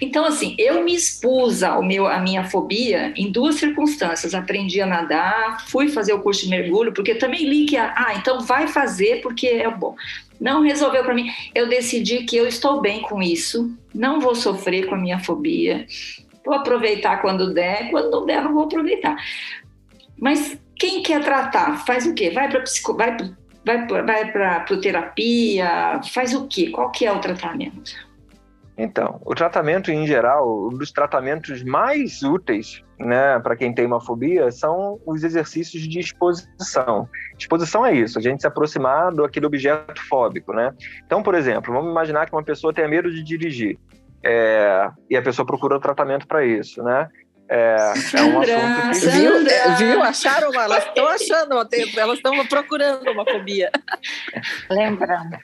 Então, 0.00 0.24
assim, 0.24 0.56
eu 0.58 0.82
me 0.82 0.92
expus 0.92 1.62
ao 1.62 1.84
meu, 1.84 2.08
à 2.08 2.18
minha 2.18 2.42
fobia 2.42 3.14
em 3.14 3.30
duas 3.30 3.54
circunstâncias. 3.54 4.34
Aprendi 4.34 4.80
a 4.80 4.86
nadar, 4.86 5.64
fui 5.68 5.86
fazer 5.86 6.12
o 6.12 6.20
curso 6.20 6.42
de 6.42 6.50
mergulho, 6.50 6.92
porque 6.92 7.14
também 7.14 7.48
li 7.48 7.64
que, 7.64 7.76
ah, 7.76 8.14
então 8.16 8.40
vai 8.40 8.66
fazer 8.66 9.20
porque 9.20 9.46
é 9.46 9.70
bom. 9.70 9.94
Não 10.40 10.62
resolveu 10.62 11.04
para 11.04 11.14
mim. 11.14 11.30
Eu 11.54 11.68
decidi 11.68 12.24
que 12.24 12.36
eu 12.36 12.48
estou 12.48 12.80
bem 12.80 13.02
com 13.02 13.22
isso, 13.22 13.72
não 13.94 14.18
vou 14.18 14.34
sofrer 14.34 14.86
com 14.86 14.96
a 14.96 14.98
minha 14.98 15.20
fobia. 15.20 15.86
Vou 16.44 16.54
aproveitar 16.54 17.22
quando 17.22 17.54
der, 17.54 17.88
quando 17.88 18.10
não 18.10 18.26
der, 18.26 18.42
não 18.42 18.52
vou 18.52 18.64
aproveitar. 18.64 19.16
Mas 20.18 20.58
quem 20.80 21.02
quer 21.02 21.22
tratar, 21.22 21.84
faz 21.84 22.06
o 22.06 22.14
quê? 22.14 22.30
Vai 22.30 22.48
para 22.48 22.62
psico... 22.62 22.96
vai, 22.96 23.16
vai, 23.64 23.86
vai 23.86 24.32
para 24.32 24.64
terapia, 24.80 26.00
faz 26.12 26.34
o 26.34 26.48
quê? 26.48 26.70
Qual 26.70 26.90
que 26.90 27.04
é 27.04 27.12
o 27.12 27.20
tratamento? 27.20 27.92
Então, 28.78 29.20
o 29.26 29.34
tratamento 29.34 29.90
em 29.90 30.06
geral, 30.06 30.68
um 30.68 30.70
dos 30.70 30.90
tratamentos 30.90 31.62
mais 31.62 32.22
úteis, 32.22 32.82
né, 32.98 33.38
para 33.40 33.54
quem 33.54 33.74
tem 33.74 33.84
uma 33.84 34.00
fobia, 34.00 34.50
são 34.50 34.98
os 35.04 35.22
exercícios 35.22 35.86
de 35.86 36.00
exposição. 36.00 37.06
Exposição 37.38 37.84
é 37.84 37.92
isso, 37.92 38.18
a 38.18 38.22
gente 38.22 38.40
se 38.40 38.46
aproximar 38.46 39.12
do 39.12 39.22
aquele 39.22 39.44
objeto 39.44 40.00
fóbico, 40.08 40.54
né? 40.54 40.72
Então, 41.04 41.22
por 41.22 41.34
exemplo, 41.34 41.74
vamos 41.74 41.90
imaginar 41.90 42.24
que 42.24 42.34
uma 42.34 42.42
pessoa 42.42 42.72
tenha 42.72 42.88
medo 42.88 43.10
de 43.10 43.22
dirigir. 43.22 43.78
É, 44.24 44.90
e 45.10 45.16
a 45.16 45.22
pessoa 45.22 45.44
procura 45.44 45.78
tratamento 45.78 46.26
para 46.26 46.44
isso, 46.44 46.82
né? 46.82 47.06
É, 47.52 47.92
é 48.14 48.22
um 48.22 48.40
assunto 48.40 49.00
que... 49.00 49.08
Viu? 49.08 49.32
Viu? 49.76 50.02
Acharam 50.04 50.50
uma? 50.50 50.62
Elas 50.62 50.86
estão 50.86 51.08
achando, 51.08 51.68
elas 51.96 52.16
estão 52.18 52.46
procurando 52.46 53.10
uma 53.10 53.24
fobia. 53.24 53.72
Lembrando. 54.70 55.36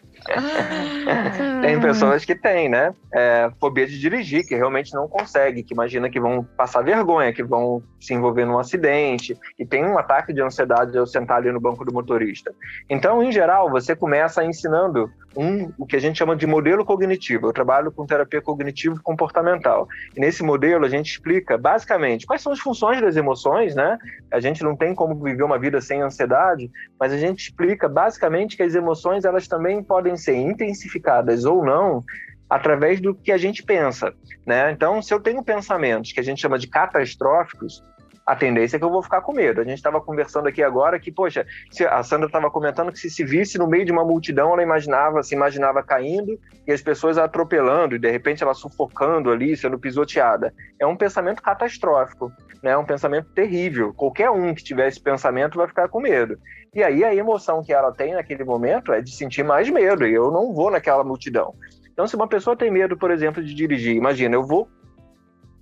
tem 1.63 1.81
pessoas 1.81 2.25
que 2.25 2.35
têm, 2.35 2.69
né? 2.69 2.95
É, 3.13 3.51
fobia 3.61 3.87
de 3.87 3.99
dirigir, 3.99 4.47
que 4.47 4.55
realmente 4.55 4.95
não 4.95 5.09
consegue, 5.09 5.65
que 5.65 5.75
imagina 5.75 6.09
que 6.09 6.21
vão 6.21 6.45
passar 6.57 6.83
vergonha, 6.83 7.33
que 7.33 7.43
vão 7.43 7.83
se 8.01 8.15
envolver 8.15 8.45
num 8.45 8.59
acidente, 8.59 9.37
e 9.59 9.67
tem 9.67 9.85
um 9.85 9.99
ataque 9.99 10.33
de 10.33 10.41
ansiedade 10.41 10.97
ao 10.97 11.07
sentar 11.07 11.39
ali 11.39 11.51
no 11.51 11.61
banco 11.61 11.85
do 11.85 11.93
motorista. 11.93 12.55
Então, 12.89 13.21
em 13.23 13.33
geral, 13.33 13.69
você 13.69 13.97
começa 13.97 14.45
ensinando 14.45 15.11
um, 15.37 15.73
o 15.79 15.87
que 15.87 15.97
a 15.97 15.99
gente 15.99 16.19
chama 16.19 16.35
de 16.35 16.47
modelo 16.47 16.85
cognitivo. 16.85 17.47
Eu 17.47 17.53
trabalho 17.53 17.93
com 17.93 18.07
terapia 18.07 18.41
cognitivo 18.41 19.01
comportamental. 19.03 19.87
E 20.17 20.21
nesse 20.21 20.43
modelo 20.43 20.85
a 20.85 20.89
gente 20.89 21.11
explica 21.11 21.59
basicamente 21.59 22.27
quais 22.27 22.43
são 22.43 22.53
as 22.53 22.59
funções 22.59 23.01
das 23.01 23.17
emoções, 23.17 23.75
né? 23.75 23.99
A 24.33 24.41
gente 24.41 24.63
não 24.63 24.75
tem 24.77 24.95
como 24.95 25.15
viver 25.23 25.43
uma 25.43 25.59
vida 25.59 25.81
sem 25.81 26.01
ansiedade, 26.01 26.71
mas 26.99 27.13
a 27.13 27.19
gente 27.19 27.41
explica 27.41 27.89
basicamente 27.89 28.57
que 28.57 28.63
as 28.63 28.75
emoções 28.75 29.25
elas 29.25 29.47
também 29.47 29.83
podem 29.83 30.17
ser 30.17 30.37
intensificadas 30.37 31.45
ou 31.45 31.65
não 31.65 32.03
através 32.49 33.01
do 33.01 33.15
que 33.15 33.33
a 33.33 33.37
gente 33.37 33.63
pensa, 33.63 34.15
né? 34.47 34.71
Então, 34.71 35.03
se 35.03 35.13
eu 35.13 35.21
tenho 35.21 35.43
pensamentos 35.43 36.13
que 36.13 36.21
a 36.21 36.23
gente 36.23 36.41
chama 36.41 36.59
de 36.59 36.69
catastróficos, 36.69 37.83
a 38.27 38.35
tendência 38.35 38.77
é 38.77 38.79
que 38.79 38.85
eu 38.85 38.91
vou 38.91 39.03
ficar 39.03 39.21
com 39.21 39.33
medo. 39.33 39.61
A 39.61 39.65
gente 39.65 39.77
estava 39.77 40.01
conversando 40.01 40.49
aqui 40.49 40.63
agora 40.63 40.99
que, 40.99 41.13
poxa, 41.13 41.47
a 41.89 42.03
Sandra 42.03 42.27
estava 42.27 42.51
comentando 42.51 42.91
que 42.91 42.99
se 42.99 43.09
se 43.09 43.25
visse 43.25 43.57
no 43.57 43.69
meio 43.69 43.85
de 43.85 43.93
uma 43.93 44.05
multidão, 44.05 44.53
ela 44.53 44.63
imaginava, 44.63 45.23
se 45.23 45.35
imaginava 45.35 45.83
caindo 45.83 46.37
e 46.67 46.73
as 46.73 46.83
pessoas 46.83 47.19
atropelando 47.19 47.95
e 47.95 47.99
de 47.99 48.11
repente 48.11 48.43
ela 48.43 48.53
sufocando 48.53 49.31
ali, 49.31 49.57
sendo 49.57 49.79
pisoteada. 49.79 50.53
É 50.81 50.85
um 50.85 50.97
pensamento 50.97 51.41
catastrófico, 51.41 52.33
né? 52.63 52.73
É 52.73 52.77
um 52.77 52.85
pensamento 52.85 53.29
terrível. 53.33 53.95
Qualquer 53.95 54.29
um 54.31 54.53
que 54.53 54.65
tiver 54.65 54.89
esse 54.89 55.01
pensamento 55.01 55.57
vai 55.57 55.69
ficar 55.69 55.89
com 55.89 56.01
medo. 56.01 56.37
E 56.75 56.83
aí 56.83 57.05
a 57.05 57.15
emoção 57.15 57.63
que 57.63 57.73
ela 57.73 57.93
tem 57.93 58.15
naquele 58.15 58.43
momento 58.43 58.93
é 58.93 59.01
de 59.01 59.15
sentir 59.15 59.45
mais 59.45 59.71
medo. 59.71 60.05
E 60.05 60.13
eu 60.13 60.33
não 60.33 60.53
vou 60.53 60.71
naquela 60.71 61.05
multidão. 61.05 61.55
Então, 61.93 62.07
se 62.07 62.17
uma 62.17 62.29
pessoa 62.29 62.57
tem 62.57 62.71
medo, 62.71 62.95
por 62.95 63.11
exemplo, 63.11 63.43
de 63.43 63.55
dirigir, 63.55 63.97
imagina, 63.97 64.35
eu 64.35 64.43
vou 64.43 64.69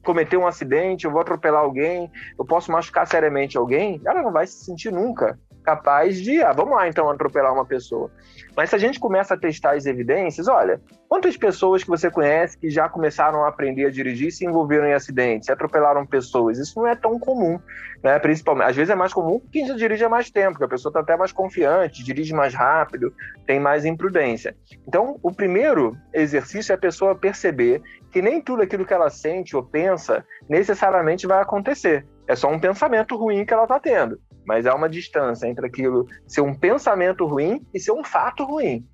cometer 0.05 0.37
um 0.37 0.47
acidente, 0.47 1.05
eu 1.05 1.11
vou 1.11 1.21
atropelar 1.21 1.63
alguém, 1.63 2.11
eu 2.39 2.45
posso 2.45 2.71
machucar 2.71 3.07
seriamente 3.07 3.57
alguém, 3.57 4.01
ela 4.07 4.23
não 4.23 4.31
vai 4.31 4.47
se 4.47 4.65
sentir 4.65 4.93
nunca 4.93 5.39
capaz 5.65 6.21
de, 6.21 6.43
ah, 6.43 6.53
vamos 6.53 6.75
lá 6.75 6.87
então 6.87 7.09
atropelar 7.09 7.53
uma 7.53 7.65
pessoa. 7.65 8.11
Mas 8.55 8.71
se 8.71 8.77
a 8.77 8.79
gente 8.79 9.01
começa 9.01 9.35
a 9.35 9.37
testar 9.37 9.75
as 9.75 9.87
evidências, 9.87 10.47
olha, 10.47 10.81
quantas 11.09 11.37
pessoas 11.37 11.83
que 11.83 11.89
você 11.89 12.11
conhece 12.11 12.59
que 12.59 12.69
já 12.69 12.89
começaram 12.89 13.45
a 13.45 13.49
aprender 13.49 13.87
a 13.87 13.91
dirigir 13.91 14.31
se 14.31 14.45
envolveram 14.45 14.87
em 14.87 14.93
acidentes, 14.93 15.49
atropelaram 15.49 16.07
pessoas? 16.07 16.59
Isso 16.59 16.79
não 16.79 16.87
é 16.87 16.95
tão 16.95 17.19
comum, 17.19 17.59
né? 18.03 18.19
Principalmente, 18.19 18.69
às 18.69 18.77
vezes 18.77 18.91
é 18.91 18.95
mais 18.95 19.13
comum 19.13 19.41
quem 19.51 19.67
já 19.67 19.75
dirige 19.75 20.05
há 20.05 20.09
mais 20.09 20.31
tempo, 20.31 20.53
porque 20.53 20.65
a 20.65 20.69
pessoa 20.69 20.91
está 20.91 21.01
até 21.01 21.17
mais 21.17 21.33
confiante, 21.33 22.05
dirige 22.05 22.35
mais 22.35 22.55
rápido, 22.55 23.13
tem 23.47 23.59
mais 23.59 23.85
imprudência. 23.87 24.55
Então, 24.87 25.19
o 25.23 25.33
primeiro 25.33 25.97
exercício 26.13 26.73
é 26.73 26.75
a 26.75 26.79
pessoa 26.79 27.15
perceber 27.15 27.81
que 28.13 28.21
nem 28.21 28.41
tudo 28.41 28.63
aquilo 28.63 28.85
que 28.85 28.93
ela 28.93 29.11
sente 29.11 29.57
ou 29.57 29.63
pensa 29.63 30.25
necessariamente 30.49 31.27
vai 31.27 31.41
acontecer. 31.41 32.07
É 32.29 32.37
só 32.37 32.49
um 32.51 32.61
pensamento 32.61 33.17
ruim 33.17 33.45
que 33.45 33.53
ela 33.53 33.65
está 33.65 33.81
tendo. 33.81 34.19
Mas 34.45 34.67
há 34.67 34.75
uma 34.75 34.89
distância 34.89 35.47
entre 35.47 35.67
aquilo 35.67 36.07
ser 36.27 36.41
um 36.41 36.55
pensamento 36.55 37.27
ruim 37.27 37.65
e 37.73 37.81
ser 37.81 37.93
um 37.93 38.05
fato 38.05 38.45
ruim. 38.45 38.87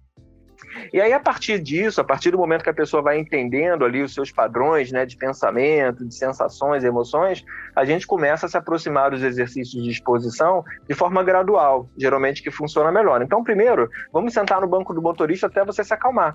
E 0.93 1.01
aí, 1.01 1.13
a 1.13 1.21
partir 1.21 1.59
disso, 1.59 2.01
a 2.01 2.05
partir 2.05 2.31
do 2.31 2.39
momento 2.39 2.63
que 2.63 2.71
a 2.71 2.75
pessoa 2.75 3.03
vai 3.03 3.19
entendendo 3.19 3.85
ali 3.85 4.03
os 4.03 4.15
seus 4.15 4.31
padrões 4.31 4.93
né, 4.93 5.07
de 5.07 5.17
pensamento, 5.17 6.07
de 6.07 6.15
sensações, 6.15 6.85
emoções, 6.85 7.45
a 7.75 7.85
gente 7.85 8.07
começa 8.07 8.47
a 8.47 8.49
se 8.49 8.57
aproximar 8.57 9.11
dos 9.11 9.23
exercícios 9.23 9.83
de 9.83 9.91
exposição 9.91 10.63
de 10.89 10.95
forma 10.95 11.23
gradual, 11.23 11.89
geralmente 11.97 12.43
que 12.43 12.51
funciona 12.51 12.93
melhor. 12.93 13.23
Então, 13.23 13.43
primeiro, 13.43 13.89
vamos 14.13 14.33
sentar 14.33 14.61
no 14.61 14.69
banco 14.69 14.93
do 14.93 15.03
motorista 15.03 15.47
até 15.47 15.65
você 15.65 15.83
se 15.83 15.95
acalmar. 15.95 16.35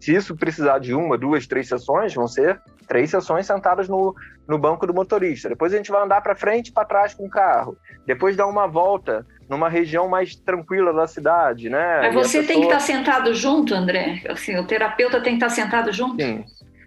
Se 0.00 0.14
isso 0.14 0.36
precisar 0.36 0.78
de 0.78 0.94
uma, 0.94 1.16
duas, 1.16 1.46
três 1.46 1.68
sessões, 1.68 2.14
vão 2.14 2.26
ser 2.26 2.60
três 2.86 3.10
sessões 3.10 3.46
sentadas 3.46 3.88
no, 3.88 4.14
no 4.46 4.58
banco 4.58 4.86
do 4.86 4.92
motorista. 4.92 5.48
Depois 5.48 5.72
a 5.72 5.76
gente 5.76 5.90
vai 5.90 6.02
andar 6.02 6.20
para 6.20 6.34
frente 6.34 6.68
e 6.68 6.72
para 6.72 6.84
trás 6.84 7.14
com 7.14 7.26
o 7.26 7.30
carro. 7.30 7.76
Depois 8.06 8.36
dar 8.36 8.46
uma 8.46 8.66
volta 8.66 9.26
numa 9.48 9.68
região 9.68 10.08
mais 10.08 10.34
tranquila 10.34 10.92
da 10.92 11.06
cidade, 11.06 11.68
né? 11.68 12.00
Mas 12.02 12.14
você 12.14 12.38
pessoa... 12.38 12.46
tem 12.46 12.60
que 12.60 12.66
estar 12.66 12.80
sentado 12.80 13.34
junto, 13.34 13.74
André? 13.74 14.22
Assim, 14.28 14.56
o 14.58 14.66
terapeuta 14.66 15.20
tem 15.20 15.38
que 15.38 15.44
estar 15.44 15.50
sentado 15.50 15.92
junto? 15.92 16.22
Sim. 16.22 16.44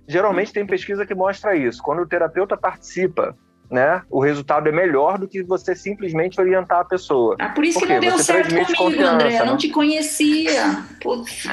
Geralmente 0.08 0.54
tem 0.54 0.66
pesquisa 0.66 1.06
que 1.06 1.14
mostra 1.14 1.56
isso. 1.56 1.82
Quando 1.84 2.02
o 2.02 2.08
terapeuta 2.08 2.56
participa 2.56 3.36
né, 3.70 4.02
o 4.10 4.22
resultado 4.22 4.70
é 4.70 4.72
melhor 4.72 5.18
do 5.18 5.28
que 5.28 5.44
você 5.44 5.76
simplesmente 5.76 6.40
orientar 6.40 6.80
a 6.80 6.86
pessoa. 6.86 7.36
Ah, 7.40 7.50
por 7.50 7.66
isso 7.66 7.80
que 7.80 7.86
não 7.86 8.00
deu 8.00 8.18
certo 8.18 8.56
comigo, 8.76 9.04
André. 9.04 9.40
Eu 9.40 9.46
não 9.46 9.54
né? 9.54 9.60
te 9.60 9.70
conhecia. 9.70 10.84
Putz, 11.02 11.44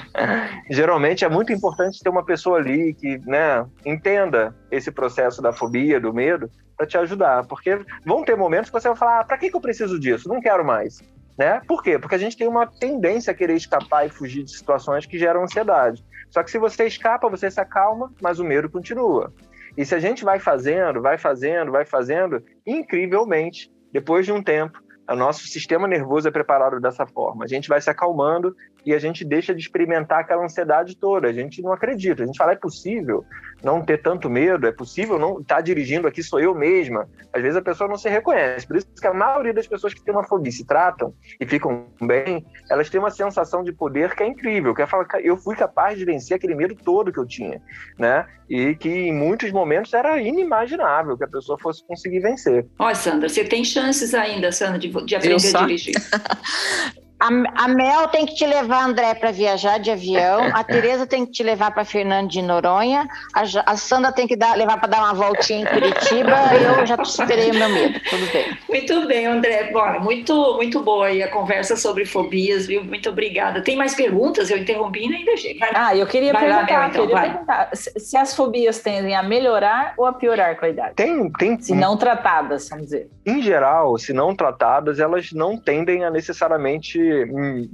Geralmente 0.70 1.24
é 1.24 1.28
muito 1.28 1.52
importante 1.52 2.00
ter 2.02 2.08
uma 2.08 2.24
pessoa 2.24 2.58
ali 2.58 2.94
que 2.94 3.18
né, 3.18 3.64
entenda 3.84 4.54
esse 4.70 4.90
processo 4.90 5.40
da 5.40 5.52
fobia, 5.52 6.00
do 6.00 6.12
medo, 6.12 6.50
para 6.76 6.86
te 6.86 6.98
ajudar. 6.98 7.46
Porque 7.46 7.80
vão 8.04 8.24
ter 8.24 8.36
momentos 8.36 8.70
que 8.70 8.80
você 8.80 8.88
vai 8.88 8.96
falar: 8.96 9.20
ah, 9.20 9.24
para 9.24 9.38
que, 9.38 9.50
que 9.50 9.56
eu 9.56 9.60
preciso 9.60 9.98
disso? 9.98 10.28
Não 10.28 10.40
quero 10.40 10.64
mais. 10.64 11.02
Né? 11.38 11.60
Por 11.66 11.82
quê? 11.82 11.98
Porque 11.98 12.14
a 12.14 12.18
gente 12.18 12.36
tem 12.36 12.46
uma 12.46 12.64
tendência 12.66 13.32
a 13.32 13.34
querer 13.34 13.56
escapar 13.56 14.06
e 14.06 14.08
fugir 14.08 14.44
de 14.44 14.56
situações 14.56 15.04
que 15.04 15.18
geram 15.18 15.42
ansiedade. 15.42 16.04
Só 16.30 16.42
que 16.42 16.50
se 16.50 16.58
você 16.58 16.86
escapa, 16.86 17.28
você 17.28 17.50
se 17.50 17.60
acalma, 17.60 18.12
mas 18.22 18.38
o 18.38 18.44
medo 18.44 18.68
continua. 18.68 19.32
E 19.76 19.84
se 19.84 19.94
a 19.94 19.98
gente 19.98 20.24
vai 20.24 20.38
fazendo, 20.38 21.02
vai 21.02 21.18
fazendo, 21.18 21.72
vai 21.72 21.84
fazendo, 21.84 22.42
incrivelmente, 22.66 23.72
depois 23.92 24.24
de 24.24 24.32
um 24.32 24.42
tempo, 24.42 24.78
O 25.06 25.14
nosso 25.14 25.46
sistema 25.46 25.86
nervoso 25.86 26.28
é 26.28 26.30
preparado 26.30 26.80
dessa 26.80 27.06
forma. 27.06 27.44
A 27.44 27.48
gente 27.48 27.68
vai 27.68 27.80
se 27.80 27.90
acalmando 27.90 28.56
e 28.84 28.94
a 28.94 28.98
gente 28.98 29.24
deixa 29.24 29.54
de 29.54 29.60
experimentar 29.60 30.20
aquela 30.20 30.44
ansiedade 30.44 30.96
toda. 30.96 31.28
A 31.28 31.32
gente 31.32 31.62
não 31.62 31.72
acredita. 31.72 32.22
A 32.22 32.26
gente 32.26 32.36
fala, 32.36 32.52
é 32.52 32.56
possível 32.56 33.24
não 33.62 33.82
ter 33.82 34.02
tanto 34.02 34.28
medo? 34.28 34.66
É 34.66 34.72
possível 34.72 35.18
não 35.18 35.40
estar 35.40 35.56
tá 35.56 35.60
dirigindo 35.60 36.06
aqui, 36.06 36.22
sou 36.22 36.38
eu 36.38 36.54
mesma? 36.54 37.08
Às 37.32 37.42
vezes 37.42 37.56
a 37.56 37.62
pessoa 37.62 37.88
não 37.88 37.96
se 37.96 38.08
reconhece. 38.08 38.66
Por 38.66 38.76
isso 38.76 38.86
que 39.00 39.06
a 39.06 39.14
maioria 39.14 39.54
das 39.54 39.66
pessoas 39.66 39.94
que 39.94 40.02
têm 40.02 40.12
uma 40.12 40.24
fobia 40.24 40.52
se 40.52 40.64
tratam 40.66 41.14
e 41.40 41.46
ficam 41.46 41.86
bem, 42.00 42.44
elas 42.70 42.90
têm 42.90 43.00
uma 43.00 43.10
sensação 43.10 43.62
de 43.62 43.72
poder 43.72 44.14
que 44.14 44.22
é 44.22 44.26
incrível. 44.26 44.74
Que 44.74 44.82
é 44.82 44.86
falar, 44.86 45.06
eu 45.22 45.36
fui 45.36 45.56
capaz 45.56 45.98
de 45.98 46.04
vencer 46.04 46.36
aquele 46.36 46.54
medo 46.54 46.74
todo 46.74 47.12
que 47.12 47.18
eu 47.18 47.26
tinha, 47.26 47.60
né? 47.98 48.26
E 48.48 48.74
que 48.74 48.90
em 48.90 49.12
muitos 49.12 49.50
momentos 49.50 49.94
era 49.94 50.20
inimaginável 50.20 51.16
que 51.16 51.24
a 51.24 51.28
pessoa 51.28 51.58
fosse 51.58 51.84
conseguir 51.86 52.20
vencer. 52.20 52.66
Olha, 52.78 52.94
Sandra, 52.94 53.28
você 53.28 53.44
tem 53.44 53.64
chances 53.64 54.14
ainda, 54.14 54.52
Sandra, 54.52 54.78
de, 54.78 54.88
de 54.88 55.16
aprender 55.16 55.56
a 55.56 55.60
dirigir. 55.62 55.94
A, 57.24 57.64
a, 57.64 57.68
Mel 57.68 58.06
tem 58.08 58.26
que 58.26 58.34
te 58.34 58.46
levar, 58.46 58.84
André, 58.84 59.14
para 59.14 59.30
viajar 59.30 59.78
de 59.78 59.90
avião. 59.90 60.50
A 60.52 60.62
Tereza 60.62 61.06
tem 61.06 61.24
que 61.24 61.32
te 61.32 61.42
levar 61.42 61.70
para 61.70 61.82
Fernando 61.82 62.28
de 62.28 62.42
Noronha. 62.42 63.08
A, 63.32 63.72
a 63.72 63.76
Sandra 63.78 64.12
tem 64.12 64.26
que 64.26 64.36
dar, 64.36 64.54
levar 64.54 64.78
para 64.78 64.90
dar 64.90 64.98
uma 64.98 65.14
voltinha 65.14 65.62
em 65.62 65.64
Curitiba. 65.64 66.36
eu 66.78 66.84
já 66.84 67.02
superei 67.02 67.50
o 67.50 67.54
meu 67.54 67.68
medo. 67.70 67.98
Tudo 68.10 68.30
bem. 68.30 68.58
Muito 68.68 69.06
bem, 69.06 69.24
André. 69.24 69.70
Bom, 69.72 70.00
muito, 70.00 70.56
muito 70.56 70.82
boa 70.82 71.06
aí 71.06 71.22
a 71.22 71.30
conversa 71.30 71.76
sobre 71.76 72.04
fobias, 72.04 72.66
viu? 72.66 72.84
Muito 72.84 73.08
obrigada. 73.08 73.62
Tem 73.62 73.74
mais 73.74 73.94
perguntas? 73.94 74.50
Eu 74.50 74.58
interrompi 74.58 75.06
e 75.06 75.24
deixei. 75.24 75.58
Vai, 75.58 75.70
ah, 75.74 75.96
eu 75.96 76.06
queria 76.06 76.34
perguntar, 76.34 76.78
lá, 76.78 76.88
então, 76.88 77.06
queria 77.06 77.22
perguntar 77.22 77.70
se 77.74 78.16
as 78.18 78.36
fobias 78.36 78.80
tendem 78.80 79.16
a 79.16 79.22
melhorar 79.22 79.94
ou 79.96 80.04
a 80.04 80.12
piorar 80.12 80.58
com 80.58 80.66
a 80.66 80.68
idade. 80.68 80.94
Tem, 80.94 81.32
tem. 81.32 81.58
Se 81.58 81.74
não 81.74 81.96
tratadas, 81.96 82.68
vamos 82.68 82.84
dizer. 82.84 83.08
Em 83.24 83.40
geral, 83.40 83.96
se 83.96 84.12
não 84.12 84.36
tratadas, 84.36 85.00
elas 85.00 85.32
não 85.32 85.56
tendem 85.56 86.04
a 86.04 86.10
necessariamente 86.10 87.13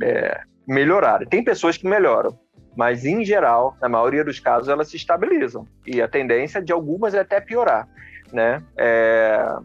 é, 0.03 0.41
melhorar. 0.67 1.27
Tem 1.27 1.43
pessoas 1.43 1.77
que 1.77 1.89
melhoram, 1.89 2.39
mas 2.77 3.05
em 3.05 3.25
geral, 3.25 3.77
na 3.81 3.89
maioria 3.89 4.25
dos 4.25 4.39
casos, 4.39 4.69
elas 4.69 4.89
se 4.89 4.97
estabilizam. 4.97 5.67
E 5.87 6.01
a 6.01 6.09
tendência 6.09 6.63
de 6.63 6.73
algumas 6.73 7.15
é 7.15 7.21
até 7.21 7.41
piorar, 7.41 7.89
né? 8.33 8.63
É... 8.77 9.57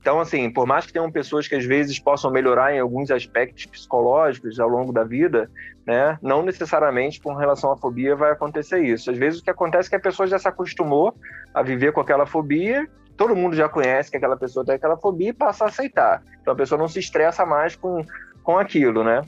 Então, 0.00 0.20
assim, 0.20 0.50
por 0.50 0.66
mais 0.66 0.86
que 0.86 0.92
tenham 0.92 1.10
pessoas 1.10 1.46
que 1.46 1.54
às 1.54 1.64
vezes 1.64 1.98
possam 1.98 2.30
melhorar 2.30 2.72
em 2.72 2.78
alguns 2.78 3.10
aspectos 3.10 3.66
psicológicos 3.66 4.58
ao 4.58 4.68
longo 4.68 4.92
da 4.92 5.04
vida, 5.04 5.50
né, 5.86 6.16
não 6.22 6.42
necessariamente 6.42 7.20
com 7.20 7.34
relação 7.34 7.72
à 7.72 7.76
fobia 7.76 8.16
vai 8.16 8.30
acontecer 8.30 8.78
isso. 8.78 9.10
Às 9.10 9.18
vezes 9.18 9.40
o 9.40 9.44
que 9.44 9.50
acontece 9.50 9.88
é 9.88 9.90
que 9.90 9.96
a 9.96 10.00
pessoa 10.00 10.26
já 10.26 10.38
se 10.38 10.48
acostumou 10.48 11.14
a 11.52 11.62
viver 11.62 11.92
com 11.92 12.00
aquela 12.00 12.24
fobia, 12.24 12.88
todo 13.18 13.36
mundo 13.36 13.54
já 13.54 13.68
conhece 13.68 14.10
que 14.10 14.16
aquela 14.16 14.36
pessoa 14.36 14.64
tem 14.64 14.76
aquela 14.76 14.96
fobia 14.96 15.30
e 15.30 15.32
passa 15.32 15.64
a 15.64 15.68
aceitar. 15.68 16.22
Então 16.40 16.54
a 16.54 16.56
pessoa 16.56 16.78
não 16.78 16.88
se 16.88 17.00
estressa 17.00 17.44
mais 17.44 17.74
com 17.74 18.02
com 18.48 18.56
aquilo, 18.56 19.04
né? 19.04 19.20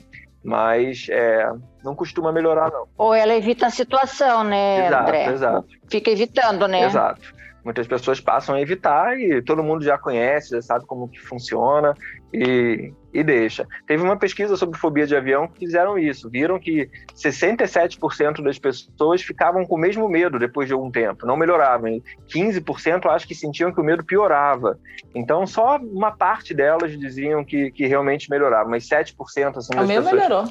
Mas 0.43 1.05
é, 1.07 1.47
não 1.83 1.93
costuma 1.93 2.31
melhorar, 2.31 2.71
não. 2.71 2.87
Ou 2.97 3.13
ela 3.13 3.35
evita 3.35 3.67
a 3.67 3.69
situação, 3.69 4.43
né, 4.43 4.87
exato, 4.87 5.03
André? 5.03 5.25
Exato. 5.27 5.67
Fica 5.87 6.09
evitando, 6.09 6.67
né? 6.67 6.85
Exato. 6.85 7.21
Muitas 7.63 7.87
pessoas 7.87 8.19
passam 8.19 8.55
a 8.55 8.61
evitar 8.61 9.19
e 9.19 9.41
todo 9.41 9.63
mundo 9.63 9.83
já 9.83 9.97
conhece, 9.97 10.49
já 10.49 10.61
sabe 10.61 10.85
como 10.85 11.07
que 11.07 11.19
funciona 11.19 11.93
e, 12.33 12.91
e 13.13 13.23
deixa. 13.23 13.67
Teve 13.85 14.01
uma 14.01 14.17
pesquisa 14.17 14.55
sobre 14.57 14.79
fobia 14.79 15.05
de 15.05 15.15
avião 15.15 15.47
que 15.47 15.59
fizeram 15.59 15.97
isso. 15.97 16.29
Viram 16.29 16.59
que 16.59 16.89
67% 17.15 18.41
das 18.43 18.57
pessoas 18.57 19.21
ficavam 19.21 19.63
com 19.65 19.75
o 19.75 19.79
mesmo 19.79 20.09
medo 20.09 20.39
depois 20.39 20.67
de 20.67 20.73
algum 20.73 20.89
tempo, 20.89 21.25
não 21.25 21.37
melhoravam. 21.37 21.89
E 21.89 22.03
15% 22.33 23.05
acho 23.05 23.27
que 23.27 23.35
sentiam 23.35 23.71
que 23.71 23.79
o 23.79 23.83
medo 23.83 24.03
piorava. 24.03 24.79
Então, 25.13 25.45
só 25.45 25.77
uma 25.77 26.11
parte 26.11 26.53
delas 26.53 26.97
diziam 26.97 27.43
que, 27.43 27.71
que 27.71 27.85
realmente 27.85 28.29
melhorava, 28.29 28.67
mas 28.67 28.87
7% 28.87 29.57
assim, 29.57 29.75
das 29.75 29.85
o 29.85 29.87
meu 29.87 30.01
pessoas... 30.01 30.13
melhorou. 30.13 30.45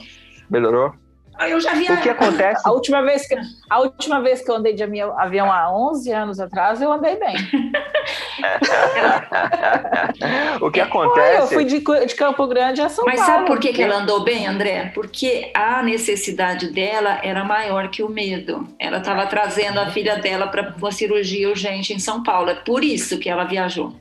Melhorou? 0.48 1.09
Eu 1.48 1.60
já 1.60 1.72
vi 1.72 1.90
o 1.90 2.00
que 2.00 2.08
acontece. 2.08 2.62
A 2.66 2.72
última 2.72 3.02
vez 3.02 3.26
que, 3.26 3.34
a 3.68 3.80
última 3.80 4.20
vez 4.20 4.42
que 4.42 4.50
eu 4.50 4.56
andei 4.56 4.74
de 4.74 4.82
avião 4.82 5.50
há 5.50 5.74
11 5.74 6.12
anos 6.12 6.40
atrás, 6.40 6.82
eu 6.82 6.92
andei 6.92 7.16
bem. 7.16 7.34
o 10.60 10.70
que 10.70 10.80
acontece. 10.80 11.40
eu 11.40 11.46
fui 11.48 11.64
de, 11.64 11.78
de, 11.78 12.14
Campo 12.14 12.46
Grande 12.46 12.82
a 12.82 12.88
São 12.88 13.04
Mas 13.04 13.16
Paulo. 13.16 13.30
Mas 13.30 13.38
sabe 13.38 13.46
por 13.46 13.58
que, 13.58 13.72
que 13.72 13.82
ela 13.82 13.96
andou 13.96 14.22
bem, 14.22 14.46
André? 14.46 14.92
Porque 14.94 15.50
a 15.54 15.82
necessidade 15.82 16.70
dela 16.72 17.18
era 17.22 17.42
maior 17.42 17.88
que 17.88 18.02
o 18.02 18.08
medo. 18.08 18.68
Ela 18.78 18.98
estava 18.98 19.26
trazendo 19.26 19.80
a 19.80 19.90
filha 19.90 20.16
dela 20.16 20.46
para 20.46 20.74
uma 20.76 20.92
cirurgia 20.92 21.48
urgente 21.48 21.94
em 21.94 21.98
São 21.98 22.22
Paulo. 22.22 22.50
É 22.50 22.54
por 22.54 22.84
isso 22.84 23.18
que 23.18 23.30
ela 23.30 23.44
viajou. 23.44 23.94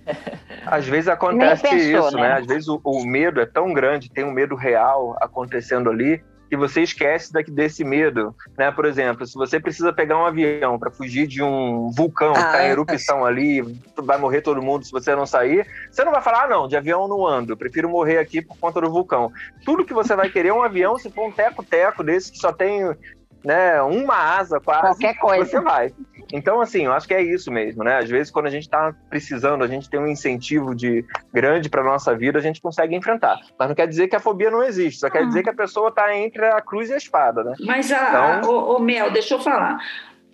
Às 0.66 0.86
vezes 0.86 1.08
acontece 1.08 1.64
pensou, 1.64 2.08
isso, 2.08 2.18
né? 2.18 2.30
né? 2.30 2.34
Às 2.34 2.46
vezes 2.46 2.68
o, 2.68 2.82
o 2.84 3.06
medo 3.06 3.40
é 3.40 3.46
tão 3.46 3.74
grande, 3.74 4.10
tem 4.10 4.26
um 4.26 4.32
medo 4.32 4.56
real 4.56 5.16
acontecendo 5.22 5.90
ali 5.90 6.22
que 6.50 6.58
você 6.58 6.82
esquece 6.82 7.32
daqui 7.32 7.52
desse 7.52 7.84
medo, 7.84 8.36
né? 8.58 8.72
Por 8.72 8.86
exemplo, 8.86 9.26
se 9.26 9.36
você 9.36 9.60
precisa 9.60 9.94
pegar 9.94 10.18
um 10.18 10.26
avião 10.26 10.80
para 10.80 10.90
fugir 10.90 11.28
de 11.28 11.44
um 11.44 11.92
vulcão 11.92 12.32
ah, 12.32 12.34
que 12.34 12.40
está 12.40 12.66
em 12.66 12.70
erupção 12.70 13.24
ali, 13.24 13.62
vai 13.96 14.18
morrer 14.18 14.42
todo 14.42 14.62
mundo 14.62 14.84
se 14.84 14.92
você 14.92 15.16
não 15.16 15.28
sair, 15.28 15.68
você 15.92 16.04
não 16.04 16.12
vai 16.12 16.22
falar, 16.22 16.46
ah, 16.46 16.48
não, 16.48 16.68
de 16.68 16.76
avião 16.76 17.08
não 17.08 17.26
ando, 17.26 17.56
prefiro 17.56 17.88
morrer 17.88 18.18
aqui 18.18 18.42
por 18.42 18.58
conta 18.58 18.82
do 18.82 18.90
vulcão. 18.90 19.32
Tudo 19.64 19.86
que 19.86 19.94
você 19.94 20.16
vai 20.16 20.30
querer 20.30 20.50
é 20.50 20.54
um 20.54 20.64
avião, 20.64 20.98
se 20.98 21.12
for 21.12 21.28
um 21.28 21.32
teco-teco 21.32 22.04
desse 22.04 22.32
que 22.32 22.40
só 22.40 22.52
tem 22.52 22.96
né, 23.44 23.82
uma 23.82 24.16
asa 24.16 24.60
quase, 24.60 24.82
Qualquer 24.82 25.18
coisa. 25.18 25.46
você 25.46 25.62
vai. 25.62 25.94
Então, 26.32 26.62
assim, 26.62 26.86
eu 26.86 26.94
acho 26.94 27.08
que 27.08 27.14
é 27.14 27.22
isso 27.22 27.52
mesmo, 27.52 27.84
né? 27.84 27.98
Às 27.98 28.10
vezes, 28.10 28.32
quando 28.32 28.46
a 28.46 28.52
gente 28.52 28.64
está 28.64 28.94
precisando, 29.10 29.64
a 29.64 29.68
gente 29.68 29.90
tem 29.90 30.00
um 30.00 30.08
incentivo 30.08 30.76
de 30.76 31.04
grande 31.34 31.70
para 31.70 31.84
nossa 31.84 32.16
vida, 32.16 32.38
a 32.38 32.42
gente 32.42 32.62
consegue 32.62 32.96
enfrentar. 32.96 33.40
Mas 33.58 33.68
não 33.68 33.76
quer 33.76 33.88
dizer 33.88 34.08
que 34.08 34.16
a 34.16 34.20
fobia 34.20 34.52
não 34.52 34.64
existe, 34.64 35.00
só 35.00 35.10
quer 35.10 35.26
dizer 35.26 35.44
que 35.44 35.50
a 35.50 35.56
pessoa 35.56 35.90
está 35.90 36.16
entre 36.16 36.46
a 36.46 36.62
cruz 36.62 36.90
e 36.90 36.94
a 36.94 36.98
espada, 36.98 37.44
né? 37.44 37.54
Mas, 37.62 37.92
a, 37.92 38.38
então... 38.40 38.52
o, 38.52 38.78
o 38.78 38.80
Mel, 38.80 39.12
deixa 39.12 39.34
eu 39.36 39.40
falar. 39.40 39.80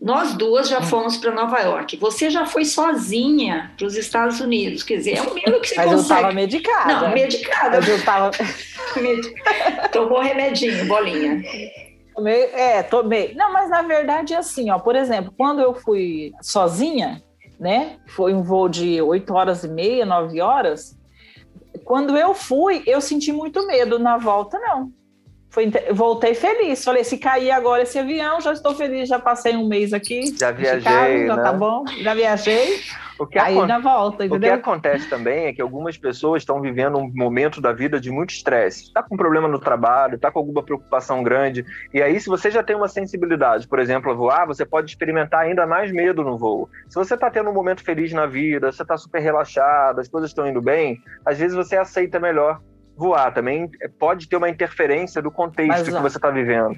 Nós 0.01 0.33
duas 0.33 0.67
já 0.67 0.81
fomos 0.81 1.17
para 1.17 1.31
Nova 1.31 1.57
York. 1.59 1.97
Você 1.97 2.29
já 2.29 2.45
foi 2.45 2.65
sozinha 2.65 3.71
para 3.77 3.87
os 3.87 3.95
Estados 3.95 4.41
Unidos. 4.41 4.83
Quer 4.83 4.97
dizer, 4.97 5.17
é 5.17 5.21
um 5.21 5.33
medo 5.33 5.59
que 5.61 5.69
você 5.69 5.75
Mas 5.77 5.85
consegue. 5.85 5.93
eu 5.93 5.99
estava 5.99 6.33
medicada. 6.33 6.93
Não, 6.93 7.13
medicada. 7.13 7.77
Mas 7.77 7.89
eu 7.89 7.95
estava... 7.95 8.31
Tomou 9.91 10.19
remedinho, 10.19 10.85
bolinha. 10.85 11.41
Tomei, 12.15 12.43
é, 12.53 12.81
tomei. 12.81 13.33
Não, 13.35 13.51
mas 13.51 13.69
na 13.69 13.81
verdade 13.81 14.33
é 14.33 14.37
assim, 14.37 14.69
ó. 14.69 14.79
Por 14.79 14.95
exemplo, 14.95 15.33
quando 15.37 15.61
eu 15.61 15.73
fui 15.73 16.31
sozinha, 16.41 17.21
né? 17.59 17.97
Foi 18.07 18.33
um 18.33 18.41
voo 18.41 18.69
de 18.69 19.01
8 19.01 19.33
horas 19.33 19.63
e 19.65 19.67
meia, 19.67 20.05
9 20.05 20.39
horas. 20.39 20.97
Quando 21.83 22.17
eu 22.17 22.33
fui, 22.33 22.83
eu 22.87 23.01
senti 23.01 23.33
muito 23.33 23.67
medo. 23.67 23.99
Na 23.99 24.17
volta, 24.17 24.57
não. 24.59 24.91
Foi, 25.55 25.71
voltei 25.93 26.35
feliz. 26.35 26.83
Falei, 26.83 27.05
se 27.05 27.17
cair 27.17 27.49
agora 27.49 27.83
esse 27.83 27.97
avião, 27.97 28.41
já 28.41 28.51
estou 28.51 28.75
feliz, 28.75 29.07
já 29.07 29.17
passei 29.17 29.55
um 29.55 29.65
mês 29.65 29.93
aqui. 29.93 30.35
Já 30.37 30.51
viajei, 30.51 30.81
Chicago, 30.81 31.27
já 31.27 31.35
tá 31.37 31.53
né? 31.53 31.57
bom, 31.57 31.85
já 32.01 32.13
viajei. 32.13 32.79
O 33.17 33.25
que 33.25 33.39
aí 33.39 33.55
na 33.65 33.79
volta, 33.79 34.25
entendeu? 34.25 34.49
O 34.49 34.53
que 34.53 34.59
acontece 34.59 35.07
também 35.07 35.45
é 35.45 35.53
que 35.53 35.61
algumas 35.61 35.97
pessoas 35.97 36.41
estão 36.41 36.59
vivendo 36.59 36.97
um 36.97 37.09
momento 37.15 37.61
da 37.61 37.71
vida 37.71 37.97
de 37.97 38.11
muito 38.11 38.31
estresse. 38.31 38.87
Está 38.87 39.01
com 39.01 39.15
um 39.15 39.17
problema 39.17 39.47
no 39.47 39.57
trabalho, 39.57 40.15
está 40.15 40.29
com 40.29 40.39
alguma 40.39 40.61
preocupação 40.61 41.23
grande. 41.23 41.65
E 41.93 42.01
aí, 42.01 42.19
se 42.19 42.27
você 42.27 42.51
já 42.51 42.61
tem 42.61 42.75
uma 42.75 42.89
sensibilidade, 42.89 43.69
por 43.69 43.79
exemplo, 43.79 44.11
a 44.11 44.13
voar, 44.13 44.45
você 44.45 44.65
pode 44.65 44.91
experimentar 44.91 45.45
ainda 45.45 45.65
mais 45.65 45.93
medo 45.93 46.25
no 46.25 46.37
voo. 46.37 46.69
Se 46.89 46.95
você 46.95 47.13
está 47.13 47.31
tendo 47.31 47.49
um 47.49 47.53
momento 47.53 47.85
feliz 47.85 48.11
na 48.11 48.25
vida, 48.25 48.69
você 48.69 48.81
está 48.81 48.97
super 48.97 49.21
relaxado, 49.21 50.01
as 50.01 50.09
coisas 50.09 50.31
estão 50.31 50.45
indo 50.45 50.61
bem, 50.61 51.01
às 51.25 51.37
vezes 51.37 51.55
você 51.55 51.77
aceita 51.77 52.19
melhor 52.19 52.59
voar. 52.95 53.33
Também 53.33 53.69
pode 53.99 54.27
ter 54.27 54.37
uma 54.37 54.49
interferência 54.49 55.21
do 55.21 55.31
contexto 55.31 55.69
Mas, 55.69 55.83
que 55.83 56.01
você 56.01 56.17
está 56.17 56.29
vivendo. 56.29 56.77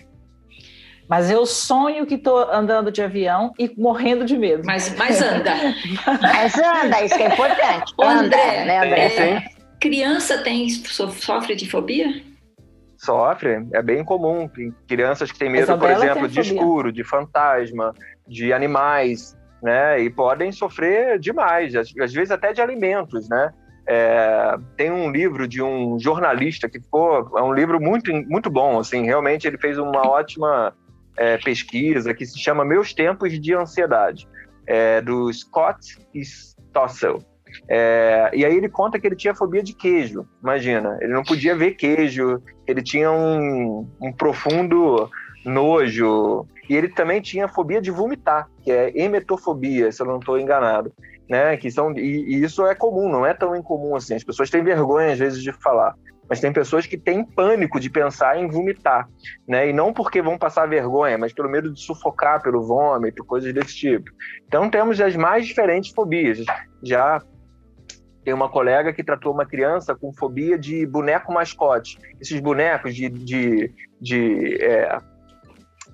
Mas 1.10 1.32
eu 1.32 1.46
sonho 1.46 2.06
que 2.06 2.16
estou 2.16 2.52
andando 2.52 2.92
de 2.92 3.02
avião 3.02 3.54
e 3.58 3.74
morrendo 3.78 4.26
de 4.26 4.38
medo. 4.38 4.64
Mas, 4.66 4.94
mas 4.98 5.22
anda. 5.22 5.52
mas 6.22 6.58
anda, 6.58 7.06
isso 7.06 7.16
que 7.16 7.24
é 7.24 7.28
importante. 7.28 7.94
Anda, 8.02 8.26
André, 8.26 8.66
né, 8.66 8.86
André? 8.86 9.06
É, 9.06 9.44
criança 9.80 10.44
tem, 10.44 10.70
sofre 10.70 11.56
de 11.56 11.70
fobia? 11.70 12.22
Sofre, 12.98 13.66
é 13.74 13.82
bem 13.82 14.04
comum. 14.04 14.50
Tem 14.50 14.74
crianças 14.88 15.32
que 15.32 15.40
têm 15.40 15.50
medo, 15.50 15.78
por 15.78 15.90
exemplo, 15.90 16.28
de 16.28 16.40
escuro, 16.42 16.92
de 16.92 17.04
fantasma, 17.04 17.94
de 18.28 18.52
animais, 18.52 19.38
né? 19.62 20.02
E 20.02 20.10
podem 20.10 20.52
sofrer 20.52 21.20
demais, 21.20 21.76
às, 21.76 21.94
às 22.02 22.12
vezes 22.12 22.32
até 22.32 22.52
de 22.52 22.62
alimentos, 22.62 23.30
né? 23.30 23.52
É, 23.90 24.58
tem 24.76 24.92
um 24.92 25.10
livro 25.10 25.48
de 25.48 25.64
um 25.64 25.98
jornalista 25.98 26.68
que 26.68 26.78
ficou 26.78 27.32
é 27.38 27.42
um 27.42 27.54
livro 27.54 27.80
muito 27.80 28.12
muito 28.28 28.50
bom 28.50 28.80
assim 28.80 29.06
realmente 29.06 29.48
ele 29.48 29.58
fez 29.58 29.78
uma 29.78 30.06
ótima 30.06 30.74
é, 31.18 31.38
pesquisa 31.38 32.14
que 32.14 32.26
se 32.26 32.40
chama 32.40 32.64
Meus 32.64 32.94
Tempos 32.94 33.40
de 33.42 33.54
Ansiedade, 33.54 34.28
é, 34.66 35.02
do 35.02 35.34
Scott 35.34 35.98
Stossel. 36.14 37.20
É, 37.68 38.30
e 38.34 38.46
aí 38.46 38.56
ele 38.56 38.70
conta 38.70 39.00
que 39.00 39.08
ele 39.08 39.16
tinha 39.16 39.34
fobia 39.34 39.64
de 39.64 39.74
queijo, 39.74 40.28
imagina. 40.42 40.98
Ele 41.02 41.14
não 41.14 41.24
podia 41.24 41.56
ver 41.56 41.72
queijo, 41.72 42.42
ele 42.68 42.84
tinha 42.84 43.12
um, 43.12 43.90
um 44.02 44.14
profundo 44.14 45.10
nojo. 45.44 46.46
E 46.70 46.76
ele 46.76 46.90
também 46.90 47.22
tinha 47.22 47.48
fobia 47.48 47.82
de 47.82 47.90
vomitar, 47.90 48.50
que 48.62 48.72
é 48.72 48.92
emetofobia, 48.94 49.92
se 49.92 50.02
eu 50.02 50.06
não 50.06 50.20
estou 50.20 50.38
enganado. 50.38 50.92
Né, 51.30 51.58
que 51.58 51.70
são, 51.70 51.92
e, 51.92 52.36
e, 52.36 52.44
isso 52.44 52.66
é 52.66 52.74
comum, 52.74 53.10
não 53.10 53.26
é 53.26 53.34
tão 53.34 53.56
incomum 53.56 53.96
assim. 53.96 54.16
As 54.16 54.24
pessoas 54.24 54.50
têm 54.50 54.64
vergonha, 54.64 55.12
às 55.12 55.20
vezes, 55.20 55.44
de 55.44 55.52
falar. 55.52 55.94
Mas 56.30 56.40
tem 56.40 56.52
pessoas 56.52 56.86
que 56.86 56.98
têm 56.98 57.24
pânico 57.24 57.80
de 57.80 57.90
pensar 57.90 58.38
em 58.38 58.48
vomitar, 58.50 59.08
né? 59.48 59.70
E 59.70 59.74
não 59.74 59.94
porque 59.94 60.22
vão 60.22 60.38
passar 60.38 60.68
vergonha, 60.68 61.18
mas 61.18 61.34
pelo 61.34 61.50
medo 61.50 61.72
de 61.72 61.80
sufocar 61.82 62.42
pelo 62.42 62.66
vômito, 62.66 63.24
coisas 63.24 63.54
desse 63.54 63.76
tipo. 63.76 64.12
Então 64.46 64.70
temos 64.70 65.00
as 65.00 65.16
mais 65.16 65.48
diferentes 65.48 65.92
fobias. 65.92 66.40
Já 66.84 67.22
tem 68.26 68.34
uma 68.34 68.50
colega 68.50 68.92
que 68.92 69.04
tratou 69.04 69.34
uma 69.34 69.46
criança 69.46 69.96
com 69.96 70.12
fobia 70.12 70.60
de 70.60 70.86
boneco 70.86 71.32
mascote. 71.32 71.98
Esses 72.20 72.42
bonecos 72.42 72.94
de, 72.94 73.08
de, 73.08 73.72
de 74.02 74.58
é, 74.62 75.00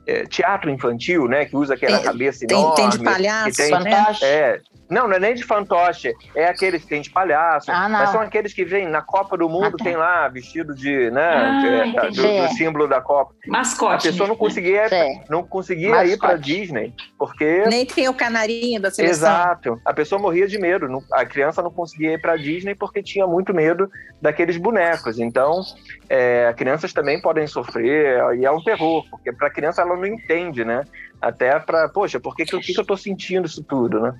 é, 0.07 0.23
teatro 0.23 0.71
infantil, 0.71 1.27
né? 1.27 1.45
Que 1.45 1.55
usa 1.55 1.75
aquela 1.75 1.97
tem, 1.97 2.05
cabeça 2.05 2.47
tem, 2.47 2.57
enorme. 2.57 2.75
Tem 2.75 2.89
de 2.89 3.03
palhaço, 3.03 3.57
tem, 3.57 3.71
né? 3.71 4.05
É, 4.23 4.61
não, 4.93 5.07
não 5.07 5.15
é 5.15 5.19
nem 5.19 5.33
de 5.33 5.43
fantoche, 5.43 6.13
é 6.35 6.45
aqueles 6.45 6.83
que 6.83 6.89
tem 6.89 7.01
de 7.01 7.09
palhaço, 7.09 7.71
ah, 7.71 7.89
mas 7.89 8.11
são 8.11 8.21
aqueles 8.21 8.53
que 8.53 8.63
vêm 8.63 8.87
na 8.87 9.01
Copa 9.01 9.37
do 9.37 9.49
Mundo, 9.49 9.75
ah, 9.75 9.77
tá. 9.77 9.83
tem 9.83 9.95
lá 9.95 10.27
vestido 10.27 10.73
de, 10.73 11.09
né, 11.11 11.21
ah, 11.21 12.05
é, 12.05 12.11
do, 12.11 12.21
do, 12.21 12.47
símbolo 12.55 12.87
da 12.87 13.01
Copa. 13.01 13.33
Mascote. 13.47 14.07
A 14.07 14.11
pessoa 14.11 14.29
não 14.29 14.35
conseguia, 14.35 14.87
não 15.29 15.43
conseguia 15.43 16.05
ir 16.05 16.17
para 16.17 16.37
Disney, 16.37 16.93
porque 17.17 17.63
nem 17.67 17.85
tem 17.85 18.07
o 18.07 18.13
canarinho 18.13 18.81
da 18.81 18.91
seleção. 18.91 19.29
Exato. 19.29 19.81
A 19.85 19.93
pessoa 19.93 20.21
morria 20.21 20.47
de 20.47 20.57
medo, 20.59 20.87
a 21.11 21.25
criança 21.25 21.61
não 21.61 21.71
conseguia 21.71 22.13
ir 22.13 22.21
para 22.21 22.37
Disney 22.37 22.75
porque 22.75 23.01
tinha 23.01 23.25
muito 23.25 23.53
medo 23.53 23.89
daqueles 24.21 24.57
bonecos. 24.57 25.19
Então, 25.19 25.61
é, 26.09 26.53
crianças 26.55 26.93
também 26.93 27.21
podem 27.21 27.47
sofrer 27.47 28.21
e 28.37 28.45
é 28.45 28.51
um 28.51 28.63
terror, 28.63 29.03
porque 29.09 29.31
para 29.31 29.47
a 29.47 29.51
criança 29.51 29.81
ela 29.81 29.95
não 29.95 30.05
entende, 30.05 30.63
né? 30.63 30.83
Até 31.21 31.57
para, 31.59 31.87
poxa, 31.89 32.19
por 32.19 32.35
que, 32.35 32.45
que, 32.45 32.59
que, 32.59 32.73
que 32.73 32.79
eu 32.79 32.81
estou 32.81 32.97
sentindo 32.97 33.47
isso 33.47 33.63
tudo, 33.63 33.99
né? 33.99 34.13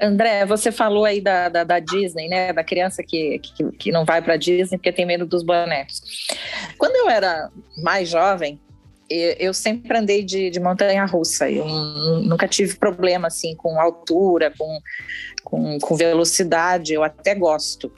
André, 0.00 0.46
você 0.46 0.70
falou 0.70 1.04
aí 1.04 1.20
da, 1.20 1.48
da, 1.48 1.64
da 1.64 1.78
Disney, 1.80 2.28
né? 2.28 2.52
Da 2.52 2.62
criança 2.62 3.02
que, 3.02 3.38
que, 3.40 3.72
que 3.72 3.92
não 3.92 4.04
vai 4.04 4.22
para 4.22 4.36
Disney 4.36 4.78
porque 4.78 4.92
tem 4.92 5.04
medo 5.06 5.26
dos 5.26 5.42
bonecos. 5.42 6.00
Quando 6.78 6.94
eu 6.96 7.10
era 7.10 7.50
mais 7.82 8.08
jovem, 8.08 8.60
eu 9.10 9.54
sempre 9.54 9.96
andei 9.96 10.22
de, 10.22 10.50
de 10.50 10.60
montanha 10.60 11.04
russa. 11.04 11.50
Eu 11.50 11.66
nunca 11.66 12.46
tive 12.46 12.76
problema 12.76 13.28
assim 13.28 13.56
com 13.56 13.80
altura, 13.80 14.52
com, 14.56 14.80
com, 15.42 15.78
com 15.78 15.96
velocidade. 15.96 16.92
Eu 16.92 17.02
até 17.02 17.34
gosto. 17.34 17.92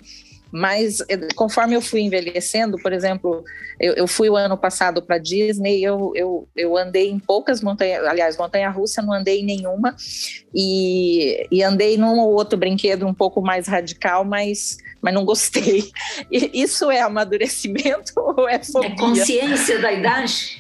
Mas 0.53 1.01
eh, 1.09 1.29
conforme 1.35 1.75
eu 1.75 1.81
fui 1.81 2.01
envelhecendo, 2.01 2.77
por 2.79 2.93
exemplo, 2.93 3.45
eu, 3.79 3.95
eu 3.95 4.07
fui 4.07 4.29
o 4.29 4.37
ano 4.37 4.57
passado 4.57 5.03
para 5.03 5.19
Disney, 5.19 5.83
eu, 5.83 6.13
eu, 6.15 6.49
eu 6.57 6.77
andei 6.77 7.09
em 7.11 7.19
poucas 7.19 7.61
montanhas, 7.63 8.05
aliás, 8.05 8.37
montanha-russa 8.37 9.03
não 9.03 9.13
andei 9.13 9.41
em 9.41 9.45
nenhuma, 9.45 9.95
e, 10.55 11.47
e 11.51 11.63
andei 11.63 11.97
num 11.97 12.19
ou 12.19 12.33
outro 12.33 12.59
brinquedo 12.59 13.07
um 13.07 13.15
pouco 13.15 13.41
mais 13.41 13.67
radical, 13.67 14.25
mas, 14.25 14.79
mas 15.01 15.15
não 15.15 15.25
gostei. 15.25 15.91
E 16.31 16.63
isso 16.63 16.91
é 16.91 17.01
amadurecimento 17.01 18.13
ou 18.19 18.49
é 18.49 18.63
fobia? 18.63 18.91
É 18.91 18.97
consciência 18.97 19.79
da 19.81 19.93
idade? 19.93 20.60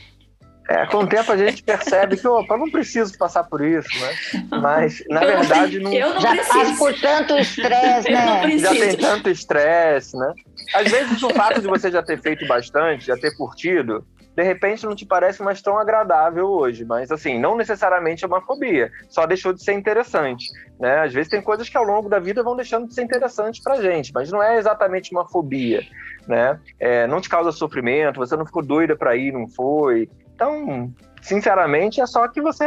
É, 0.70 0.86
com 0.86 0.98
o 0.98 1.06
tempo 1.08 1.32
a 1.32 1.36
gente 1.36 1.64
percebe 1.64 2.16
que, 2.16 2.28
opa, 2.28 2.56
não 2.56 2.70
preciso 2.70 3.18
passar 3.18 3.42
por 3.42 3.60
isso, 3.60 3.88
né? 4.00 4.14
Mas, 4.62 5.02
na 5.10 5.24
eu 5.24 5.40
verdade, 5.40 5.80
não. 5.80 5.92
Eu 5.92 6.14
não 6.14 6.20
já 6.20 6.30
preciso. 6.30 6.58
passa 6.58 6.78
por 6.78 7.00
tanto 7.00 7.36
estresse, 7.38 8.08
né? 8.08 8.56
Já 8.56 8.70
tem 8.70 8.96
tanto 8.96 9.28
estresse, 9.28 10.16
né? 10.16 10.32
Às 10.72 10.88
vezes, 10.88 11.20
o 11.24 11.30
fato 11.30 11.60
de 11.60 11.66
você 11.66 11.90
já 11.90 12.04
ter 12.04 12.20
feito 12.22 12.46
bastante, 12.46 13.04
já 13.04 13.16
ter 13.16 13.36
curtido, 13.36 14.06
de 14.40 14.46
repente 14.46 14.86
não 14.86 14.94
te 14.94 15.04
parece 15.04 15.42
mais 15.42 15.60
tão 15.60 15.78
agradável 15.78 16.48
hoje, 16.48 16.84
mas 16.84 17.12
assim, 17.12 17.38
não 17.38 17.56
necessariamente 17.56 18.24
é 18.24 18.26
uma 18.26 18.40
fobia, 18.40 18.90
só 19.08 19.26
deixou 19.26 19.52
de 19.52 19.62
ser 19.62 19.74
interessante, 19.74 20.46
né? 20.78 21.00
Às 21.00 21.12
vezes 21.12 21.30
tem 21.30 21.42
coisas 21.42 21.68
que 21.68 21.76
ao 21.76 21.84
longo 21.84 22.08
da 22.08 22.18
vida 22.18 22.42
vão 22.42 22.56
deixando 22.56 22.88
de 22.88 22.94
ser 22.94 23.02
interessantes 23.02 23.62
pra 23.62 23.82
gente, 23.82 24.12
mas 24.14 24.32
não 24.32 24.42
é 24.42 24.56
exatamente 24.56 25.12
uma 25.12 25.28
fobia, 25.28 25.82
né? 26.26 26.58
É, 26.78 27.06
não 27.06 27.20
te 27.20 27.28
causa 27.28 27.52
sofrimento, 27.52 28.18
você 28.18 28.34
não 28.34 28.46
ficou 28.46 28.62
doida 28.62 28.96
para 28.96 29.14
ir, 29.14 29.30
não 29.30 29.46
foi, 29.46 30.08
então, 30.34 30.90
sinceramente, 31.20 32.00
é 32.00 32.06
só 32.06 32.26
que 32.26 32.40
você 32.40 32.66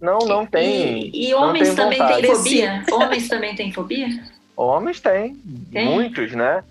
não, 0.00 0.18
não 0.18 0.44
tem. 0.44 1.10
E, 1.14 1.28
e 1.28 1.34
homens 1.34 1.68
tem 1.68 1.76
também 1.76 2.06
têm 2.06 2.24
fobia? 2.24 2.84
homens 2.90 3.28
também 3.28 3.54
têm 3.54 3.72
fobia? 3.72 4.08
Homens 4.56 5.00
têm, 5.00 5.36
tem? 5.70 5.84
muitos, 5.84 6.32
né? 6.32 6.64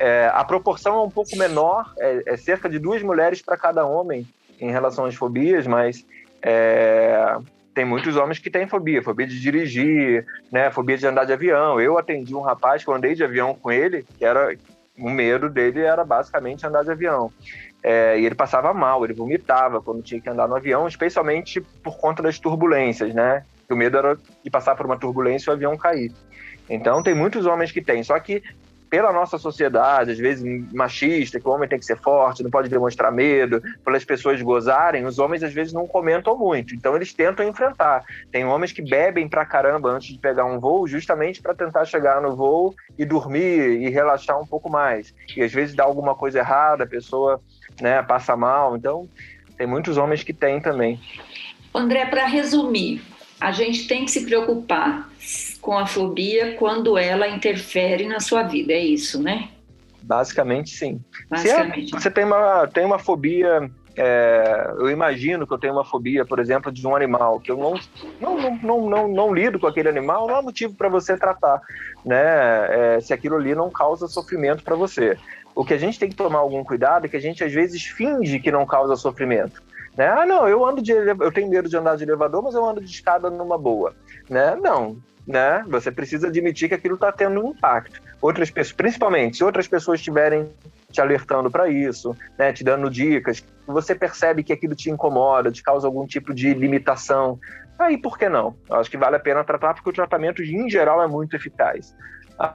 É, 0.00 0.30
a 0.32 0.42
proporção 0.42 0.96
é 0.96 1.02
um 1.02 1.10
pouco 1.10 1.36
menor, 1.36 1.92
é, 1.98 2.22
é 2.24 2.36
cerca 2.38 2.70
de 2.70 2.78
duas 2.78 3.02
mulheres 3.02 3.42
para 3.42 3.54
cada 3.54 3.84
homem 3.84 4.26
em 4.58 4.70
relação 4.70 5.04
às 5.04 5.14
fobias, 5.14 5.66
mas 5.66 6.06
é, 6.42 7.36
tem 7.74 7.84
muitos 7.84 8.16
homens 8.16 8.38
que 8.38 8.50
têm 8.50 8.66
fobia, 8.66 9.02
fobia 9.02 9.26
de 9.26 9.38
dirigir, 9.38 10.24
né, 10.50 10.70
fobia 10.70 10.96
de 10.96 11.06
andar 11.06 11.26
de 11.26 11.34
avião. 11.34 11.78
Eu 11.78 11.98
atendi 11.98 12.34
um 12.34 12.40
rapaz 12.40 12.82
que 12.82 12.88
eu 12.88 12.94
andei 12.94 13.14
de 13.14 13.22
avião 13.22 13.54
com 13.54 13.70
ele, 13.70 14.06
que 14.16 14.24
era 14.24 14.56
o 14.98 15.10
medo 15.10 15.50
dele 15.50 15.82
era 15.82 16.02
basicamente 16.02 16.66
andar 16.66 16.82
de 16.82 16.90
avião. 16.90 17.30
É, 17.82 18.18
e 18.18 18.24
ele 18.24 18.34
passava 18.34 18.72
mal, 18.72 19.04
ele 19.04 19.12
vomitava 19.12 19.82
quando 19.82 20.02
tinha 20.02 20.20
que 20.20 20.30
andar 20.30 20.48
no 20.48 20.56
avião, 20.56 20.88
especialmente 20.88 21.60
por 21.60 21.98
conta 21.98 22.22
das 22.22 22.38
turbulências, 22.38 23.14
né? 23.14 23.44
O 23.70 23.76
medo 23.76 23.98
era 23.98 24.18
de 24.42 24.50
passar 24.50 24.74
por 24.74 24.86
uma 24.86 24.98
turbulência 24.98 25.50
e 25.50 25.52
o 25.52 25.54
avião 25.54 25.76
cair. 25.76 26.10
Então, 26.68 27.02
tem 27.02 27.14
muitos 27.14 27.46
homens 27.46 27.72
que 27.72 27.82
têm. 27.82 28.02
Só 28.04 28.18
que, 28.20 28.42
pela 28.90 29.12
nossa 29.12 29.38
sociedade, 29.38 30.10
às 30.10 30.18
vezes 30.18 30.44
machista, 30.72 31.38
que 31.38 31.48
o 31.48 31.52
homem 31.52 31.68
tem 31.68 31.78
que 31.78 31.84
ser 31.84 31.96
forte, 31.96 32.42
não 32.42 32.50
pode 32.50 32.68
demonstrar 32.68 33.12
medo, 33.12 33.62
pelas 33.84 34.04
pessoas 34.04 34.42
gozarem, 34.42 35.06
os 35.06 35.20
homens 35.20 35.44
às 35.44 35.52
vezes 35.52 35.72
não 35.72 35.86
comentam 35.86 36.36
muito. 36.36 36.74
Então, 36.74 36.96
eles 36.96 37.14
tentam 37.14 37.46
enfrentar. 37.46 38.04
Tem 38.32 38.44
homens 38.44 38.72
que 38.72 38.82
bebem 38.82 39.28
pra 39.28 39.46
caramba 39.46 39.90
antes 39.90 40.12
de 40.12 40.18
pegar 40.18 40.44
um 40.44 40.58
voo, 40.58 40.88
justamente 40.88 41.40
para 41.40 41.54
tentar 41.54 41.84
chegar 41.84 42.20
no 42.20 42.34
voo 42.34 42.74
e 42.98 43.04
dormir 43.04 43.80
e 43.80 43.88
relaxar 43.88 44.40
um 44.40 44.46
pouco 44.46 44.68
mais. 44.68 45.14
E 45.36 45.42
às 45.42 45.52
vezes 45.52 45.74
dá 45.74 45.84
alguma 45.84 46.16
coisa 46.16 46.40
errada, 46.40 46.82
a 46.82 46.88
pessoa 46.88 47.40
né, 47.80 48.02
passa 48.02 48.36
mal. 48.36 48.76
Então, 48.76 49.08
tem 49.56 49.68
muitos 49.68 49.96
homens 49.96 50.24
que 50.24 50.32
têm 50.32 50.60
também. 50.60 51.00
André, 51.72 52.06
para 52.06 52.26
resumir, 52.26 53.00
a 53.40 53.52
gente 53.52 53.86
tem 53.86 54.04
que 54.04 54.10
se 54.10 54.24
preocupar 54.24 55.10
com 55.60 55.78
a 55.78 55.86
fobia 55.86 56.54
quando 56.56 56.98
ela 56.98 57.28
interfere 57.28 58.06
na 58.06 58.20
sua 58.20 58.42
vida, 58.42 58.72
é 58.72 58.80
isso, 58.80 59.22
né? 59.22 59.48
Basicamente, 60.02 60.70
sim. 60.70 61.00
Basicamente. 61.28 61.90
Se 61.90 61.96
é, 61.96 62.00
você 62.00 62.10
tem 62.10 62.24
uma, 62.24 62.66
tem 62.66 62.84
uma 62.84 62.98
fobia 62.98 63.70
é, 63.96 64.74
eu 64.78 64.90
imagino 64.90 65.46
que 65.46 65.52
eu 65.52 65.58
tenho 65.58 65.74
uma 65.74 65.84
fobia, 65.84 66.24
por 66.24 66.38
exemplo, 66.38 66.70
de 66.70 66.86
um 66.86 66.94
animal, 66.94 67.40
que 67.40 67.50
eu 67.50 67.56
não, 67.56 67.78
não, 68.20 68.56
não, 68.62 68.88
não, 68.88 69.08
não 69.08 69.34
lido 69.34 69.58
com 69.58 69.66
aquele 69.66 69.88
animal, 69.88 70.26
não 70.26 70.36
há 70.36 70.42
motivo 70.42 70.74
para 70.74 70.88
você 70.88 71.16
tratar, 71.16 71.60
né? 72.04 72.96
É, 72.96 73.00
se 73.00 73.12
aquilo 73.12 73.36
ali 73.36 73.54
não 73.54 73.70
causa 73.70 74.06
sofrimento 74.06 74.62
para 74.62 74.76
você. 74.76 75.18
O 75.54 75.64
que 75.64 75.74
a 75.74 75.78
gente 75.78 75.98
tem 75.98 76.08
que 76.08 76.14
tomar 76.14 76.38
algum 76.38 76.62
cuidado 76.64 77.04
é 77.04 77.08
que 77.08 77.16
a 77.16 77.20
gente 77.20 77.42
às 77.42 77.52
vezes 77.52 77.84
finge 77.84 78.38
que 78.38 78.52
não 78.52 78.64
causa 78.64 78.96
sofrimento. 78.96 79.62
Né? 79.96 80.06
Ah, 80.06 80.24
não, 80.24 80.48
eu 80.48 80.64
ando 80.64 80.80
de 80.82 80.92
eu 80.92 81.32
tenho 81.32 81.48
medo 81.48 81.68
de 81.68 81.76
andar 81.76 81.96
de 81.96 82.04
elevador, 82.04 82.42
mas 82.42 82.54
eu 82.54 82.64
ando 82.64 82.80
de 82.80 82.90
escada 82.90 83.28
numa 83.28 83.58
boa. 83.58 83.94
Né? 84.28 84.56
Não, 84.56 84.96
né? 85.26 85.64
Você 85.68 85.90
precisa 85.90 86.28
admitir 86.28 86.68
que 86.68 86.74
aquilo 86.74 86.94
está 86.94 87.12
tendo 87.12 87.44
um 87.44 87.50
impacto. 87.50 88.00
Outras 88.20 88.50
pessoas, 88.50 88.72
principalmente, 88.72 89.38
se 89.38 89.44
outras 89.44 89.66
pessoas 89.66 90.00
estiverem 90.00 90.50
te 90.90 91.00
alertando 91.00 91.50
para 91.50 91.68
isso, 91.68 92.16
né? 92.38 92.52
te 92.52 92.64
dando 92.64 92.90
dicas, 92.90 93.44
você 93.66 93.94
percebe 93.94 94.42
que 94.42 94.52
aquilo 94.52 94.74
te 94.74 94.90
incomoda, 94.90 95.50
te 95.50 95.62
causa 95.62 95.86
algum 95.86 96.06
tipo 96.06 96.34
de 96.34 96.52
limitação, 96.52 97.38
aí 97.78 97.96
por 97.96 98.18
que 98.18 98.28
não? 98.28 98.54
Eu 98.68 98.76
acho 98.76 98.90
que 98.90 98.96
vale 98.96 99.16
a 99.16 99.20
pena 99.20 99.44
tratar, 99.44 99.74
porque 99.74 99.90
o 99.90 99.92
tratamento, 99.92 100.42
em 100.42 100.68
geral, 100.68 101.02
é 101.02 101.06
muito 101.06 101.36
eficaz. 101.36 101.94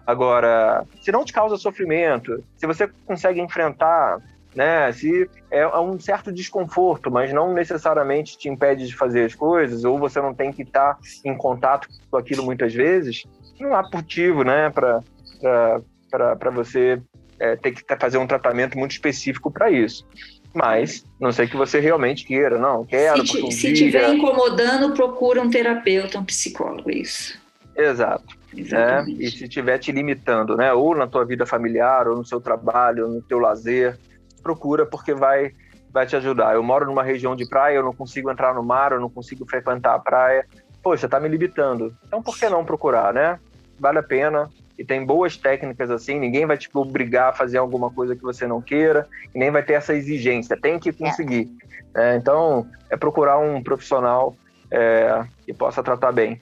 Agora, 0.06 0.84
se 1.02 1.12
não 1.12 1.24
te 1.24 1.32
causa 1.32 1.58
sofrimento, 1.58 2.44
se 2.58 2.66
você 2.66 2.90
consegue 3.06 3.40
enfrentar, 3.40 4.20
né, 4.56 4.92
se 4.94 5.30
é 5.52 5.68
um 5.78 6.00
certo 6.00 6.32
desconforto, 6.32 7.12
mas 7.12 7.34
não 7.34 7.54
necessariamente 7.54 8.38
te 8.38 8.48
impede 8.48 8.88
de 8.88 8.96
fazer 8.96 9.26
as 9.26 9.36
coisas, 9.36 9.84
ou 9.84 10.00
você 10.00 10.22
não 10.22 10.34
tem 10.34 10.52
que 10.52 10.64
estar 10.64 10.98
em 11.24 11.36
contato 11.36 11.88
com 12.10 12.18
aquilo 12.18 12.44
muitas 12.44 12.74
vezes, 12.74 13.26
não 13.60 13.76
há 13.76 13.88
motivo, 13.94 14.44
né, 14.44 14.70
para 14.70 16.50
você 16.52 17.02
é, 17.40 17.56
ter 17.56 17.72
que 17.72 17.84
fazer 18.00 18.18
um 18.18 18.28
tratamento 18.28 18.78
muito 18.78 18.92
específico 18.92 19.52
para 19.52 19.70
isso. 19.70 20.08
Mas, 20.54 21.04
não 21.20 21.34
sei 21.34 21.48
que 21.48 21.58
você 21.58 21.82
realmente 21.82 22.26
queira, 22.26 22.58
não, 22.58 22.86
quero. 22.86 23.28
Se, 23.28 23.74
estiver 23.74 24.14
incomodando, 24.14 24.94
procura 24.94 25.42
um 25.42 25.50
terapeuta, 25.50 26.18
um 26.18 26.24
psicólogo, 26.24 26.90
isso. 26.90 27.38
Exato. 27.76 28.38
Né? 28.54 29.06
E 29.20 29.30
se 29.30 29.44
estiver 29.44 29.78
te 29.80 29.92
limitando, 29.92 30.56
né? 30.56 30.72
Ou 30.72 30.96
na 30.96 31.08
tua 31.08 31.26
vida 31.26 31.46
familiar, 31.46 32.08
ou 32.08 32.16
no 32.16 32.26
seu 32.26 32.40
trabalho, 32.40 33.06
ou 33.06 33.12
no 33.16 33.22
teu 33.22 33.38
lazer, 33.38 34.00
procura 34.46 34.86
porque 34.86 35.12
vai 35.16 35.52
vai 35.92 36.06
te 36.06 36.16
ajudar. 36.16 36.54
Eu 36.54 36.62
moro 36.62 36.86
numa 36.86 37.02
região 37.02 37.36
de 37.36 37.48
praia, 37.48 37.78
eu 37.78 37.84
não 37.84 37.94
consigo 37.94 38.30
entrar 38.30 38.54
no 38.54 38.62
mar, 38.62 38.92
eu 38.92 39.00
não 39.00 39.10
consigo 39.10 39.46
frequentar 39.50 39.96
a 39.96 40.00
praia. 40.00 40.46
Poxa, 40.84 41.08
tá 41.08 41.20
me 41.20 41.30
limitando. 41.30 41.96
Então 42.06 42.22
por 42.22 42.38
que 42.38 42.48
não 42.50 42.66
procurar, 42.66 43.14
né? 43.14 43.40
Vale 43.80 44.00
a 44.00 44.04
pena. 44.04 44.50
e 44.78 44.84
tem 44.84 45.06
boas 45.06 45.38
técnicas 45.38 45.90
assim, 45.90 46.20
ninguém 46.20 46.46
vai 46.46 46.58
te 46.58 46.70
obrigar 46.74 47.30
a 47.30 47.34
fazer 47.34 47.58
alguma 47.58 47.90
coisa 47.90 48.14
que 48.14 48.22
você 48.22 48.46
não 48.46 48.62
queira, 48.62 49.08
e 49.34 49.40
nem 49.40 49.50
vai 49.50 49.64
ter 49.64 49.74
essa 49.74 49.94
exigência, 49.94 50.60
tem 50.60 50.78
que 50.78 50.92
conseguir. 50.92 51.50
É. 51.96 52.12
É, 52.12 52.16
então, 52.18 52.68
é 52.90 52.98
procurar 52.98 53.40
um 53.40 53.64
profissional 53.64 54.36
é, 54.70 55.24
que 55.46 55.54
possa 55.54 55.82
tratar 55.82 56.12
bem. 56.12 56.42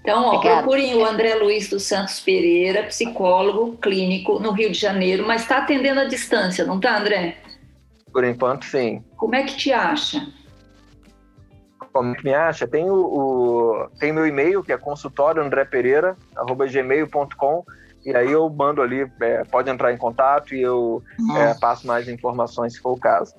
Então, 0.00 0.24
ó, 0.24 0.40
procurem 0.40 0.94
o 0.94 1.04
André 1.04 1.34
Luiz 1.34 1.68
dos 1.68 1.82
Santos 1.84 2.20
Pereira, 2.20 2.84
psicólogo 2.84 3.76
clínico 3.76 4.38
no 4.38 4.52
Rio 4.52 4.70
de 4.70 4.78
Janeiro, 4.78 5.26
mas 5.26 5.42
está 5.42 5.58
atendendo 5.58 6.00
à 6.00 6.04
distância, 6.04 6.64
não 6.64 6.76
está, 6.76 6.98
André? 6.98 7.36
Por 8.12 8.22
enquanto, 8.24 8.64
sim. 8.64 9.02
Como 9.16 9.34
é 9.34 9.42
que 9.42 9.56
te 9.56 9.72
acha? 9.72 10.24
Como 11.92 12.12
é 12.12 12.14
que 12.16 12.24
me 12.24 12.34
acha? 12.34 12.66
Tem 12.66 12.88
o, 12.88 12.94
o 12.94 13.88
tem 13.98 14.12
meu 14.12 14.26
e-mail, 14.26 14.62
que 14.62 14.72
é 14.72 14.78
consultórioandrepereira.gmail.com 14.78 17.64
e 18.04 18.16
aí 18.16 18.30
eu 18.30 18.48
mando 18.48 18.80
ali, 18.80 19.10
é, 19.20 19.42
pode 19.44 19.68
entrar 19.68 19.92
em 19.92 19.98
contato 19.98 20.54
e 20.54 20.62
eu 20.62 21.02
é, 21.36 21.52
passo 21.54 21.84
mais 21.86 22.08
informações 22.08 22.72
se 22.74 22.80
for 22.80 22.92
o 22.92 22.98
caso. 22.98 23.34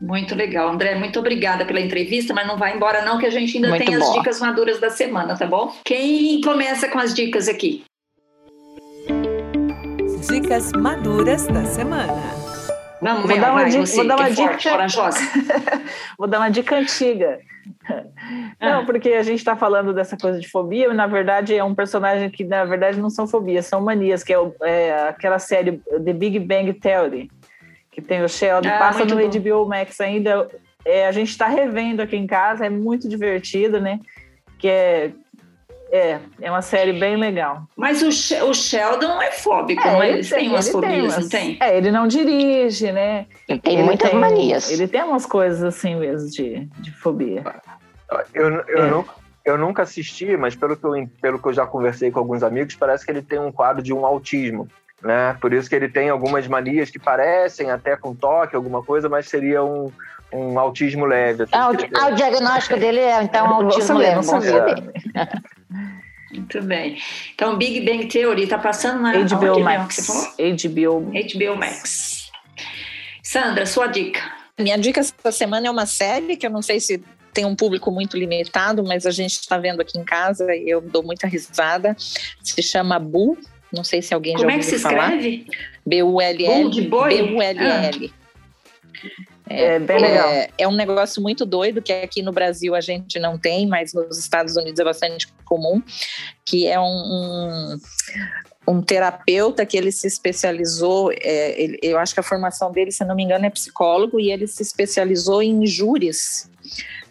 Muito 0.00 0.34
legal. 0.34 0.68
André, 0.68 0.94
muito 0.94 1.18
obrigada 1.18 1.64
pela 1.64 1.80
entrevista, 1.80 2.34
mas 2.34 2.46
não 2.46 2.56
vai 2.58 2.76
embora 2.76 3.02
não, 3.02 3.18
que 3.18 3.26
a 3.26 3.30
gente 3.30 3.56
ainda 3.56 3.68
muito 3.70 3.84
tem 3.84 3.98
boa. 3.98 4.10
as 4.10 4.14
dicas 4.16 4.40
maduras 4.40 4.78
da 4.78 4.90
semana, 4.90 5.36
tá 5.36 5.46
bom? 5.46 5.72
Quem 5.84 6.40
começa 6.42 6.88
com 6.88 6.98
as 6.98 7.14
dicas 7.14 7.48
aqui? 7.48 7.82
Dicas 10.28 10.72
maduras 10.72 11.46
da 11.46 11.64
semana. 11.64 12.12
Vamos, 13.00 13.22
Vou 13.22 13.28
ver, 13.34 13.40
dar 13.40 13.52
uma 13.52 13.60
vai, 13.62 13.70
dica- 13.70 13.86
você, 13.86 13.96
vou 13.96 14.06
dar 14.06 14.16
uma 14.16 14.28
é 14.28 14.34
forte, 14.34 14.56
dica- 14.58 14.70
corajosa. 14.70 15.18
Vou 16.18 16.26
dar 16.26 16.38
uma 16.38 16.48
dica 16.48 16.76
antiga. 16.76 17.38
Não, 18.60 18.84
porque 18.86 19.10
a 19.10 19.22
gente 19.22 19.38
está 19.38 19.54
falando 19.54 19.92
dessa 19.92 20.16
coisa 20.16 20.40
de 20.40 20.48
fobia, 20.48 20.88
mas 20.88 20.96
na 20.96 21.06
verdade 21.06 21.54
é 21.54 21.62
um 21.62 21.74
personagem 21.74 22.30
que, 22.30 22.42
na 22.42 22.64
verdade, 22.64 22.98
não 23.00 23.10
são 23.10 23.26
fobias, 23.26 23.66
são 23.66 23.80
manias, 23.82 24.24
que 24.24 24.32
é, 24.32 24.38
o- 24.38 24.54
é 24.62 25.08
aquela 25.08 25.38
série 25.38 25.78
The 26.04 26.12
Big 26.12 26.38
Bang 26.40 26.72
Theory, 26.72 27.30
que 27.96 28.02
tem 28.02 28.22
o 28.22 28.28
Sheldon, 28.28 28.68
Ah, 28.68 28.78
passa 28.78 29.06
no 29.06 29.16
bom. 29.16 29.26
HBO 29.30 29.66
Max 29.66 29.98
ainda. 30.02 30.46
É, 30.84 31.06
a 31.06 31.12
gente 31.12 31.30
está 31.30 31.46
revendo 31.46 32.02
aqui 32.02 32.14
em 32.14 32.26
casa, 32.26 32.66
é 32.66 32.68
muito 32.68 33.08
divertido, 33.08 33.80
né? 33.80 33.98
Que 34.58 34.68
é, 34.68 35.10
é, 35.90 36.18
é 36.42 36.50
uma 36.50 36.60
série 36.60 36.92
bem 36.92 37.16
legal. 37.16 37.62
Mas 37.74 38.02
o, 38.02 38.12
She- 38.12 38.42
o 38.42 38.52
Sheldon 38.52 39.20
é 39.22 39.32
fóbico, 39.32 39.82
não 39.82 40.02
é? 40.02 40.10
ele 40.10 40.18
Ele 40.18 40.28
tem 40.28 40.48
umas 40.50 40.66
ele 40.66 40.72
fobias, 40.74 41.04
umas- 41.04 41.18
não 41.20 41.28
tem? 41.30 41.56
É, 41.58 41.74
ele 41.78 41.90
não 41.90 42.06
dirige, 42.06 42.92
né? 42.92 43.24
Ele 43.48 43.58
tem 43.58 43.72
Ele 43.76 43.82
muitas 43.84 44.10
tem- 44.10 44.18
manias. 44.20 44.70
Ele 44.70 44.86
tem 44.86 45.02
umas 45.02 45.24
coisas 45.24 45.62
assim 45.64 45.96
mesmo 45.96 46.28
de, 46.30 46.66
de 46.78 46.92
fobia. 46.92 47.42
Eu, 48.34 48.48
eu, 48.68 48.82
É. 48.84 48.90
nunca, 48.90 49.14
eu 49.42 49.56
nunca 49.58 49.82
assisti, 49.84 50.36
mas 50.36 50.54
pelo 50.54 50.76
que, 50.76 50.84
eu, 50.84 50.92
pelo 51.22 51.38
que 51.40 51.48
eu 51.48 51.54
já 51.54 51.66
conversei 51.66 52.10
com 52.10 52.18
alguns 52.18 52.42
amigos, 52.42 52.74
parece 52.76 53.06
que 53.06 53.10
ele 53.10 53.22
tem 53.22 53.38
um 53.38 53.50
quadro 53.50 53.82
de 53.82 53.94
um 53.94 54.04
autismo. 54.04 54.68
Né? 55.06 55.36
Por 55.40 55.52
isso 55.52 55.68
que 55.68 55.76
ele 55.76 55.88
tem 55.88 56.08
algumas 56.08 56.48
manias 56.48 56.90
que 56.90 56.98
parecem 56.98 57.70
até 57.70 57.96
com 57.96 58.12
toque, 58.12 58.56
alguma 58.56 58.82
coisa, 58.82 59.08
mas 59.08 59.28
seria 59.28 59.62
um, 59.62 59.92
um 60.32 60.58
autismo 60.58 61.06
leve. 61.06 61.44
assim, 61.44 61.52
Ah, 61.54 61.70
o, 61.70 61.76
ah, 61.96 62.10
diagnóstico 62.10 62.76
dele 62.76 62.98
é 62.98 63.22
então 63.22 63.46
autismo 63.46 64.00
saber, 64.00 64.00
leve. 64.00 64.26
não. 65.14 65.26
Muito 66.32 66.60
bem. 66.62 66.98
Então, 67.34 67.56
Big 67.56 67.80
Bang 67.80 68.06
Theory 68.08 68.48
tá 68.48 68.58
passando 68.58 69.00
na 69.00 69.12
HBO 69.12 69.60
Max. 69.60 70.34
HBO 70.36 71.00
HBO 71.00 71.56
Max. 71.56 72.30
Sandra, 73.22 73.64
sua 73.64 73.86
dica. 73.86 74.20
Minha 74.58 74.76
dica 74.76 75.00
essa 75.00 75.32
semana 75.32 75.68
é 75.68 75.70
uma 75.70 75.86
série 75.86 76.36
que 76.36 76.44
eu 76.46 76.50
não 76.50 76.62
sei 76.62 76.80
se 76.80 77.00
tem 77.32 77.44
um 77.44 77.54
público 77.54 77.90
muito 77.90 78.16
limitado, 78.18 78.82
mas 78.82 79.06
a 79.06 79.10
gente 79.10 79.32
está 79.32 79.56
vendo 79.56 79.80
aqui 79.80 79.98
em 79.98 80.04
casa 80.04 80.52
e 80.54 80.68
eu 80.68 80.80
dou 80.80 81.02
muita 81.02 81.26
risada. 81.26 81.94
Se 82.42 82.62
chama 82.62 82.98
Bu. 82.98 83.38
Não 83.72 83.82
sei 83.84 84.00
se 84.02 84.14
alguém 84.14 84.34
Como 84.36 84.48
já 84.48 84.54
é 84.56 84.58
que 84.58 84.64
se 84.64 84.74
ouviu 84.74 84.90
falar. 84.90 85.14
escreve? 85.16 85.46
B-U-L-L. 85.84 86.80
B-U-L-L. 86.88 88.12
é 89.48 89.78
bem 89.78 90.00
legal. 90.00 90.28
É, 90.28 90.48
é 90.58 90.68
um 90.68 90.74
negócio 90.74 91.22
muito 91.22 91.44
doido 91.46 91.80
que 91.82 91.92
aqui 91.92 92.22
no 92.22 92.32
Brasil 92.32 92.74
a 92.74 92.80
gente 92.80 93.18
não 93.18 93.38
tem, 93.38 93.66
mas 93.66 93.92
nos 93.92 94.18
Estados 94.18 94.56
Unidos 94.56 94.78
é 94.80 94.84
bastante 94.84 95.28
comum, 95.44 95.82
que 96.44 96.66
é 96.66 96.78
um, 96.80 96.84
um, 96.84 97.76
um 98.68 98.82
terapeuta 98.82 99.64
que 99.66 99.76
ele 99.76 99.92
se 99.92 100.06
especializou, 100.06 101.12
é, 101.12 101.60
ele- 101.60 101.78
eu 101.82 101.98
acho 101.98 102.14
que 102.14 102.20
a 102.20 102.24
formação 102.24 102.72
dele, 102.72 102.90
se 102.90 103.04
não 103.04 103.14
me 103.14 103.22
engano, 103.22 103.46
é 103.46 103.50
psicólogo, 103.50 104.18
e 104.18 104.30
ele 104.32 104.46
se 104.48 104.62
especializou 104.62 105.42
em 105.42 105.64
júris, 105.66 106.50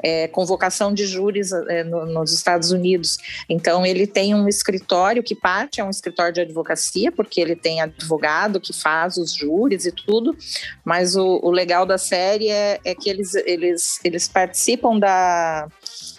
é, 0.05 0.27
convocação 0.27 0.93
de 0.93 1.03
júris 1.07 1.51
é, 1.51 1.83
no- 1.83 2.05
nos 2.05 2.31
Estados 2.31 2.69
Unidos. 2.71 3.17
Então, 3.49 3.83
ele 3.83 4.05
tem 4.05 4.35
um 4.35 4.47
escritório 4.47 5.23
que 5.23 5.33
parte 5.33 5.81
é 5.81 5.83
um 5.83 5.89
escritório 5.89 6.31
de 6.31 6.41
advocacia, 6.41 7.11
porque 7.11 7.41
ele 7.41 7.55
tem 7.55 7.81
advogado 7.81 8.61
que 8.61 8.71
faz 8.71 9.17
os 9.17 9.33
júris 9.33 9.87
e 9.87 9.91
tudo, 9.91 10.37
mas 10.83 11.15
o, 11.15 11.39
o 11.41 11.49
legal 11.49 11.87
da 11.87 11.97
série 11.97 12.49
é, 12.49 12.79
é 12.85 12.93
que 12.93 13.09
eles, 13.09 13.33
eles, 13.33 13.99
eles 14.03 14.27
participam 14.27 14.99
da, 14.99 15.67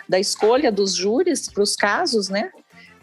da 0.09 0.19
escolha 0.19 0.73
dos 0.73 0.93
júris 0.95 1.49
para 1.49 1.63
os 1.63 1.77
casos, 1.77 2.29
né? 2.29 2.51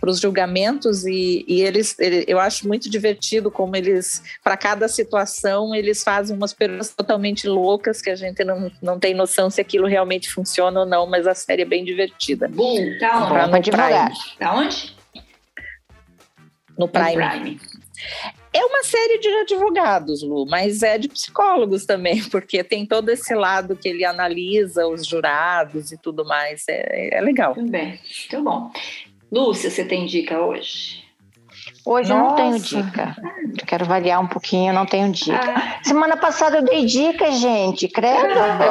Para 0.03 0.11
os 0.11 0.19
julgamentos, 0.19 1.05
e, 1.05 1.45
e 1.47 1.61
eles, 1.61 1.97
ele- 1.97 2.25
eu 2.27 2.37
acho 2.37 2.67
muito 2.67 2.89
divertido 2.89 3.49
como 3.49 3.73
eles, 3.73 4.21
para 4.43 4.57
cada 4.57 4.89
situação, 4.89 5.73
eles 5.73 6.03
fazem 6.03 6.35
umas 6.35 6.51
perguntas 6.51 6.89
totalmente 6.89 7.47
loucas 7.47 8.01
que 8.01 8.09
a 8.09 8.15
gente 8.15 8.43
não, 8.43 8.69
não 8.81 8.99
tem 8.99 9.13
noção 9.13 9.49
se 9.49 9.61
aquilo 9.61 9.87
realmente 9.87 10.29
funciona 10.29 10.81
ou 10.81 10.85
não, 10.85 11.07
mas 11.07 11.25
a 11.25 11.33
série 11.33 11.61
é 11.61 11.65
bem 11.65 11.85
divertida. 11.85 12.49
Boom, 12.49 12.97
tá 12.99 13.47
onde? 13.49 13.71
Pra. 13.71 13.87
Prime. 13.87 14.19
Tá 14.37 14.53
onde? 14.53 14.93
No 16.77 16.79
No 16.79 16.87
Prime. 16.89 17.13
Prime. 17.15 17.61
É 18.51 18.65
uma 18.65 18.83
série 18.83 19.19
de 19.19 19.29
advogados, 19.29 20.21
Lu, 20.21 20.45
mas 20.45 20.83
é 20.83 20.97
de 20.97 21.07
psicólogos 21.07 21.85
também, 21.85 22.21
porque 22.29 22.61
tem 22.61 22.85
todo 22.85 23.07
esse 23.07 23.33
lado 23.33 23.73
que 23.77 23.87
ele 23.87 24.03
analisa 24.03 24.85
os 24.85 25.07
jurados 25.07 25.93
e 25.93 25.97
tudo 25.97 26.25
mais. 26.25 26.65
É, 26.67 27.19
é 27.19 27.21
legal. 27.21 27.53
Tudo 27.53 27.71
bem. 27.71 27.97
Então, 28.27 28.43
bom. 28.43 28.69
Lúcia, 29.33 29.71
você 29.71 29.83
tem 29.83 30.05
dica 30.05 30.39
hoje? 30.39 31.01
Hoje 31.83 32.11
eu 32.11 32.17
não 32.17 32.35
tenho 32.35 32.51
Nossa. 32.51 32.83
dica. 32.83 33.15
Eu 33.59 33.65
quero 33.65 33.83
variar 33.83 34.21
um 34.21 34.27
pouquinho, 34.27 34.69
eu 34.69 34.75
não 34.75 34.85
tenho 34.85 35.11
dica. 35.11 35.39
Ah, 35.55 35.79
Semana 35.83 36.15
passada 36.15 36.57
eu 36.57 36.63
dei 36.63 36.85
dica, 36.85 37.31
gente. 37.31 37.87
Credo. 37.87 38.27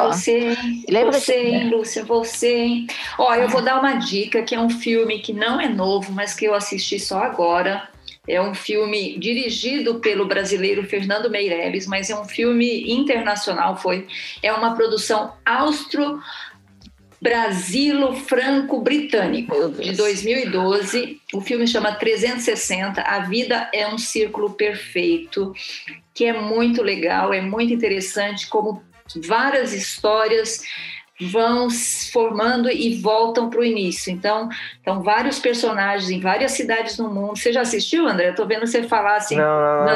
você, 0.07 0.51
hein? 0.51 0.85
Lembra 0.89 1.19
você, 1.19 1.35
hein, 1.35 1.69
Lúcia, 1.69 2.05
você, 2.05 2.55
hein? 2.55 2.87
Ó, 3.17 3.35
eu 3.35 3.49
vou 3.49 3.61
dar 3.61 3.77
uma 3.77 3.95
dica, 3.95 4.41
que 4.41 4.55
é 4.55 4.59
um 4.59 4.69
filme 4.69 5.19
que 5.19 5.33
não 5.33 5.59
é 5.59 5.67
novo, 5.67 6.13
mas 6.13 6.33
que 6.33 6.45
eu 6.45 6.53
assisti 6.53 6.97
só 6.97 7.21
agora. 7.21 7.89
É 8.25 8.41
um 8.41 8.53
filme 8.53 9.19
dirigido 9.19 9.95
pelo 9.95 10.25
brasileiro 10.25 10.83
Fernando 10.85 11.29
Meirelles, 11.29 11.85
mas 11.85 12.09
é 12.09 12.17
um 12.17 12.23
filme 12.23 12.89
internacional, 12.89 13.75
foi. 13.75 14.07
É 14.41 14.53
uma 14.53 14.75
produção 14.75 15.33
austro 15.45 16.21
brasilo-franco-britânico 17.23 19.71
de 19.71 19.93
2012. 19.93 21.21
O 21.33 21.39
filme 21.39 21.65
chama 21.65 21.95
360, 21.95 23.01
A 23.01 23.19
Vida 23.19 23.69
é 23.73 23.87
um 23.87 23.97
Círculo 23.97 24.49
Perfeito, 24.51 25.53
que 26.13 26.25
é 26.25 26.33
muito 26.33 26.83
legal, 26.83 27.33
é 27.33 27.39
muito 27.39 27.73
interessante 27.73 28.47
como 28.47 28.83
várias 29.25 29.71
histórias 29.73 30.63
vão 31.21 31.69
se 31.69 32.11
formando 32.11 32.67
e 32.69 32.99
voltam 32.99 33.49
para 33.49 33.61
o 33.61 33.63
início. 33.63 34.11
Então, 34.11 34.49
então, 34.81 35.01
vários 35.01 35.39
personagens 35.39 36.09
em 36.09 36.19
várias 36.19 36.51
cidades 36.51 36.97
no 36.97 37.07
mundo. 37.07 37.37
Você 37.37 37.53
já 37.53 37.61
assistiu, 37.61 38.05
André? 38.05 38.31
Estou 38.31 38.45
vendo 38.45 38.67
você 38.67 38.83
falar 38.83 39.15
assim. 39.17 39.37
Não, 39.37 39.61
não, 39.61 39.85
não, 39.85 39.93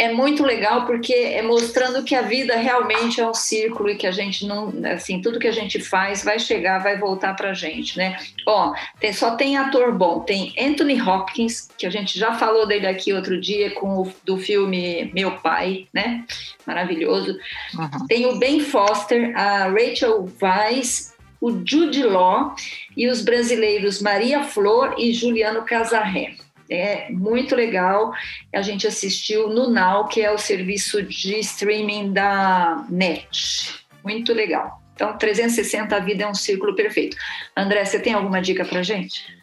É 0.00 0.10
muito 0.10 0.42
legal 0.42 0.86
porque 0.86 1.12
é 1.12 1.42
mostrando 1.42 2.02
que 2.02 2.14
a 2.14 2.22
vida 2.22 2.56
realmente 2.56 3.20
é 3.20 3.28
um 3.28 3.34
círculo 3.34 3.90
e 3.90 3.96
que 3.96 4.06
a 4.06 4.10
gente 4.10 4.46
não, 4.46 4.72
assim, 4.94 5.20
tudo 5.20 5.38
que 5.38 5.46
a 5.46 5.52
gente 5.52 5.78
faz 5.78 6.24
vai 6.24 6.38
chegar, 6.38 6.78
vai 6.78 6.96
voltar 6.98 7.34
pra 7.36 7.52
gente, 7.52 7.98
né? 7.98 8.16
Ó, 8.46 8.72
tem- 8.98 9.12
só 9.12 9.36
tem 9.36 9.58
ator 9.58 9.92
bom, 9.92 10.20
tem 10.20 10.54
Anthony 10.58 10.98
Hopkins, 11.00 11.68
que 11.76 11.84
a 11.86 11.90
gente 11.90 12.18
já 12.18 12.32
falou 12.32 12.66
dele 12.66 12.86
aqui 12.86 13.12
outro 13.12 13.38
dia 13.38 13.72
com 13.72 14.00
o 14.02 14.12
do 14.24 14.38
filme 14.38 15.10
Meu 15.12 15.32
Pai, 15.32 15.86
né? 15.92 16.24
Maravilhoso. 16.66 17.36
Uhum. 17.74 18.06
Tem 18.08 18.24
o 18.24 18.38
Ben 18.38 18.60
Foster, 18.60 19.32
a 19.38 19.66
Rachel 19.68 20.26
Weisz, 20.40 21.12
o 21.42 21.50
Jude 21.64 22.02
Law 22.04 22.54
e 22.96 23.06
os 23.06 23.20
brasileiros 23.22 24.00
Maria 24.00 24.42
Flor 24.44 24.94
e 24.98 25.12
Juliano 25.12 25.62
Casarré. 25.62 26.34
É 26.70 27.10
muito 27.10 27.56
legal. 27.56 28.12
A 28.54 28.62
gente 28.62 28.86
assistiu 28.86 29.48
no 29.48 29.68
Now, 29.68 30.06
que 30.06 30.22
é 30.22 30.30
o 30.30 30.38
serviço 30.38 31.02
de 31.02 31.40
streaming 31.40 32.12
da 32.12 32.84
NET. 32.88 33.84
Muito 34.04 34.32
legal. 34.32 34.80
Então, 34.94 35.16
360 35.16 35.96
a 35.96 35.98
vida 35.98 36.24
é 36.24 36.28
um 36.28 36.34
círculo 36.34 36.76
perfeito. 36.76 37.16
André, 37.56 37.84
você 37.84 37.98
tem 37.98 38.12
alguma 38.12 38.40
dica 38.40 38.64
pra 38.64 38.82
gente? 38.82 39.40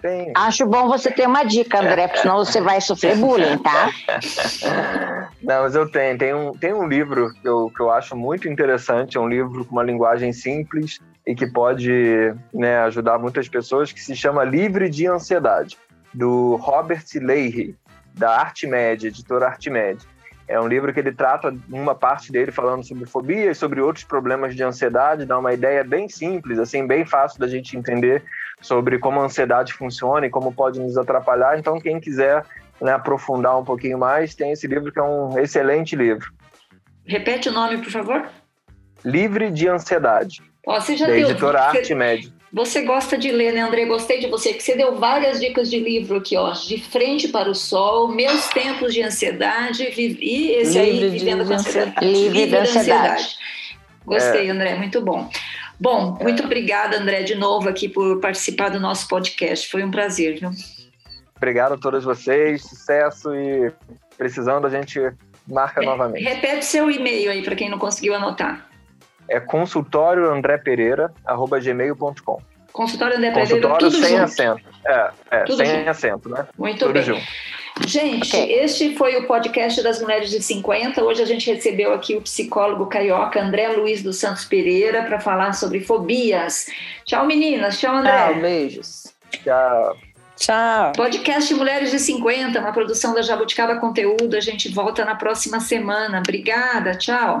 Tem. 0.00 0.32
Acho 0.36 0.66
bom 0.66 0.86
você 0.86 1.10
ter 1.10 1.26
uma 1.26 1.44
dica, 1.44 1.80
André, 1.80 2.06
porque 2.06 2.20
senão 2.20 2.36
você 2.36 2.60
vai 2.60 2.80
sofrer 2.80 3.16
bullying, 3.16 3.58
tá? 3.58 3.90
Não, 5.42 5.62
mas 5.62 5.74
eu 5.74 5.90
tenho. 5.90 6.18
Tem 6.18 6.34
um, 6.34 6.52
tem 6.52 6.72
um 6.72 6.86
livro 6.86 7.32
que 7.32 7.48
eu, 7.48 7.70
que 7.74 7.80
eu 7.80 7.90
acho 7.90 8.14
muito 8.14 8.48
interessante, 8.48 9.16
é 9.16 9.20
um 9.20 9.28
livro 9.28 9.64
com 9.64 9.72
uma 9.72 9.82
linguagem 9.82 10.32
simples 10.32 11.00
e 11.26 11.34
que 11.34 11.46
pode 11.46 12.34
né, 12.52 12.78
ajudar 12.80 13.18
muitas 13.18 13.48
pessoas, 13.48 13.92
que 13.92 14.00
se 14.00 14.14
chama 14.14 14.44
Livre 14.44 14.90
de 14.90 15.06
Ansiedade. 15.06 15.78
Do 16.14 16.56
Robert 16.56 17.04
Leahy, 17.16 17.74
da 18.14 18.40
Artimed, 18.40 19.06
editora 19.06 19.48
Artimed. 19.48 19.98
É 20.46 20.60
um 20.60 20.68
livro 20.68 20.92
que 20.92 21.00
ele 21.00 21.12
trata 21.12 21.54
uma 21.70 21.94
parte 21.94 22.30
dele 22.30 22.52
falando 22.52 22.86
sobre 22.86 23.06
fobia 23.06 23.50
e 23.50 23.54
sobre 23.54 23.80
outros 23.80 24.04
problemas 24.04 24.54
de 24.54 24.62
ansiedade, 24.62 25.24
dá 25.24 25.38
uma 25.38 25.52
ideia 25.52 25.82
bem 25.82 26.08
simples, 26.08 26.58
assim, 26.58 26.86
bem 26.86 27.04
fácil 27.04 27.40
da 27.40 27.48
gente 27.48 27.76
entender 27.76 28.22
sobre 28.60 28.98
como 28.98 29.20
a 29.20 29.24
ansiedade 29.24 29.72
funciona 29.72 30.26
e 30.26 30.30
como 30.30 30.52
pode 30.52 30.78
nos 30.78 30.98
atrapalhar. 30.98 31.58
Então, 31.58 31.80
quem 31.80 31.98
quiser 31.98 32.44
né, 32.80 32.92
aprofundar 32.92 33.58
um 33.58 33.64
pouquinho 33.64 33.98
mais, 33.98 34.34
tem 34.34 34.52
esse 34.52 34.66
livro 34.66 34.92
que 34.92 34.98
é 34.98 35.02
um 35.02 35.38
excelente 35.38 35.96
livro. 35.96 36.30
Repete 37.06 37.48
o 37.48 37.52
nome, 37.52 37.78
por 37.78 37.90
favor. 37.90 38.28
Livre 39.04 39.50
de 39.50 39.68
Ansiedade. 39.68 40.42
Ó, 40.66 40.80
você 40.80 40.96
já 40.96 41.06
da 41.06 41.12
deu, 41.12 41.28
editora 41.28 41.60
Arte 41.62 41.94
Média. 41.94 42.30
Você 42.54 42.82
gosta 42.82 43.18
de 43.18 43.32
ler, 43.32 43.52
né, 43.52 43.62
André? 43.62 43.84
Gostei 43.84 44.20
de 44.20 44.28
você, 44.28 44.52
que 44.52 44.62
você 44.62 44.76
deu 44.76 44.94
várias 44.94 45.40
dicas 45.40 45.68
de 45.68 45.80
livro 45.80 46.18
aqui, 46.18 46.36
ó. 46.36 46.52
De 46.52 46.80
Frente 46.80 47.26
para 47.26 47.50
o 47.50 47.54
Sol, 47.54 48.06
Meus 48.06 48.48
Tempos 48.50 48.94
de 48.94 49.02
Ansiedade 49.02 49.82
e 49.82 50.52
esse 50.52 50.78
Livre 50.78 51.04
aí, 51.04 51.10
Vivendo 51.10 51.42
de 51.42 51.48
com 51.48 51.54
Ansiedade. 51.54 52.06
Livre, 52.06 52.38
Livre 52.38 52.50
da 52.52 52.60
ansiedade. 52.60 53.12
ansiedade. 53.12 53.38
Gostei, 54.06 54.46
é. 54.46 54.50
André, 54.50 54.76
muito 54.76 55.00
bom. 55.00 55.28
Bom, 55.80 56.16
muito 56.22 56.42
é. 56.42 56.46
obrigada, 56.46 56.96
André, 56.96 57.24
de 57.24 57.34
novo 57.34 57.68
aqui 57.68 57.88
por 57.88 58.20
participar 58.20 58.68
do 58.68 58.78
nosso 58.78 59.08
podcast. 59.08 59.68
Foi 59.68 59.82
um 59.82 59.90
prazer, 59.90 60.38
viu? 60.38 60.50
Obrigado 61.36 61.72
a 61.72 61.76
todos 61.76 62.04
vocês, 62.04 62.62
sucesso 62.62 63.34
e 63.34 63.72
precisando 64.16 64.68
a 64.68 64.70
gente 64.70 65.00
marca 65.44 65.82
é, 65.82 65.84
novamente. 65.84 66.22
Repete 66.22 66.64
seu 66.64 66.88
e-mail 66.88 67.32
aí 67.32 67.42
para 67.42 67.56
quem 67.56 67.68
não 67.68 67.80
conseguiu 67.80 68.14
anotar. 68.14 68.70
É 69.28 69.40
consultório 69.40 70.30
André 70.30 70.58
Pereira, 70.58 71.12
arroba 71.24 71.58
gmail.com. 71.58 72.40
Consultório 72.72 73.16
André 73.16 73.30
Pereira, 73.30 73.48
Consultório 73.48 73.90
tudo 73.90 74.02
sem 74.02 74.10
junto. 74.10 74.22
acento. 74.22 74.60
É, 74.86 75.10
é 75.30 75.38
tudo 75.44 75.56
sem 75.56 75.66
junto. 75.66 75.90
acento, 75.90 76.28
né? 76.28 76.46
Muito 76.58 76.78
tudo 76.80 76.92
bem. 76.92 77.02
Junto. 77.02 77.22
Gente, 77.86 78.36
okay. 78.36 78.60
este 78.60 78.94
foi 78.94 79.16
o 79.16 79.26
podcast 79.26 79.82
das 79.82 80.00
Mulheres 80.00 80.30
de 80.30 80.40
50. 80.40 81.02
Hoje 81.02 81.22
a 81.22 81.26
gente 81.26 81.52
recebeu 81.52 81.92
aqui 81.92 82.14
o 82.14 82.22
psicólogo 82.22 82.86
carioca 82.86 83.42
André 83.42 83.68
Luiz 83.68 84.00
dos 84.02 84.16
Santos 84.16 84.44
Pereira 84.44 85.02
para 85.02 85.18
falar 85.18 85.52
sobre 85.54 85.80
fobias. 85.80 86.66
Tchau, 87.04 87.26
meninas. 87.26 87.78
Tchau, 87.80 87.96
André. 87.96 88.12
Tchau, 88.12 88.40
beijos. 88.40 89.14
Tchau. 89.42 89.96
Tchau. 90.36 90.92
Podcast 90.96 91.52
Mulheres 91.54 91.90
de 91.90 91.98
50, 91.98 92.60
uma 92.60 92.72
produção 92.72 93.12
da 93.12 93.22
Jabuticaba 93.22 93.76
Conteúdo. 93.76 94.36
A 94.36 94.40
gente 94.40 94.68
volta 94.68 95.04
na 95.04 95.16
próxima 95.16 95.58
semana. 95.58 96.18
Obrigada. 96.18 96.96
Tchau. 96.96 97.40